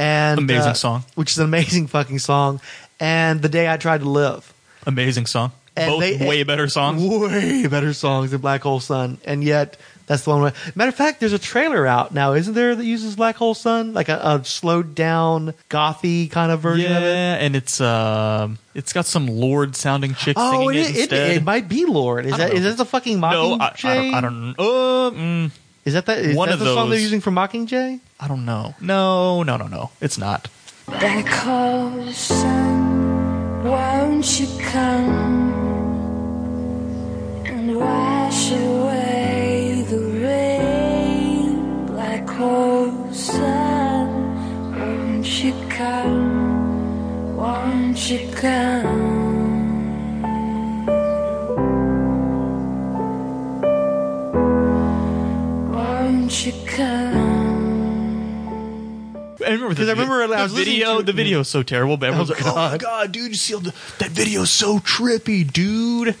and 0.00 0.38
Amazing 0.40 0.70
uh, 0.70 0.74
song. 0.74 1.04
which 1.14 1.30
is 1.32 1.38
an 1.38 1.44
amazing 1.44 1.86
fucking 1.86 2.18
song, 2.18 2.60
and 2.98 3.42
The 3.42 3.48
Day 3.48 3.70
I 3.70 3.76
Tried 3.76 4.00
to 4.00 4.08
Live. 4.08 4.52
Amazing 4.86 5.26
song. 5.26 5.52
And 5.76 5.90
Both 5.92 6.00
they- 6.00 6.26
way 6.26 6.42
better 6.42 6.68
songs. 6.68 7.02
Way 7.02 7.66
better 7.66 7.92
songs 7.92 8.30
than 8.32 8.40
Black 8.40 8.62
Hole 8.62 8.80
Sun, 8.80 9.18
and 9.24 9.44
yet 9.44 9.76
that's 10.06 10.24
the 10.24 10.30
one. 10.30 10.40
Where, 10.42 10.52
matter 10.74 10.88
of 10.88 10.94
fact, 10.96 11.20
there's 11.20 11.32
a 11.32 11.38
trailer 11.38 11.86
out 11.86 12.12
now, 12.12 12.32
isn't 12.32 12.54
there, 12.54 12.74
that 12.74 12.84
uses 12.84 13.14
Black 13.14 13.36
Hole 13.36 13.54
Sun, 13.54 13.92
like 13.94 14.08
a, 14.08 14.16
a 14.40 14.44
slowed 14.44 14.94
down, 14.96 15.54
gothy 15.68 16.28
kind 16.28 16.50
of 16.50 16.60
version 16.60 16.90
yeah, 16.90 16.96
of 16.98 17.04
it. 17.04 17.44
and 17.44 17.54
it's 17.56 17.80
um, 17.80 18.58
it's 18.74 18.92
got 18.92 19.06
some 19.06 19.26
Lorde 19.28 19.76
sounding 19.76 20.14
chick 20.14 20.34
Oh, 20.38 20.68
singing 20.70 20.86
it, 20.86 20.96
it, 20.96 21.12
it, 21.12 21.36
it 21.36 21.44
might 21.44 21.68
be 21.68 21.84
Lorde. 21.84 22.26
Is 22.26 22.36
that 22.36 22.48
don't 22.48 22.56
is 22.56 22.64
that 22.64 22.76
the 22.76 22.84
fucking 22.84 23.20
no, 23.20 23.56
Mockingjay? 23.58 24.12
I, 24.12 24.18
I 24.18 24.20
don't. 24.20 24.50
I 24.50 24.54
don't. 24.54 24.54
Uh, 24.58 25.10
mm, 25.16 25.50
Is 25.84 25.94
that 25.94 26.06
the 26.06 26.16
is 26.18 26.36
One 26.36 26.48
that 26.48 26.54
of 26.54 26.60
the 26.60 26.74
song 26.74 26.90
they're 26.90 26.98
using 26.98 27.20
for 27.20 27.30
Mockingjay? 27.30 28.00
I 28.18 28.28
don't 28.28 28.44
know. 28.44 28.74
No, 28.80 29.42
no, 29.42 29.56
no, 29.56 29.66
no. 29.66 29.90
It's 30.00 30.18
not. 30.18 30.48
Black 30.86 31.26
hole 31.26 32.12
sun, 32.12 33.64
won't 33.64 34.40
you 34.40 34.46
come 34.60 35.08
and 37.46 37.76
wash 37.76 38.50
away 38.52 39.84
the 39.88 39.98
rain? 40.24 41.86
Black 41.86 42.28
hole 42.28 43.12
sun, 43.12 44.08
won't 44.78 45.26
you 45.44 45.54
come? 45.70 47.36
Won't 47.36 48.10
you 48.10 48.28
come? 48.34 48.99
I 56.42 56.46
remember 59.52 59.74
'Cause 59.74 59.88
I 59.88 59.92
remember 59.92 60.26
the 60.26 60.34
I 60.36 60.42
was 60.44 60.52
video. 60.54 60.98
to- 60.98 61.02
the 61.02 61.12
video 61.12 61.40
is 61.40 61.48
so 61.48 61.62
terrible, 61.62 61.98
but 61.98 62.06
everyone's 62.06 62.30
Oh, 62.30 62.34
like, 62.34 62.46
"Oh 62.46 62.54
my 62.54 62.70
God. 62.70 62.80
god, 62.80 63.12
dude! 63.12 63.28
You 63.30 63.34
see 63.34 63.54
the, 63.58 63.74
that 63.98 64.10
video 64.10 64.42
is 64.42 64.50
so 64.50 64.78
trippy, 64.78 65.50
dude." 65.50 66.14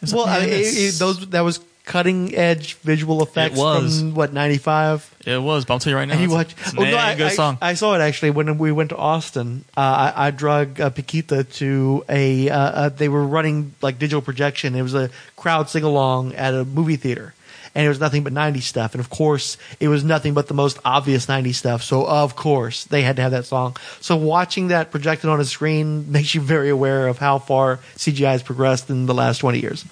It's 0.00 0.12
Well, 0.14 0.24
like, 0.26 0.42
I 0.42 0.46
mean, 0.46 0.54
it, 0.54 0.64
it- 0.76 0.98
those 0.98 1.26
that 1.28 1.40
was 1.40 1.60
cutting 1.84 2.34
edge 2.34 2.74
visual 2.84 3.22
effects 3.22 3.56
it 3.58 3.60
was. 3.60 4.00
from 4.00 4.14
what 4.14 4.32
ninety 4.32 4.56
five. 4.58 5.10
it 5.26 5.42
was. 5.42 5.66
But 5.66 5.74
I'll 5.74 5.80
tell 5.80 5.90
you 5.90 5.96
right 5.96 6.08
now, 6.08 6.14
And 6.14 6.22
you 6.22 6.30
watch? 6.30 6.54
it's 6.58 6.72
Oh 6.76 6.82
no, 6.84 6.96
I, 6.96 7.14
good 7.14 7.26
I- 7.26 7.34
song. 7.34 7.58
I 7.60 7.74
saw 7.74 7.94
it 7.94 8.00
actually 8.00 8.30
when 8.30 8.56
we 8.56 8.72
went 8.72 8.88
to 8.90 8.96
Austin. 8.96 9.64
Uh, 9.76 10.12
I, 10.16 10.28
I 10.28 10.30
drug 10.30 10.80
uh, 10.80 10.88
Paquita 10.90 11.44
to 11.44 12.04
a. 12.08 12.48
Uh, 12.48 12.58
uh, 12.58 12.88
they 12.88 13.08
were 13.10 13.24
running 13.26 13.74
like 13.82 13.98
digital 13.98 14.22
projection. 14.22 14.74
It 14.74 14.82
was 14.82 14.94
a 14.94 15.10
crowd 15.36 15.68
sing 15.68 15.82
along 15.84 16.34
at 16.36 16.54
a 16.54 16.64
movie 16.64 16.96
theater, 16.96 17.34
and 17.78 17.86
it 17.86 17.88
was 17.88 18.00
nothing 18.00 18.24
but 18.24 18.32
'90s 18.32 18.62
stuff. 18.62 18.92
And 18.92 19.00
of 19.00 19.08
course, 19.08 19.56
it 19.78 19.86
was 19.86 20.02
nothing 20.02 20.34
but 20.34 20.48
the 20.48 20.54
most 20.54 20.80
obvious 20.84 21.26
'90s 21.26 21.54
stuff. 21.54 21.84
So 21.84 22.04
of 22.04 22.34
course, 22.34 22.84
they 22.84 23.02
had 23.02 23.14
to 23.16 23.22
have 23.22 23.30
that 23.30 23.46
song. 23.46 23.76
So 24.00 24.16
watching 24.16 24.68
that 24.68 24.90
projected 24.90 25.30
on 25.30 25.38
a 25.38 25.44
screen 25.44 26.10
makes 26.10 26.34
you 26.34 26.40
very 26.40 26.70
aware 26.70 27.06
of 27.06 27.18
how 27.18 27.38
far 27.38 27.78
CGI 27.94 28.32
has 28.32 28.42
progressed 28.42 28.90
in 28.90 29.06
the 29.06 29.14
last 29.14 29.38
20 29.38 29.60
years. 29.60 29.84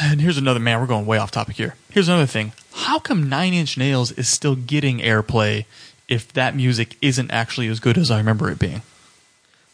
And 0.00 0.20
here's 0.20 0.36
another 0.36 0.58
man. 0.58 0.80
We're 0.80 0.88
going 0.88 1.06
way 1.06 1.18
off 1.18 1.30
topic 1.30 1.54
here. 1.54 1.76
Here's 1.90 2.08
another 2.08 2.26
thing. 2.26 2.52
How 2.72 2.98
come 2.98 3.28
Nine 3.28 3.54
Inch 3.54 3.78
Nails 3.78 4.10
is 4.12 4.28
still 4.28 4.56
getting 4.56 4.98
airplay 4.98 5.66
if 6.08 6.32
that 6.32 6.56
music 6.56 6.96
isn't 7.00 7.30
actually 7.30 7.68
as 7.68 7.78
good 7.78 7.98
as 7.98 8.10
I 8.10 8.18
remember 8.18 8.50
it 8.50 8.58
being? 8.58 8.82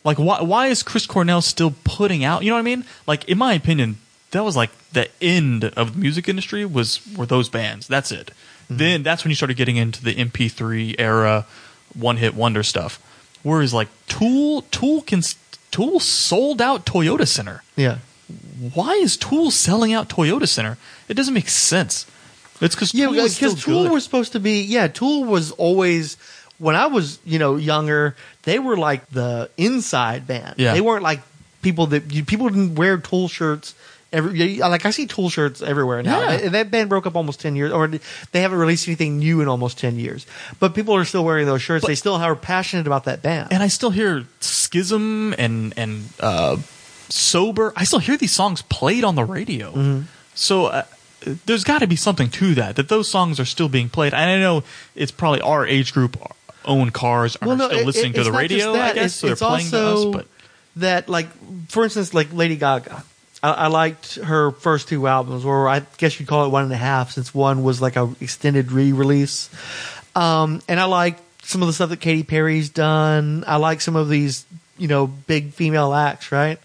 Like, 0.05 0.19
why 0.19 0.43
why 0.43 0.67
is 0.67 0.83
Chris 0.83 1.07
Cornell 1.07 1.41
still 1.41 1.75
putting 1.83 2.25
out? 2.25 2.45
You 2.45 2.51
know 2.51 2.57
what 2.57 2.61
I 2.61 2.77
mean? 2.77 2.85
Like, 3.07 3.25
in 3.25 3.39
my 3.39 3.55
opinion, 3.55 3.97
that 4.37 4.45
was 4.45 4.57
like 4.57 4.71
the 4.93 5.09
end 5.21 5.65
of 5.65 5.95
the 5.95 5.99
music 5.99 6.29
industry. 6.29 6.65
Was 6.65 7.01
were 7.17 7.27
those 7.27 7.49
bands? 7.49 7.87
That's 7.87 8.13
it. 8.13 8.27
Mm-hmm. 8.65 8.77
Then 8.77 9.03
that's 9.03 9.25
when 9.25 9.31
you 9.31 9.37
started 9.37 9.57
getting 9.57 9.77
into 9.77 10.03
the 10.03 10.15
MP3 10.15 10.97
era, 10.99 11.47
one 11.95 12.17
hit 12.17 12.35
wonder 12.35 12.63
stuff. 12.63 13.01
Whereas 13.43 13.73
like 13.73 13.89
Tool, 14.09 14.63
Tool 14.71 15.03
can 15.03 15.23
Tool 15.71 16.01
sold 16.01 16.61
out 16.61 16.87
Toyota 16.87 17.27
Center. 17.29 17.63
Yeah. 17.77 17.99
why 18.75 18.93
is 18.95 19.17
Tool 19.17 19.51
selling 19.51 19.93
out 19.93 20.09
Toyota 20.09 20.49
Center? 20.49 20.79
It 21.09 21.15
doesn't 21.15 21.35
make 21.35 21.49
sense. 21.49 22.07
It's 22.61 22.75
because 22.75 22.95
Yeah, 22.95 23.11
because 23.11 23.63
Tool 23.63 23.85
good. 23.85 23.93
was 23.93 24.05
supposed 24.05 24.33
to 24.33 24.41
be. 24.41 24.63
Yeah, 24.63 24.89
Tool 24.89 25.25
was 25.25 25.53
always. 25.53 26.17
When 26.59 26.75
I 26.75 26.87
was, 26.87 27.19
you 27.27 27.39
know, 27.39 27.57
younger, 27.57 28.17
they 28.45 28.59
were 28.59 28.79
like 28.79 29.07
the 29.11 29.51
inside 29.59 30.27
band. 30.27 30.55
Yeah. 30.57 30.73
They 30.73 30.81
weren't 30.81 31.03
like 31.03 31.21
people 31.61 31.89
that 31.89 32.11
you, 32.13 32.25
people 32.25 32.49
didn't 32.49 32.77
wear 32.77 32.97
Tool 32.97 33.29
shirts. 33.29 33.75
Every 34.13 34.59
like 34.59 34.87
I 34.87 34.91
see 34.91 35.07
Tool 35.07 35.29
shirts 35.29 35.61
everywhere 35.63 36.03
now. 36.03 36.21
Yeah. 36.21 36.31
And 36.39 36.55
that 36.55 36.71
band 36.71 36.89
broke 36.89 37.07
up 37.07 37.17
almost 37.17 37.41
ten 37.41 37.57
years, 37.57 37.73
or 37.73 37.89
they 37.89 38.41
haven't 38.41 38.59
released 38.59 38.87
anything 38.87 39.19
new 39.19 39.41
in 39.41 39.49
almost 39.49 39.79
ten 39.79 39.99
years. 39.99 40.27
But 40.61 40.75
people 40.75 40.95
are 40.95 41.05
still 41.05 41.25
wearing 41.25 41.45
those 41.47 41.61
shirts. 41.61 41.87
they 41.87 41.97
still 41.97 42.15
are 42.15 42.37
passionate 42.37 42.87
about 42.87 43.05
that 43.05 43.21
band. 43.21 43.49
and 43.53 43.63
I 43.63 43.69
still 43.69 43.91
hear 43.91 44.25
Schism 44.41 45.35
and 45.39 45.75
and 45.77 46.09
uh, 46.21 46.57
Sober. 47.09 47.73
I 47.77 47.85
still 47.85 47.99
hear 47.99 48.17
these 48.17 48.33
songs 48.33 48.63
played 48.63 49.03
on 49.05 49.17
the 49.17 49.25
radio. 49.25 49.73
Mm-hmm. 49.73 50.03
So 50.35 50.67
uh, 50.67 50.83
there's 51.47 51.65
got 51.65 51.79
to 51.81 51.87
be 51.89 51.97
something 51.97 52.31
to 52.31 52.55
that. 52.55 52.77
That 52.77 52.89
those 52.89 53.09
songs 53.11 53.41
are 53.41 53.45
still 53.45 53.69
being 53.69 53.89
played. 53.89 54.15
And 54.15 54.31
I 54.31 54.39
know 54.39 54.63
it's 54.95 55.11
probably 55.13 55.41
our 55.41 55.67
age 55.67 55.93
group 55.93 56.17
own 56.65 56.91
cars 56.91 57.37
are 57.37 57.55
still 57.57 57.71
it- 57.71 57.87
listening 57.87 58.13
it- 58.13 58.17
to 58.17 58.25
the 58.25 58.33
radio. 58.33 58.73
I 58.73 58.93
guess 58.95 59.05
It's, 59.07 59.15
so 59.17 59.27
they're 59.27 59.37
playing 59.37 59.71
to 59.71 59.79
us. 59.89 60.05
But 60.07 60.27
that, 60.77 61.09
like, 61.09 61.27
for 61.69 61.85
instance, 61.85 62.15
like 62.15 62.33
Lady 62.33 62.55
Gaga. 62.57 63.03
I, 63.51 63.67
liked 63.69 64.17
her 64.17 64.51
first 64.51 64.89
two 64.89 65.07
albums, 65.07 65.45
or 65.45 65.69
I 65.69 65.81
guess 65.99 66.19
you'd 66.19 66.29
call 66.29 66.47
it 66.47 66.49
one 66.51 66.65
and 66.65 66.73
a 66.73 66.77
half, 66.77 67.13
since 67.13 67.35
one 67.35 67.63
was 67.63 67.81
like 67.81 67.97
a 67.97 68.13
extended 68.21 68.73
re-release. 68.73 69.51
Um, 70.15 70.63
and 70.69 70.81
I 70.81 70.85
like 70.85 71.19
some 71.43 71.63
of 71.63 71.69
the 71.69 71.73
stuff 71.73 71.91
that 71.91 72.01
Katy 72.01 72.25
Perry's 72.25 72.71
done. 72.71 73.45
I 73.47 73.57
like 73.57 73.81
some 73.81 73.97
of 73.97 74.09
these, 74.09 74.45
you 74.79 74.89
know, 74.89 75.07
big 75.07 75.53
female 75.53 75.93
acts, 75.93 76.33
right? 76.33 76.59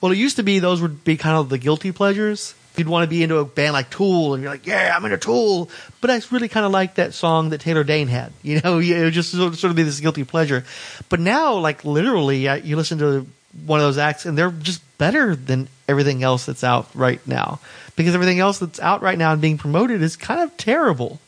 Well, 0.00 0.12
it 0.12 0.18
used 0.18 0.36
to 0.36 0.42
be 0.42 0.58
those 0.58 0.82
would 0.82 1.04
be 1.04 1.16
kind 1.16 1.36
of 1.36 1.48
the 1.48 1.58
guilty 1.58 1.92
pleasures. 1.92 2.54
You'd 2.76 2.88
want 2.88 3.04
to 3.04 3.08
be 3.08 3.22
into 3.22 3.38
a 3.38 3.44
band 3.44 3.72
like 3.72 3.88
Tool, 3.88 4.34
and 4.34 4.42
you're 4.42 4.52
like, 4.52 4.66
"Yeah, 4.66 4.94
I'm 4.94 5.02
into 5.06 5.16
Tool," 5.16 5.70
but 6.02 6.10
I 6.10 6.20
really 6.30 6.48
kind 6.48 6.66
of 6.66 6.72
like 6.72 6.96
that 6.96 7.14
song 7.14 7.48
that 7.50 7.62
Taylor 7.62 7.84
Dayne 7.84 8.08
had. 8.08 8.32
You 8.42 8.60
know, 8.60 8.78
it 8.78 9.02
would 9.02 9.14
just 9.14 9.32
sort 9.32 9.64
of 9.64 9.74
be 9.74 9.82
this 9.82 9.98
guilty 10.00 10.24
pleasure. 10.24 10.64
But 11.08 11.20
now, 11.20 11.54
like 11.54 11.84
literally, 11.84 12.46
you 12.62 12.76
listen 12.76 12.98
to 12.98 13.26
one 13.64 13.80
of 13.80 13.86
those 13.86 13.96
acts, 13.96 14.26
and 14.26 14.36
they're 14.36 14.50
just 14.50 14.82
better 14.98 15.36
than 15.36 15.68
everything 15.88 16.22
else 16.22 16.46
that's 16.46 16.64
out 16.64 16.88
right 16.94 17.24
now, 17.26 17.60
because 17.96 18.14
everything 18.14 18.40
else 18.40 18.58
that's 18.58 18.80
out 18.80 19.02
right 19.02 19.18
now 19.18 19.32
and 19.32 19.40
being 19.40 19.58
promoted 19.58 20.02
is 20.02 20.16
kind 20.16 20.40
of 20.40 20.56
terrible. 20.56 21.20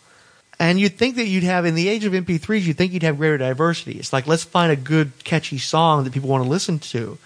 And 0.61 0.81
you'd 0.81 0.96
think 0.96 1.16
that 1.16 1.26
you'd 1.26 1.44
have, 1.44 1.66
in 1.66 1.76
the 1.76 1.88
age 1.88 2.04
of 2.04 2.12
MP3s, 2.12 2.62
you'd 2.62 2.76
think 2.76 2.92
you'd 2.92 3.04
have 3.04 3.18
greater 3.18 3.38
diversity. 3.38 3.98
It's 3.98 4.12
like, 4.12 4.26
let's 4.26 4.42
find 4.42 4.72
a 4.72 4.76
good, 4.76 5.12
catchy 5.22 5.59
song 5.59 6.04
that 6.04 6.12
people 6.12 6.28
want 6.28 6.42
to 6.42 6.50
listen 6.50 6.81
to. 6.81 7.16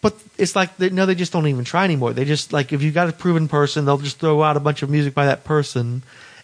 But 0.00 0.16
it's 0.36 0.56
like, 0.56 0.76
they, 0.78 0.90
no, 0.90 1.06
they 1.06 1.14
just 1.14 1.32
don't 1.32 1.46
even 1.46 1.64
try 1.64 1.84
anymore. 1.84 2.12
They 2.12 2.24
just, 2.24 2.52
like, 2.52 2.72
if 2.72 2.82
you've 2.82 2.92
got 2.92 3.08
a 3.08 3.12
proven 3.12 3.46
person, 3.46 3.84
they'll 3.84 3.98
just 3.98 4.18
throw 4.18 4.42
out 4.42 4.56
a 4.56 4.60
bunch 4.60 4.82
of 4.82 4.90
music 4.90 5.14
by 5.14 5.26
that 5.26 5.44
person, 5.44 6.02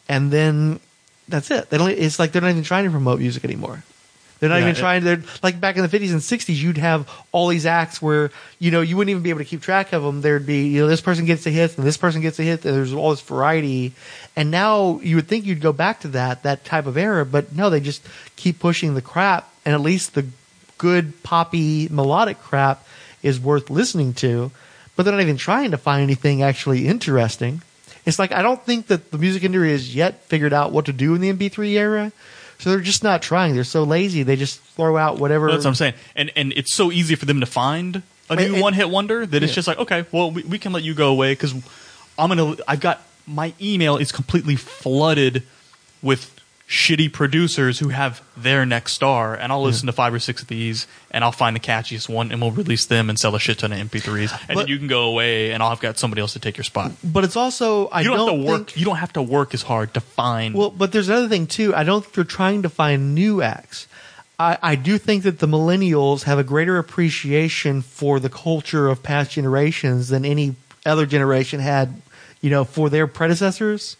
and 0.09 0.31
then 0.31 0.79
that's 1.29 1.51
it. 1.51 1.69
They 1.71 1.77
don't, 1.77 1.91
it's 1.91 2.21
like 2.21 2.31
they're 2.31 2.43
not 2.43 2.51
even 2.51 2.63
trying 2.63 2.85
to 2.85 2.91
promote 2.91 3.19
music 3.19 3.45
anymore. 3.45 3.83
They're 4.40 4.48
not 4.48 4.57
Yeah, 4.57 4.62
even 4.62 4.74
trying. 4.77 5.05
They're 5.05 5.22
like 5.42 5.61
back 5.61 5.77
in 5.77 5.83
the 5.83 5.88
fifties 5.88 6.12
and 6.12 6.22
sixties. 6.22 6.62
You'd 6.62 6.79
have 6.79 7.11
all 7.33 7.48
these 7.48 7.66
acts 7.66 8.01
where 8.01 8.31
you 8.59 8.70
know 8.70 8.81
you 8.81 8.96
wouldn't 8.96 9.11
even 9.11 9.22
be 9.22 9.31
able 9.31 9.40
to 9.40 9.44
keep 9.44 9.62
track 9.62 9.92
of 9.92 10.03
them. 10.03 10.20
There'd 10.20 10.46
be 10.46 10.68
you 10.68 10.81
know 10.81 10.87
this 10.87 11.01
person 11.01 11.24
gets 11.24 11.46
a 11.46 11.51
hit 11.51 11.77
and 11.77 11.87
this 11.87 11.96
person 11.96 12.20
gets 12.20 12.38
a 12.38 12.44
hit. 12.44 12.64
And 12.64 12.74
there's 12.74 12.92
all 12.92 13.11
this 13.11 13.20
variety. 13.20 13.92
And 14.37 14.51
now 14.51 15.01
you 15.03 15.16
would 15.16 15.27
think 15.27 15.44
you'd 15.44 15.61
go 15.61 15.72
back 15.72 16.01
to 16.01 16.09
that 16.09 16.44
that 16.44 16.64
type 16.64 16.87
of 16.87 16.96
era, 16.96 17.27
but 17.27 17.53
no, 17.55 17.68
they 17.70 17.81
just 17.81 18.07
keep 18.37 18.61
pushing 18.61 18.94
the 18.94 19.03
crap. 19.03 19.53
And 19.64 19.74
at 19.74 19.81
least 19.81 20.14
the 20.14 20.27
good 20.79 21.22
poppy 21.24 21.88
melodic 21.88 22.38
crap 22.38 22.87
is 23.22 23.40
worth 23.40 23.68
listening 23.70 24.14
to. 24.14 24.53
But 24.94 25.03
they're 25.03 25.12
not 25.12 25.22
even 25.22 25.37
trying 25.37 25.72
to 25.72 25.79
find 25.79 26.03
anything 26.03 26.42
actually 26.42 26.87
interesting. 26.87 27.62
It's 28.07 28.18
like 28.18 28.33
I 28.33 28.42
don't 28.42 28.64
think 28.64 28.87
that 28.87 29.11
the 29.11 29.18
music 29.18 29.42
industry 29.44 29.72
has 29.72 29.94
yet 29.94 30.24
figured 30.24 30.53
out 30.53 30.72
what 30.72 30.87
to 30.87 30.92
do 30.92 31.14
in 31.14 31.20
the 31.20 31.33
MP3 31.33 31.72
era. 31.72 32.12
So 32.59 32.71
they're 32.71 32.81
just 32.81 33.05
not 33.05 33.23
trying. 33.23 33.55
They're 33.55 33.64
so 33.64 33.85
lazy. 33.85 34.23
They 34.25 34.35
just 34.37 34.61
throw 34.61 34.97
out 34.97 35.18
whatever. 35.18 35.51
That's 35.51 35.64
what 35.64 35.71
I'm 35.71 35.75
saying. 35.77 35.94
And 36.16 36.31
and 36.37 36.53
it's 36.57 36.73
so 36.75 36.90
easy 36.90 37.14
for 37.14 37.25
them 37.25 37.40
to 37.40 37.47
find 37.47 38.03
a 38.31 38.37
new 38.37 38.61
one 38.61 38.75
hit 38.75 38.90
wonder 38.90 39.25
that 39.25 39.42
it's 39.42 39.53
Yeah. 39.53 39.55
just 39.55 39.68
like, 39.68 39.79
okay, 39.79 40.05
well, 40.12 40.31
we, 40.31 40.42
we 40.42 40.59
can 40.59 40.73
let 40.73 40.83
you 40.83 40.92
go 40.94 41.09
away 41.11 41.33
because 41.33 41.55
I'm 42.18 42.29
gonna. 42.29 42.57
I've 42.66 42.81
got 42.81 43.03
my 43.27 43.53
email 43.61 43.97
is 43.97 44.11
completely 44.12 44.57
flooded 44.57 45.42
with 46.03 46.38
shitty 46.69 47.11
producers 47.11 47.79
who 47.79 47.89
have 47.89 48.23
their 48.37 48.67
next 48.67 48.93
star, 48.93 49.35
and 49.35 49.51
I'll 49.51 49.63
listen 49.63 49.87
to 49.87 49.93
five 49.93 50.13
or 50.13 50.19
six 50.19 50.43
of 50.43 50.49
these, 50.49 50.87
and 51.11 51.25
I'll 51.25 51.33
find 51.33 51.57
the 51.57 51.61
catchiest 51.61 52.11
one, 52.11 52.31
and 52.31 52.43
we'll 52.43 52.51
release 52.51 52.85
them 52.85 53.09
and 53.09 53.19
sell 53.19 53.35
a 53.35 53.41
shit 53.41 53.61
ton 53.61 53.73
of 53.73 53.79
MP3s, 53.79 54.33
and 54.33 54.49
then 54.49 54.55
But- 54.57 54.69
you 54.69 54.77
can 54.79 54.87
go 54.87 55.05
away, 55.05 55.53
and 55.53 55.63
I'll 55.63 55.71
have 55.71 55.81
got 55.81 55.99
somebody 55.99 56.21
else 56.21 56.35
to 56.35 56.39
take 56.41 56.59
your 56.59 56.65
spot. 56.65 56.93
But 57.03 57.25
it's 57.25 57.37
also 57.37 57.87
I 57.89 58.03
You 58.03 58.09
don't, 58.09 58.19
don't 58.19 58.29
have 58.29 58.45
to 58.45 58.51
work. 58.53 58.67
think- 58.69 58.77
You 58.81 58.85
don't 58.85 58.97
have 58.97 59.13
to 59.15 59.23
work 59.23 59.55
as 59.55 59.63
hard 59.63 59.95
to 59.95 60.01
find. 60.01 60.55
Well, 60.55 60.69
but 60.71 60.93
there's 60.93 61.09
another 61.09 61.29
thing 61.29 61.47
too. 61.47 61.75
I 61.75 61.85
don't 61.85 62.03
think 62.03 62.15
they're 62.15 62.25
trying 62.25 62.61
to 62.63 62.69
find 62.69 63.15
new 63.15 63.41
acts. 63.41 63.87
I, 64.39 64.59
I 64.63 64.75
do 64.75 64.99
think 64.99 65.23
that 65.23 65.39
the 65.39 65.49
millennials 65.49 66.25
have 66.25 66.39
a 66.39 66.45
greater 66.45 66.77
appreciation 66.79 67.81
for 67.81 68.21
the 68.21 68.29
culture 68.29 68.89
of 68.89 69.03
past 69.03 69.31
generations 69.33 70.09
than 70.09 70.25
any 70.27 70.55
other 70.85 71.07
generation 71.07 71.61
had, 71.61 72.03
you 72.43 72.51
know, 72.51 72.65
for 72.65 72.89
their 72.91 73.07
predecessors. 73.07 73.97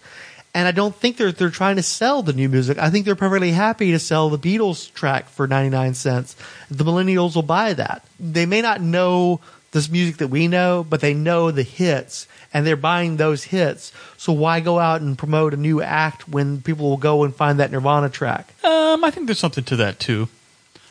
And 0.55 0.67
I 0.67 0.73
don't 0.73 0.95
think 0.95 1.17
they're 1.17 1.33
they're 1.33 1.51
trying 1.51 1.77
to 1.77 1.83
sell 1.83 2.23
the 2.23 2.33
new 2.33 2.49
music. 2.49 2.79
I 2.79 2.91
think 2.91 3.05
they're 3.05 3.15
perfectly 3.15 3.53
happy 3.53 3.93
to 3.93 3.99
sell 3.99 4.31
the 4.31 4.39
Beatles 4.39 4.93
track 4.93 5.29
for 5.29 5.47
99 5.47 5.95
cents. 5.95 6.37
The 6.71 6.85
millennials 6.85 7.35
will 7.35 7.43
buy 7.43 7.75
that. 7.75 8.05
They 8.19 8.47
may 8.47 8.63
not 8.63 8.81
know 8.81 9.41
this 9.73 9.91
music 9.91 10.17
that 10.17 10.29
we 10.29 10.49
know, 10.49 10.85
but 10.89 11.01
they 11.01 11.15
know 11.15 11.51
the 11.51 11.63
hits 11.63 12.27
and 12.53 12.67
they're 12.67 12.77
buying 12.77 13.17
those 13.17 13.45
hits. 13.45 13.93
So 14.17 14.33
why 14.33 14.61
go 14.61 14.79
out 14.79 15.01
and 15.01 15.19
promote 15.19 15.53
a 15.53 15.59
new 15.59 15.83
act 15.83 16.29
when 16.29 16.63
people 16.63 16.89
will 16.89 16.97
go 16.97 17.25
and 17.25 17.35
find 17.35 17.61
that 17.61 17.71
Nirvana 17.71 18.09
track? 18.09 18.53
Um, 18.65 19.05
I 19.05 19.11
think 19.11 19.27
there's 19.27 19.39
something 19.39 19.65
to 19.65 19.77
that 19.77 20.01
too. 20.01 20.29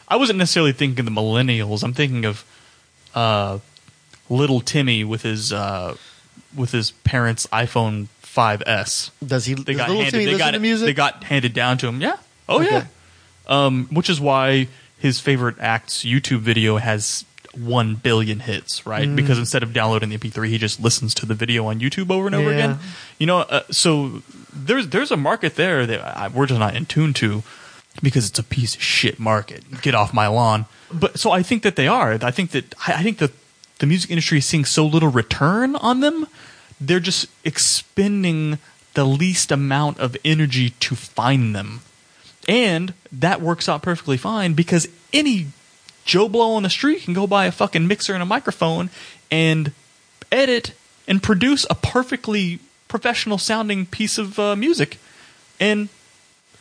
I 0.07 0.15
wasn't 0.15 0.39
necessarily 0.39 0.71
thinking 0.71 0.99
of 0.99 1.13
the 1.13 1.21
millennials. 1.21 1.83
I'm 1.83 1.93
thinking 1.93 2.25
of 2.25 2.45
uh, 3.13 3.59
little 4.29 4.61
Timmy 4.61 5.03
with 5.03 5.23
his 5.23 5.51
uh, 5.51 5.97
with 6.55 6.71
his 6.71 6.91
parents' 6.91 7.47
iPhone 7.47 8.07
5s. 8.37 9.09
Does 9.25 9.45
he? 9.45 9.53
They 9.55 9.73
does 9.73 9.77
got 9.77 9.89
little 9.89 10.03
handed. 10.03 10.11
Timmy 10.11 10.25
They 10.25 10.31
listen 10.33 10.45
got 10.47 10.51
to 10.51 10.59
music? 10.59 10.85
They 10.85 10.93
got 10.93 11.23
handed 11.23 11.53
down 11.53 11.77
to 11.79 11.87
him. 11.87 12.01
Yeah. 12.01 12.17
Oh 12.47 12.61
Okay. 12.61 12.69
yeah. 12.71 12.85
Um, 13.47 13.87
which 13.91 14.09
is 14.09 14.19
why 14.21 14.67
his 14.99 15.19
favorite 15.19 15.55
acts 15.59 16.03
YouTube 16.03 16.39
video 16.39 16.77
has 16.77 17.25
one 17.57 17.95
billion 17.95 18.39
hits, 18.41 18.85
right? 18.85 19.07
Mm. 19.07 19.15
Because 19.15 19.39
instead 19.39 19.63
of 19.63 19.73
downloading 19.73 20.09
the 20.09 20.17
MP3, 20.17 20.47
he 20.49 20.57
just 20.57 20.79
listens 20.79 21.13
to 21.15 21.25
the 21.25 21.33
video 21.33 21.65
on 21.67 21.79
YouTube 21.79 22.11
over 22.11 22.27
and 22.27 22.35
over 22.35 22.49
Yeah. 22.51 22.55
again. 22.55 22.79
You 23.17 23.25
know, 23.27 23.39
uh, 23.39 23.63
so 23.71 24.21
there's 24.53 24.89
there's 24.89 25.11
a 25.11 25.17
market 25.17 25.55
there 25.55 25.85
that 25.85 26.01
I, 26.17 26.27
we're 26.27 26.45
just 26.45 26.59
not 26.59 26.75
in 26.75 26.85
tune 26.85 27.13
to 27.15 27.43
because 28.03 28.29
it's 28.29 28.37
a 28.37 28.43
piece 28.43 28.75
of 28.75 28.81
shit 28.83 29.17
market. 29.19 29.81
Get 29.81 29.95
off 29.95 30.13
my 30.13 30.27
lawn. 30.27 30.65
But 30.93 31.19
so 31.19 31.31
I 31.31 31.41
think 31.41 31.63
that 31.63 31.75
they 31.75 31.87
are. 31.87 32.17
I 32.21 32.31
think 32.31 32.51
that 32.51 32.75
I 32.85 32.93
I 32.99 33.03
think 33.03 33.17
that 33.19 33.31
the 33.79 33.85
music 33.87 34.09
industry 34.11 34.39
is 34.39 34.45
seeing 34.45 34.65
so 34.65 34.85
little 34.85 35.09
return 35.09 35.75
on 35.77 35.99
them. 36.01 36.27
They're 36.79 36.99
just 36.99 37.27
expending 37.43 38.59
the 38.93 39.05
least 39.05 39.51
amount 39.51 39.99
of 39.99 40.17
energy 40.25 40.71
to 40.71 40.95
find 40.95 41.55
them. 41.55 41.81
And 42.47 42.93
that 43.11 43.41
works 43.41 43.67
out 43.67 43.81
perfectly 43.81 44.17
fine 44.17 44.53
because 44.53 44.87
any 45.11 45.47
Joe 46.05 46.29
Blow 46.29 46.53
on 46.53 46.63
the 46.63 46.69
street 46.69 47.03
can 47.03 47.13
go 47.13 47.27
buy 47.27 47.45
a 47.45 47.51
fucking 47.51 47.87
mixer 47.87 48.13
and 48.13 48.23
a 48.23 48.25
microphone 48.25 48.89
and 49.29 49.71
edit 50.31 50.73
and 51.07 51.21
produce 51.21 51.65
a 51.69 51.75
perfectly 51.75 52.59
professional 52.87 53.37
sounding 53.37 53.85
piece 53.85 54.17
of 54.17 54.39
uh, 54.39 54.55
music 54.55 54.97
and 55.59 55.89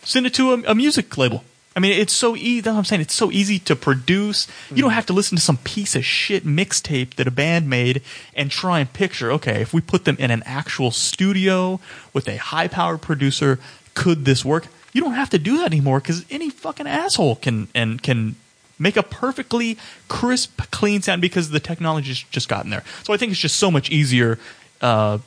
send 0.03 0.27
it 0.27 0.35
to 0.35 0.53
a, 0.53 0.63
a 0.73 0.75
music 0.75 1.17
label. 1.17 1.45
I 1.77 1.79
mean, 1.79 1.93
it's 1.93 2.15
so 2.15 2.35
easy. 2.35 2.62
That's 2.62 2.73
what 2.73 2.79
I'm 2.79 2.85
saying. 2.87 3.03
It's 3.03 3.15
so 3.15 3.31
easy 3.31 3.59
to 3.61 3.77
produce. 3.77 4.49
You 4.75 4.81
don't 4.83 4.93
have 4.93 5.05
to 5.07 5.12
listen 5.12 5.37
to 5.37 5.43
some 5.43 5.59
piece 5.59 5.95
of 5.95 6.07
shit 6.07 6.47
mixtape 6.47 7.15
that 7.17 7.29
a 7.29 7.31
band 7.31 7.69
made 7.69 8.01
and 8.35 8.51
try 8.51 8.81
and 8.81 8.91
picture. 8.91 9.31
Okay, 9.33 9.61
if 9.61 9.75
we 9.75 9.83
put 9.83 10.07
them 10.07 10.17
in 10.19 10.31
an 10.31 10.43
actual 10.47 10.91
studio 10.91 11.79
with 12.15 12.29
a 12.29 12.39
high-powered 12.39 13.03
producer, 13.03 13.59
could 13.93 14.25
this 14.25 14.43
work? 14.43 14.69
You 14.95 15.03
don't 15.03 15.12
have 15.12 15.29
to 15.31 15.39
do 15.39 15.59
that 15.59 15.67
anymore 15.67 16.01
because 16.01 16.25
any 16.31 16.49
fucking 16.49 16.87
asshole 16.87 17.37
can 17.37 17.69
and 17.75 18.03
can 18.03 18.37
make 18.79 18.97
a 18.97 19.03
perfectly 19.03 19.77
crisp, 20.09 20.59
clean 20.71 21.03
sound 21.03 21.21
because 21.21 21.51
the 21.51 21.61
technology's 21.61 22.23
just 22.23 22.49
gotten 22.49 22.71
there. 22.71 22.85
So 23.03 23.12
I 23.12 23.19
think 23.19 23.33
it's 23.33 23.41
just 23.41 23.57
so 23.57 23.71
much 23.71 23.91
easier 23.91 24.39
uh, 24.81 25.19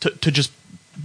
to 0.00 0.10
to 0.10 0.30
just 0.30 0.52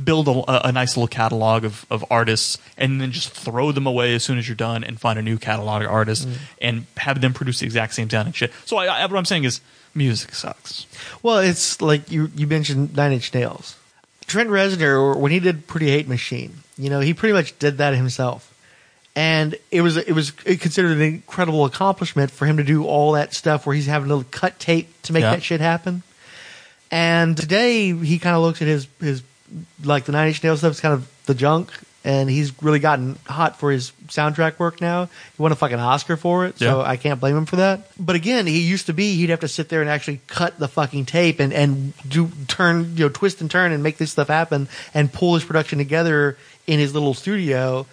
build 0.03 0.27
a, 0.27 0.67
a 0.67 0.71
nice 0.71 0.95
little 0.97 1.07
catalog 1.07 1.63
of, 1.63 1.85
of 1.89 2.03
artists 2.09 2.57
and 2.77 2.99
then 2.99 3.11
just 3.11 3.29
throw 3.31 3.71
them 3.71 3.85
away 3.85 4.15
as 4.15 4.23
soon 4.23 4.37
as 4.37 4.47
you're 4.47 4.55
done 4.55 4.83
and 4.83 4.99
find 4.99 5.19
a 5.19 5.21
new 5.21 5.37
catalog 5.37 5.83
of 5.83 5.89
artists 5.91 6.25
Mm. 6.25 6.37
and 6.61 6.85
have 6.97 7.21
them 7.21 7.33
produce 7.33 7.59
the 7.59 7.65
exact 7.65 7.93
same 7.93 8.09
sounding 8.09 8.33
shit. 8.33 8.51
So 8.65 8.77
I, 8.77 8.85
I, 8.85 9.05
what 9.05 9.17
I'm 9.17 9.25
saying 9.25 9.43
is 9.43 9.61
music 9.93 10.33
sucks. 10.33 10.85
Well, 11.21 11.37
it's 11.39 11.81
like 11.81 12.09
you 12.11 12.31
you 12.35 12.47
mentioned 12.47 12.95
Nine 12.95 13.11
Inch 13.13 13.33
Nails. 13.33 13.75
Trent 14.25 14.49
Reznor, 14.49 15.17
when 15.17 15.31
he 15.31 15.39
did 15.39 15.67
Pretty 15.67 15.87
Hate 15.89 16.07
Machine, 16.07 16.53
you 16.77 16.89
know, 16.89 17.01
he 17.01 17.13
pretty 17.13 17.33
much 17.33 17.57
did 17.59 17.77
that 17.79 17.93
himself, 17.93 18.53
and 19.15 19.55
it 19.69 19.81
was 19.81 19.97
it 19.97 20.13
was 20.13 20.31
considered 20.31 20.93
an 20.97 21.01
incredible 21.01 21.65
accomplishment 21.65 22.31
for 22.31 22.45
him 22.45 22.57
to 22.57 22.63
do 22.63 22.85
all 22.85 23.11
that 23.11 23.33
stuff 23.33 23.65
where 23.67 23.75
he's 23.75 23.85
having 23.85 24.09
to 24.09 24.23
cut 24.31 24.57
tape 24.59 24.89
to 25.03 25.13
make 25.13 25.21
Yeah. 25.21 25.31
that 25.31 25.43
shit 25.43 25.59
happen. 25.61 26.01
And 26.89 27.35
today 27.35 27.93
he 27.93 28.17
kind 28.19 28.35
of 28.35 28.41
looks 28.43 28.61
at 28.61 28.67
his 28.67 28.87
his 28.99 29.21
like 29.83 30.05
the 30.05 30.11
Nine 30.11 30.27
Inch 30.29 30.43
Nails 30.43 30.59
stuff 30.59 30.71
is 30.73 30.79
kind 30.79 30.93
of 30.93 31.09
the 31.25 31.33
junk, 31.33 31.71
and 32.03 32.29
he's 32.29 32.51
really 32.61 32.79
gotten 32.79 33.17
hot 33.25 33.57
for 33.59 33.71
his 33.71 33.91
soundtrack 34.07 34.59
work 34.59 34.81
now. 34.81 35.05
He 35.05 35.41
won 35.41 35.51
a 35.51 35.55
fucking 35.55 35.79
Oscar 35.79 36.17
for 36.17 36.45
it, 36.45 36.59
so 36.59 36.79
Yeah. 36.81 36.87
I 36.87 36.97
can't 36.97 37.19
blame 37.19 37.37
him 37.37 37.45
for 37.45 37.55
that. 37.57 37.89
But 37.99 38.15
again, 38.15 38.45
he 38.45 38.59
used 38.59 38.87
to 38.87 38.93
be 38.93 39.15
he'd 39.15 39.29
have 39.29 39.39
to 39.41 39.47
sit 39.47 39.69
there 39.69 39.81
and 39.81 39.89
actually 39.89 40.19
cut 40.27 40.59
the 40.59 40.67
fucking 40.67 41.05
tape 41.05 41.39
and 41.39 41.53
and 41.53 41.93
do 42.07 42.29
turn 42.47 42.97
you 42.97 43.05
know 43.05 43.09
twist 43.09 43.39
and 43.41 43.49
turn 43.49 43.71
and 43.71 43.81
make 43.83 43.97
this 43.97 44.11
stuff 44.11 44.27
happen 44.27 44.67
and 44.93 45.11
pull 45.13 45.35
his 45.35 45.43
production 45.45 45.77
together 45.77 46.37
in 46.67 46.79
his 46.79 46.93
little 46.93 47.13
studio. 47.13 47.85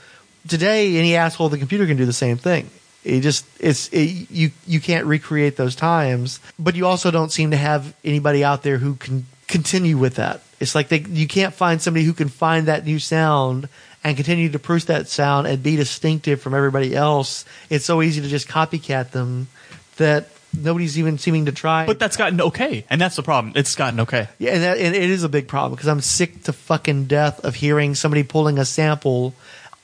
Today, 0.49 0.97
any 0.97 1.17
asshole 1.17 1.47
with 1.49 1.55
a 1.55 1.59
computer 1.59 1.87
can 1.87 1.97
do 1.97 2.07
the 2.07 2.13
same 2.13 2.37
thing. 2.39 2.71
It 3.05 3.21
just 3.21 3.47
it's 3.61 3.89
it, 3.93 4.31
you 4.31 4.51
you 4.67 4.81
can't 4.81 5.07
recreate 5.07 5.57
those 5.57 5.77
times, 5.77 6.41
but 6.59 6.75
you 6.75 6.87
also 6.87 7.11
don't 7.11 7.31
seem 7.31 7.53
to 7.53 7.57
have 7.57 7.95
anybody 8.05 8.43
out 8.45 8.63
there 8.63 8.79
who 8.79 8.95
can 8.97 9.27
continue 9.47 9.97
with 9.97 10.17
that. 10.17 10.43
It's 10.61 10.75
like 10.75 10.89
they 10.89 11.01
you 11.01 11.27
can't 11.27 11.55
find 11.55 11.81
somebody 11.81 12.05
who 12.05 12.13
can 12.13 12.29
find 12.29 12.69
that 12.69 12.85
new 12.85 12.99
sound 12.99 13.69
and 14.05 14.17
continue 14.17 14.51
to 14.51 14.59
produce 14.59 14.87
that 14.87 15.09
sound 15.09 15.47
and 15.47 15.63
be 15.63 15.77
distinctive 15.77 16.41
from 16.41 16.55
everybody 16.55 16.95
else. 16.95 17.45
It's 17.69 17.85
so 17.85 18.03
easy 18.03 18.21
to 18.21 18.29
just 18.29 18.47
copycat 18.47 19.11
them 19.11 19.49
that 19.97 20.29
nobody's 20.57 20.99
even 20.99 21.19
seeming 21.19 21.47
to 21.47 21.53
try. 21.53 21.87
But 21.87 21.99
that's 21.99 22.17
gotten 22.17 22.41
okay, 22.41 22.85
and 22.91 23.01
that's 23.01 23.17
the 23.17 23.23
problem. 23.23 23.55
It's 23.57 23.75
gotten 23.75 24.01
okay. 24.01 24.29
Yeah, 24.39 24.53
and, 24.53 24.63
that, 24.63 24.79
and 24.79 24.95
it 24.95 25.11
is 25.11 25.25
a 25.25 25.29
big 25.29 25.49
problem 25.49 25.73
because 25.73 25.89
I'm 25.89 26.01
sick 26.01 26.45
to 26.45 26.53
fucking 26.53 27.07
death 27.07 27.41
of 27.45 27.55
hearing 27.55 27.95
somebody 27.95 28.23
pulling 28.23 28.59
a 28.59 28.65
sample 28.65 29.35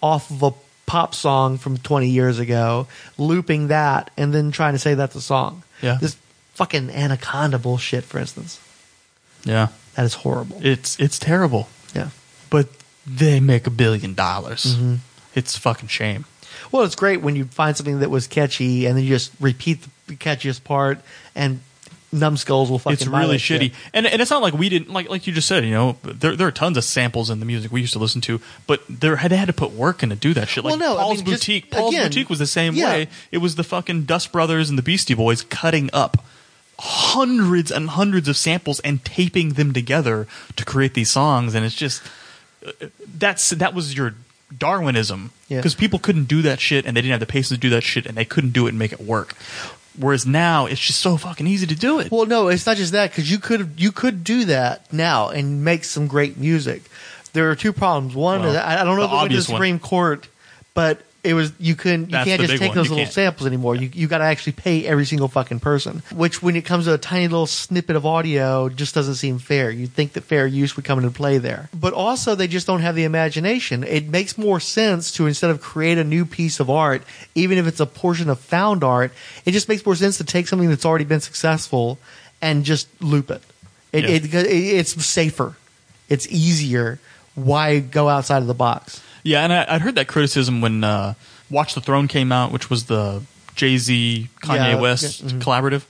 off 0.02 0.30
of 0.30 0.42
a 0.42 0.52
pop 0.86 1.14
song 1.14 1.58
from 1.58 1.78
20 1.78 2.08
years 2.08 2.38
ago, 2.38 2.86
looping 3.18 3.68
that, 3.68 4.10
and 4.16 4.32
then 4.32 4.50
trying 4.52 4.74
to 4.74 4.78
say 4.78 4.94
that's 4.94 5.16
a 5.16 5.20
song. 5.20 5.62
Yeah. 5.82 5.98
This 6.00 6.16
fucking 6.54 6.90
Anaconda 6.90 7.58
bullshit, 7.58 8.04
for 8.04 8.18
instance. 8.18 8.60
Yeah, 9.44 9.68
That 9.96 10.04
is 10.04 10.14
horrible. 10.14 10.60
it's 10.62 10.98
it's 11.00 11.18
terrible. 11.18 11.68
Yeah. 11.94 12.10
But 12.50 12.68
they 13.06 13.40
make 13.40 13.66
a 13.66 13.70
billion 13.70 14.14
dollars. 14.14 14.64
Mm-hmm. 14.64 14.94
It's 15.34 15.56
a 15.56 15.60
fucking 15.60 15.88
shame. 15.88 16.24
Well, 16.72 16.84
it's 16.84 16.96
great 16.96 17.20
when 17.22 17.36
you 17.36 17.44
find 17.46 17.76
something 17.76 18.00
that 18.00 18.10
was 18.10 18.26
catchy 18.26 18.86
and 18.86 18.96
then 18.96 19.04
you 19.04 19.10
just 19.10 19.32
repeat 19.40 19.86
the 20.06 20.14
catchiest 20.14 20.64
part 20.64 20.98
and 21.34 21.60
numbskulls 22.12 22.70
will 22.70 22.78
fucking 22.78 22.94
it's 22.94 23.06
really 23.06 23.36
shit. 23.38 23.60
shitty, 23.60 23.74
and 23.92 24.06
and 24.06 24.22
it's 24.22 24.30
not 24.30 24.40
like 24.40 24.54
we 24.54 24.68
didn't 24.68 24.90
like 24.92 25.08
like 25.08 25.26
you 25.26 25.32
just 25.32 25.48
said. 25.48 25.64
You 25.64 25.72
know, 25.72 25.96
there 26.02 26.36
there 26.36 26.46
are 26.46 26.52
tons 26.52 26.76
of 26.76 26.84
samples 26.84 27.30
in 27.30 27.40
the 27.40 27.46
music 27.46 27.72
we 27.72 27.80
used 27.80 27.92
to 27.94 27.98
listen 27.98 28.20
to, 28.22 28.40
but 28.66 28.82
there 28.88 29.16
had 29.16 29.30
they 29.30 29.36
had 29.36 29.46
to 29.48 29.52
put 29.52 29.72
work 29.72 30.02
in 30.02 30.10
to 30.10 30.16
do 30.16 30.32
that 30.34 30.48
shit. 30.48 30.64
Like 30.64 30.72
Well, 30.72 30.78
no, 30.78 30.98
I 30.98 31.02
Paul's 31.02 31.18
mean, 31.18 31.26
just- 31.26 31.42
boutique. 31.42 31.70
Paul's 31.70 31.94
again, 31.94 32.08
boutique 32.08 32.30
was 32.30 32.38
the 32.38 32.46
same 32.46 32.74
yeah. 32.74 32.86
way. 32.90 33.08
It 33.32 33.38
was 33.38 33.56
the 33.56 33.64
fucking 33.64 34.04
Dust 34.04 34.32
Brothers 34.32 34.68
and 34.70 34.78
the 34.78 34.82
Beastie 34.82 35.14
Boys 35.14 35.42
cutting 35.42 35.90
up 35.92 36.24
hundreds 36.78 37.70
and 37.70 37.88
hundreds 37.90 38.28
of 38.28 38.36
samples 38.36 38.80
and 38.80 39.04
taping 39.04 39.50
them 39.54 39.72
together 39.72 40.26
to 40.56 40.64
create 40.64 40.94
these 40.94 41.10
songs, 41.10 41.54
and 41.54 41.64
it's 41.64 41.74
just 41.74 42.02
that's 43.16 43.50
that 43.50 43.74
was 43.74 43.96
your 43.96 44.14
Darwinism 44.56 45.30
Yeah. 45.48 45.58
because 45.58 45.74
people 45.74 45.98
couldn't 45.98 46.24
do 46.28 46.42
that 46.42 46.60
shit 46.60 46.84
and 46.86 46.96
they 46.96 47.00
didn't 47.00 47.12
have 47.12 47.20
the 47.20 47.26
patience 47.26 47.48
to 47.50 47.56
do 47.58 47.70
that 47.70 47.82
shit 47.82 48.06
and 48.06 48.16
they 48.16 48.24
couldn't 48.24 48.50
do 48.52 48.66
it 48.66 48.70
and 48.70 48.78
make 48.78 48.92
it 48.92 49.00
work. 49.00 49.34
Whereas 49.98 50.26
now 50.26 50.66
it's 50.66 50.80
just 50.80 51.00
so 51.00 51.16
fucking 51.16 51.46
easy 51.46 51.66
to 51.66 51.74
do 51.74 51.98
it. 52.00 52.10
Well, 52.12 52.26
no, 52.26 52.48
it's 52.48 52.66
not 52.66 52.76
just 52.76 52.92
that 52.92 53.10
because 53.10 53.30
you 53.30 53.38
could 53.38 53.74
you 53.78 53.90
could 53.92 54.22
do 54.24 54.44
that 54.46 54.92
now 54.92 55.28
and 55.30 55.64
make 55.64 55.84
some 55.84 56.06
great 56.06 56.36
music. 56.36 56.82
There 57.32 57.50
are 57.50 57.56
two 57.56 57.72
problems. 57.72 58.14
One, 58.14 58.40
Well, 58.42 58.50
is 58.50 58.56
I 58.56 58.82
I 58.82 58.84
don't 58.84 58.96
know 58.96 59.06
the 59.06 59.08
if 59.08 59.12
it 59.12 59.16
went 59.16 59.30
to 59.32 59.36
the 59.36 59.52
one. 59.52 59.56
Supreme 59.58 59.78
Court, 59.78 60.28
but 60.74 61.00
it 61.26 61.34
was 61.34 61.52
you 61.58 61.74
couldn't 61.74 62.06
you 62.06 62.12
That's 62.12 62.24
can't 62.26 62.40
the 62.40 62.46
just 62.46 62.52
big 62.54 62.60
take 62.60 62.68
one. 62.70 62.76
those 62.76 62.86
You 62.86 62.90
little 62.92 63.04
can't. 63.04 63.12
samples 63.14 63.46
anymore. 63.46 63.74
You 63.74 63.90
you 63.92 64.06
got 64.08 64.18
to 64.18 64.24
actually 64.24 64.52
pay 64.52 64.86
every 64.86 65.04
single 65.04 65.28
fucking 65.28 65.60
person. 65.60 66.02
Which, 66.14 66.42
when 66.42 66.56
it 66.56 66.62
comes 66.64 66.84
to 66.86 66.94
a 66.94 66.98
tiny 66.98 67.28
little 67.28 67.46
snippet 67.46 67.96
of 67.96 68.06
audio, 68.06 68.68
just 68.68 68.94
doesn't 68.94 69.16
seem 69.16 69.38
fair. 69.38 69.70
You'd 69.70 69.92
think 69.92 70.12
that 70.14 70.22
fair 70.22 70.46
use 70.46 70.76
would 70.76 70.84
come 70.84 70.98
into 70.98 71.10
play 71.10 71.38
there, 71.38 71.68
but 71.78 71.92
also 71.92 72.34
they 72.34 72.46
just 72.48 72.66
don't 72.66 72.80
have 72.80 72.94
the 72.94 73.04
imagination. 73.04 73.84
It 73.84 74.08
makes 74.08 74.38
more 74.38 74.60
sense 74.60 75.12
to 75.12 75.26
instead 75.26 75.50
of 75.50 75.60
create 75.60 75.98
a 75.98 76.04
new 76.04 76.24
piece 76.24 76.60
of 76.60 76.70
art, 76.70 77.02
even 77.34 77.58
if 77.58 77.66
it's 77.66 77.80
a 77.80 77.86
portion 77.86 78.30
of 78.30 78.38
found 78.40 78.82
art, 78.84 79.12
it 79.44 79.52
just 79.52 79.68
makes 79.68 79.84
more 79.84 79.96
sense 79.96 80.18
to 80.18 80.24
take 80.24 80.48
something 80.48 80.68
that's 80.68 80.86
already 80.86 81.04
been 81.04 81.20
successful 81.20 81.98
and 82.40 82.64
just 82.64 82.88
loop 83.02 83.30
it. 83.30 83.42
It, 83.92 84.04
Yeah. 84.04 84.10
it, 84.10 84.34
it 84.34 84.46
it's 84.50 85.04
safer. 85.04 85.56
It's 86.08 86.26
easier. 86.28 86.98
Why 87.34 87.80
go 87.80 88.08
outside 88.08 88.38
of 88.38 88.46
the 88.46 88.54
box? 88.54 89.02
Yeah, 89.26 89.42
and 89.42 89.52
I, 89.52 89.66
I'd 89.68 89.80
heard 89.82 89.96
that 89.96 90.06
criticism 90.06 90.60
when 90.60 90.84
uh, 90.84 91.14
Watch 91.50 91.74
the 91.74 91.80
Throne 91.80 92.06
came 92.06 92.30
out, 92.30 92.52
which 92.52 92.70
was 92.70 92.84
the 92.84 93.22
Jay 93.56 93.76
Z 93.76 94.28
Kanye 94.40 94.56
Yeah, 94.74 94.80
West 94.80 95.20
yeah, 95.22 95.30
mhm. 95.30 95.40
collaborative. 95.42 95.82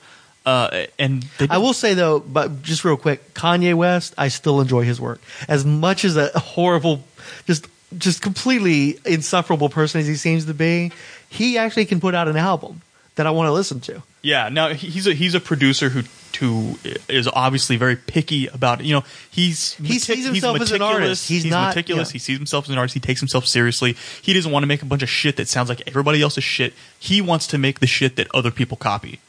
Uh, 0.46 0.86
and 0.98 1.26
I 1.50 1.58
will 1.58 1.72
say 1.74 1.94
though, 1.94 2.20
but 2.20 2.62
just 2.62 2.84
real 2.84 2.96
quick, 2.96 3.34
Kanye 3.34 3.74
West, 3.74 4.14
I 4.16 4.28
still 4.28 4.60
enjoy 4.60 4.84
his 4.84 5.00
work 5.00 5.20
as 5.48 5.64
much 5.66 6.04
as 6.04 6.16
a 6.16 6.28
horrible, 6.38 7.04
just 7.46 7.66
just 7.98 8.22
completely 8.22 8.98
insufferable 9.04 9.68
person 9.68 10.00
as 10.00 10.06
he 10.06 10.14
seems 10.14 10.46
to 10.46 10.54
be. 10.54 10.92
He 11.28 11.58
actually 11.58 11.86
can 11.86 12.00
put 12.00 12.14
out 12.14 12.28
an 12.28 12.36
album 12.36 12.80
that 13.16 13.26
I 13.26 13.32
want 13.32 13.48
to 13.48 13.52
listen 13.52 13.80
to. 13.80 14.02
Yeah, 14.22 14.48
now 14.48 14.68
he's 14.68 15.06
a 15.06 15.12
he's 15.14 15.34
a 15.34 15.40
producer 15.40 15.88
who 15.88 16.04
who 16.36 16.78
is 17.08 17.28
obviously 17.28 17.76
very 17.76 17.96
picky 17.96 18.46
about 18.46 18.80
it. 18.80 18.86
you 18.86 18.94
know 18.94 19.04
he's 19.30 19.74
He 19.74 19.98
sees 19.98 20.24
himself 20.26 20.60
as 20.60 20.70
an 20.72 20.78
meticulous, 20.78 20.94
artist. 21.02 21.28
He's 21.28 21.44
not- 21.44 21.68
meticulous. 21.74 22.08
yeah. 22.08 22.12
He 22.14 22.18
sees 22.18 22.36
himself 22.38 22.64
as 22.66 22.70
an 22.70 22.78
artist. 22.78 22.94
He 22.94 23.00
takes 23.00 23.20
himself 23.20 23.46
seriously. 23.46 23.96
He 24.22 24.32
doesn't 24.32 24.50
want 24.52 24.62
to 24.62 24.66
make 24.68 24.82
a 24.82 24.86
bunch 24.86 25.02
of 25.02 25.08
shit 25.08 25.36
that 25.36 25.48
sounds 25.48 25.68
like 25.68 25.82
everybody 25.86 26.22
else's 26.22 26.44
shit. 26.44 26.72
He 26.98 27.20
wants 27.20 27.46
to 27.48 27.58
make 27.58 27.80
the 27.80 27.86
shit 27.86 28.16
that 28.16 28.28
other 28.34 28.50
people 28.50 28.76
copy, 28.76 29.20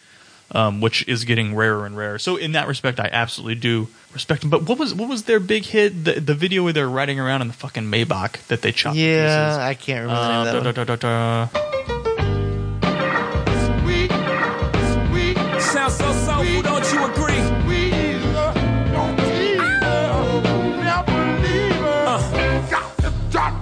um, 0.51 0.79
which 0.81 1.07
is 1.07 1.23
getting 1.25 1.55
rarer 1.55 1.85
and 1.85 1.97
rarer. 1.97 2.19
So 2.19 2.35
in 2.37 2.51
that 2.53 2.67
respect, 2.67 2.99
I 2.99 3.09
absolutely 3.11 3.55
do 3.55 3.87
respect 4.13 4.43
him. 4.43 4.49
But 4.49 4.63
what 4.63 4.77
was 4.79 4.93
what 4.93 5.09
was 5.09 5.23
their 5.23 5.39
big 5.39 5.65
hit? 5.65 6.03
The 6.05 6.19
the 6.19 6.33
video 6.35 6.63
where 6.63 6.73
they're 6.73 6.89
riding 6.89 7.19
around 7.19 7.41
in 7.41 7.47
the 7.47 7.53
fucking 7.53 7.83
Maybach 7.83 8.45
that 8.47 8.61
they 8.61 8.71
chopped. 8.71 8.97
Yeah, 8.97 9.47
pieces? 9.49 9.57
I 9.59 9.73
can't 9.73 10.01
remember 10.03 10.21
the 10.21 10.27
name 10.27 10.37
Uh, 10.37 10.39
of 10.39 10.45
that 10.45 10.75
da, 10.75 10.81
one. 10.83 10.87
da, 10.87 10.95
da, 10.95 11.47
da, 11.47 11.47
da. 11.47 11.63
Sounds 15.59 15.95
so 15.97 16.11
soulful, 16.63 16.81
don't 16.81 16.93
you? 16.93 17.37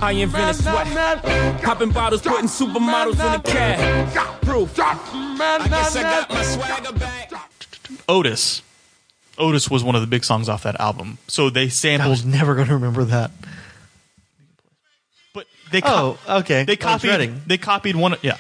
I 0.02 0.12
invented 0.12 0.62
sweat. 0.64 1.24
Popping 1.64 1.90
bottles, 1.92 2.22
putting 2.22 2.48
supermodels 2.48 3.12
in 3.14 3.42
the 3.42 3.42
cab. 3.50 4.42
Proof. 4.44 4.78
I 4.80 5.68
guess 5.68 5.96
I 5.96 6.02
got 6.04 6.30
my 6.30 6.44
swagger 6.44 6.92
back. 7.00 7.32
Otis. 8.08 8.62
Otis 9.38 9.70
was 9.70 9.84
one 9.84 9.96
of 9.96 10.02
the 10.02 10.08
big 10.08 10.24
songs 10.24 10.48
off 10.48 10.64
that 10.64 10.80
album. 10.80 11.18
So 11.28 11.50
they 11.50 11.64
I 11.64 11.68
sampled, 11.70 12.12
was 12.12 12.26
never 12.26 12.56
going 12.56 12.68
to 12.68 12.76
remember 12.76 13.04
that. 13.06 13.32
but 15.34 15.48
they 15.72 15.82
co- 15.82 16.18
Oh, 16.28 16.38
okay. 16.40 16.64
they 16.64 16.74
oh, 16.74 16.78
copied 16.78 17.10
Redding. 17.10 17.42
they 17.48 17.58
copied 17.58 17.96
one 17.96 18.14
of, 18.14 18.24
yeah. 18.24 18.38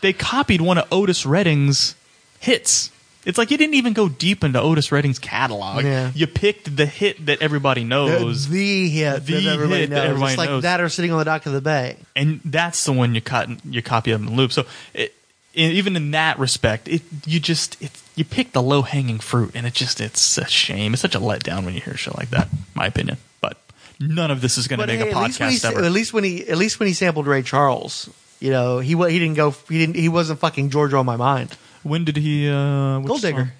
They 0.00 0.12
copied 0.12 0.60
one 0.60 0.78
of 0.78 0.86
Otis 0.92 1.26
Redding's 1.26 1.96
hits. 2.38 2.90
It's 3.28 3.36
like 3.36 3.50
you 3.50 3.58
didn't 3.58 3.74
even 3.74 3.92
go 3.92 4.08
deep 4.08 4.42
into 4.42 4.58
Otis 4.58 4.90
Redding's 4.90 5.18
catalog. 5.18 5.84
Yeah. 5.84 6.10
You 6.14 6.26
picked 6.26 6.74
the 6.74 6.86
hit 6.86 7.26
that 7.26 7.42
everybody 7.42 7.84
knows, 7.84 8.48
the 8.48 8.88
hit 8.88 9.26
The 9.26 9.34
that 9.34 9.52
everybody 9.52 9.80
hit 9.80 9.90
that 9.90 9.96
knows. 9.96 10.04
everybody 10.06 10.32
it's 10.32 10.38
like 10.38 10.48
knows. 10.48 10.62
that 10.62 10.80
or 10.80 10.88
sitting 10.88 11.12
on 11.12 11.18
the 11.18 11.26
dock 11.26 11.44
of 11.44 11.52
the 11.52 11.60
bay. 11.60 11.98
and 12.16 12.40
that's 12.42 12.86
the 12.86 12.92
one 12.94 13.14
you 13.14 13.20
cut 13.20 13.50
you 13.66 13.82
copy 13.82 14.12
of 14.12 14.20
in 14.22 14.26
the 14.28 14.32
loop. 14.32 14.50
So 14.52 14.64
it, 14.94 15.14
in, 15.52 15.72
even 15.72 15.94
in 15.94 16.12
that 16.12 16.38
respect, 16.38 16.88
it 16.88 17.02
you 17.26 17.38
just 17.38 17.80
it, 17.82 17.90
you 18.14 18.24
pick 18.24 18.52
the 18.52 18.62
low 18.62 18.80
hanging 18.80 19.18
fruit, 19.18 19.50
and 19.54 19.66
it 19.66 19.74
just 19.74 20.00
it's 20.00 20.38
a 20.38 20.46
shame. 20.46 20.94
It's 20.94 21.02
such 21.02 21.14
a 21.14 21.20
letdown 21.20 21.66
when 21.66 21.74
you 21.74 21.82
hear 21.82 21.98
shit 21.98 22.16
like 22.16 22.30
that. 22.30 22.48
My 22.74 22.86
opinion, 22.86 23.18
but 23.42 23.58
none 24.00 24.30
of 24.30 24.40
this 24.40 24.56
is 24.56 24.68
going 24.68 24.80
to 24.80 24.86
make 24.86 25.00
hey, 25.00 25.10
a 25.10 25.14
at 25.14 25.22
least 25.22 25.38
when 25.38 25.50
he 25.50 25.56
podcast 25.56 25.70
ever. 25.70 25.84
At 25.84 25.92
least 25.92 26.14
when 26.14 26.24
he 26.24 26.48
at 26.48 26.56
least 26.56 26.80
when 26.80 26.86
he 26.86 26.94
sampled 26.94 27.26
Ray 27.26 27.42
Charles, 27.42 28.08
you 28.40 28.50
know, 28.50 28.78
he 28.78 28.94
he 28.94 29.18
didn't 29.18 29.34
go 29.34 29.50
he 29.68 29.78
didn't 29.78 29.96
he 29.96 30.08
wasn't 30.08 30.40
fucking 30.40 30.70
Georgia 30.70 30.96
on 30.96 31.04
my 31.04 31.16
mind. 31.16 31.54
When 31.88 32.04
did 32.04 32.16
he? 32.16 32.48
Uh, 32.48 32.98
which 33.00 33.08
Gold 33.08 33.20
Digger. 33.22 33.38
song? 33.44 33.50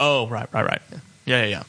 Oh, 0.00 0.26
right, 0.28 0.48
right, 0.52 0.64
right. 0.66 0.82
Yeah, 1.26 1.42
yeah, 1.42 1.46
yeah. 1.46 1.62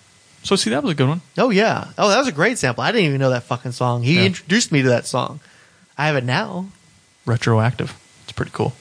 So 0.44 0.56
see, 0.56 0.70
that 0.70 0.84
was 0.84 0.92
a 0.92 0.96
good 0.96 1.08
one. 1.08 1.22
Oh 1.38 1.50
yeah. 1.50 1.88
Oh, 1.98 2.10
that 2.10 2.18
was 2.20 2.28
a 2.28 2.32
great 2.32 2.58
sample. 2.58 2.84
I 2.84 2.92
didn't 2.92 3.08
even 3.08 3.20
know 3.20 3.30
that 3.32 3.44
fucking 3.44 3.72
song. 3.72 4.04
He 4.04 4.16
Yeah. 4.16 4.24
introduced 4.26 4.72
me 4.72 4.82
to 4.84 4.90
that 4.90 5.08
song. 5.08 5.40
I 5.98 6.08
have 6.08 6.16
it 6.16 6.24
now. 6.24 6.68
Retroactive. 7.26 7.96
It's 8.24 8.32
pretty 8.32 8.52
cool. 8.54 8.74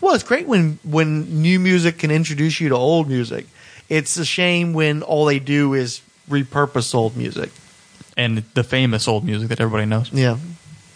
Well, 0.00 0.14
it's 0.14 0.24
great 0.24 0.46
when 0.46 0.78
when 0.84 1.42
new 1.42 1.58
music 1.58 1.98
can 1.98 2.10
introduce 2.10 2.60
you 2.60 2.68
to 2.68 2.76
old 2.76 3.08
music. 3.08 3.46
It's 3.88 4.16
a 4.16 4.24
shame 4.24 4.72
when 4.72 5.02
all 5.02 5.24
they 5.26 5.38
do 5.38 5.74
is 5.74 6.00
repurpose 6.30 6.94
old 6.94 7.16
music. 7.16 7.50
And 8.16 8.44
the 8.54 8.62
famous 8.62 9.08
old 9.08 9.24
music 9.24 9.48
that 9.48 9.60
everybody 9.60 9.86
knows. 9.86 10.12
Yeah. 10.12 10.36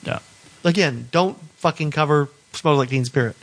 Yeah. 0.05 0.21
Again, 0.65 1.09
don't 1.11 1.37
fucking 1.57 1.91
cover 1.91 2.29
"Smells 2.53 2.79
Like 2.79 2.91
Teen 2.91 3.05
Spirit." 3.05 3.37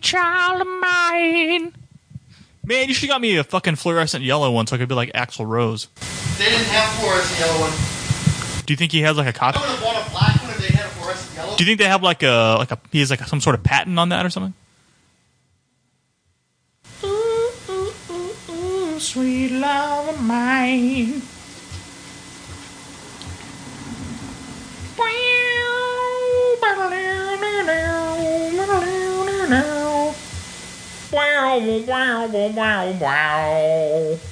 Child 0.00 0.60
of 0.60 0.66
mine. 0.66 1.72
Man, 2.64 2.88
you 2.88 2.94
should 2.94 3.08
got 3.08 3.20
me 3.20 3.36
a 3.36 3.44
fucking 3.44 3.76
fluorescent 3.76 4.24
yellow 4.24 4.50
one 4.50 4.66
so 4.66 4.76
I 4.76 4.78
could 4.78 4.88
be 4.88 4.94
like 4.94 5.12
Axl 5.12 5.46
Rose. 5.46 5.88
They 6.38 6.44
didn't 6.44 6.66
have 6.66 6.92
fluorescent 7.00 7.40
yellow 7.40 7.60
one. 7.60 8.64
Do 8.66 8.72
you 8.72 8.76
think 8.76 8.92
he 8.92 9.02
has 9.02 9.16
like 9.16 9.26
a 9.26 9.32
copy? 9.32 9.58
I 9.58 9.62
would 9.62 9.70
have 9.70 9.82
bought 9.82 10.06
a 10.06 10.10
black 10.10 10.42
one 10.42 10.50
if 10.52 10.58
they 10.58 10.74
had 10.74 10.86
a 10.86 10.88
fluorescent 10.90 11.36
yellow. 11.36 11.56
Do 11.56 11.64
you 11.64 11.66
think 11.66 11.78
they 11.78 11.86
have 11.88 12.02
like 12.02 12.22
a 12.22 12.56
like 12.58 12.70
a 12.70 12.78
he 12.92 13.00
has 13.00 13.10
like 13.10 13.20
some 13.26 13.40
sort 13.40 13.54
of 13.54 13.62
patent 13.64 13.98
on 13.98 14.10
that 14.10 14.24
or 14.24 14.30
something? 14.30 14.54
Ooh, 17.02 17.50
ooh, 17.68 17.92
ooh, 18.10 18.34
ooh, 18.50 19.00
Sweet 19.00 19.50
love 19.50 20.08
of 20.08 20.22
mine. 20.22 21.22
Wow, 31.12 31.58
wow, 31.88 32.26
wow, 32.28 32.92
wow. 33.00 34.29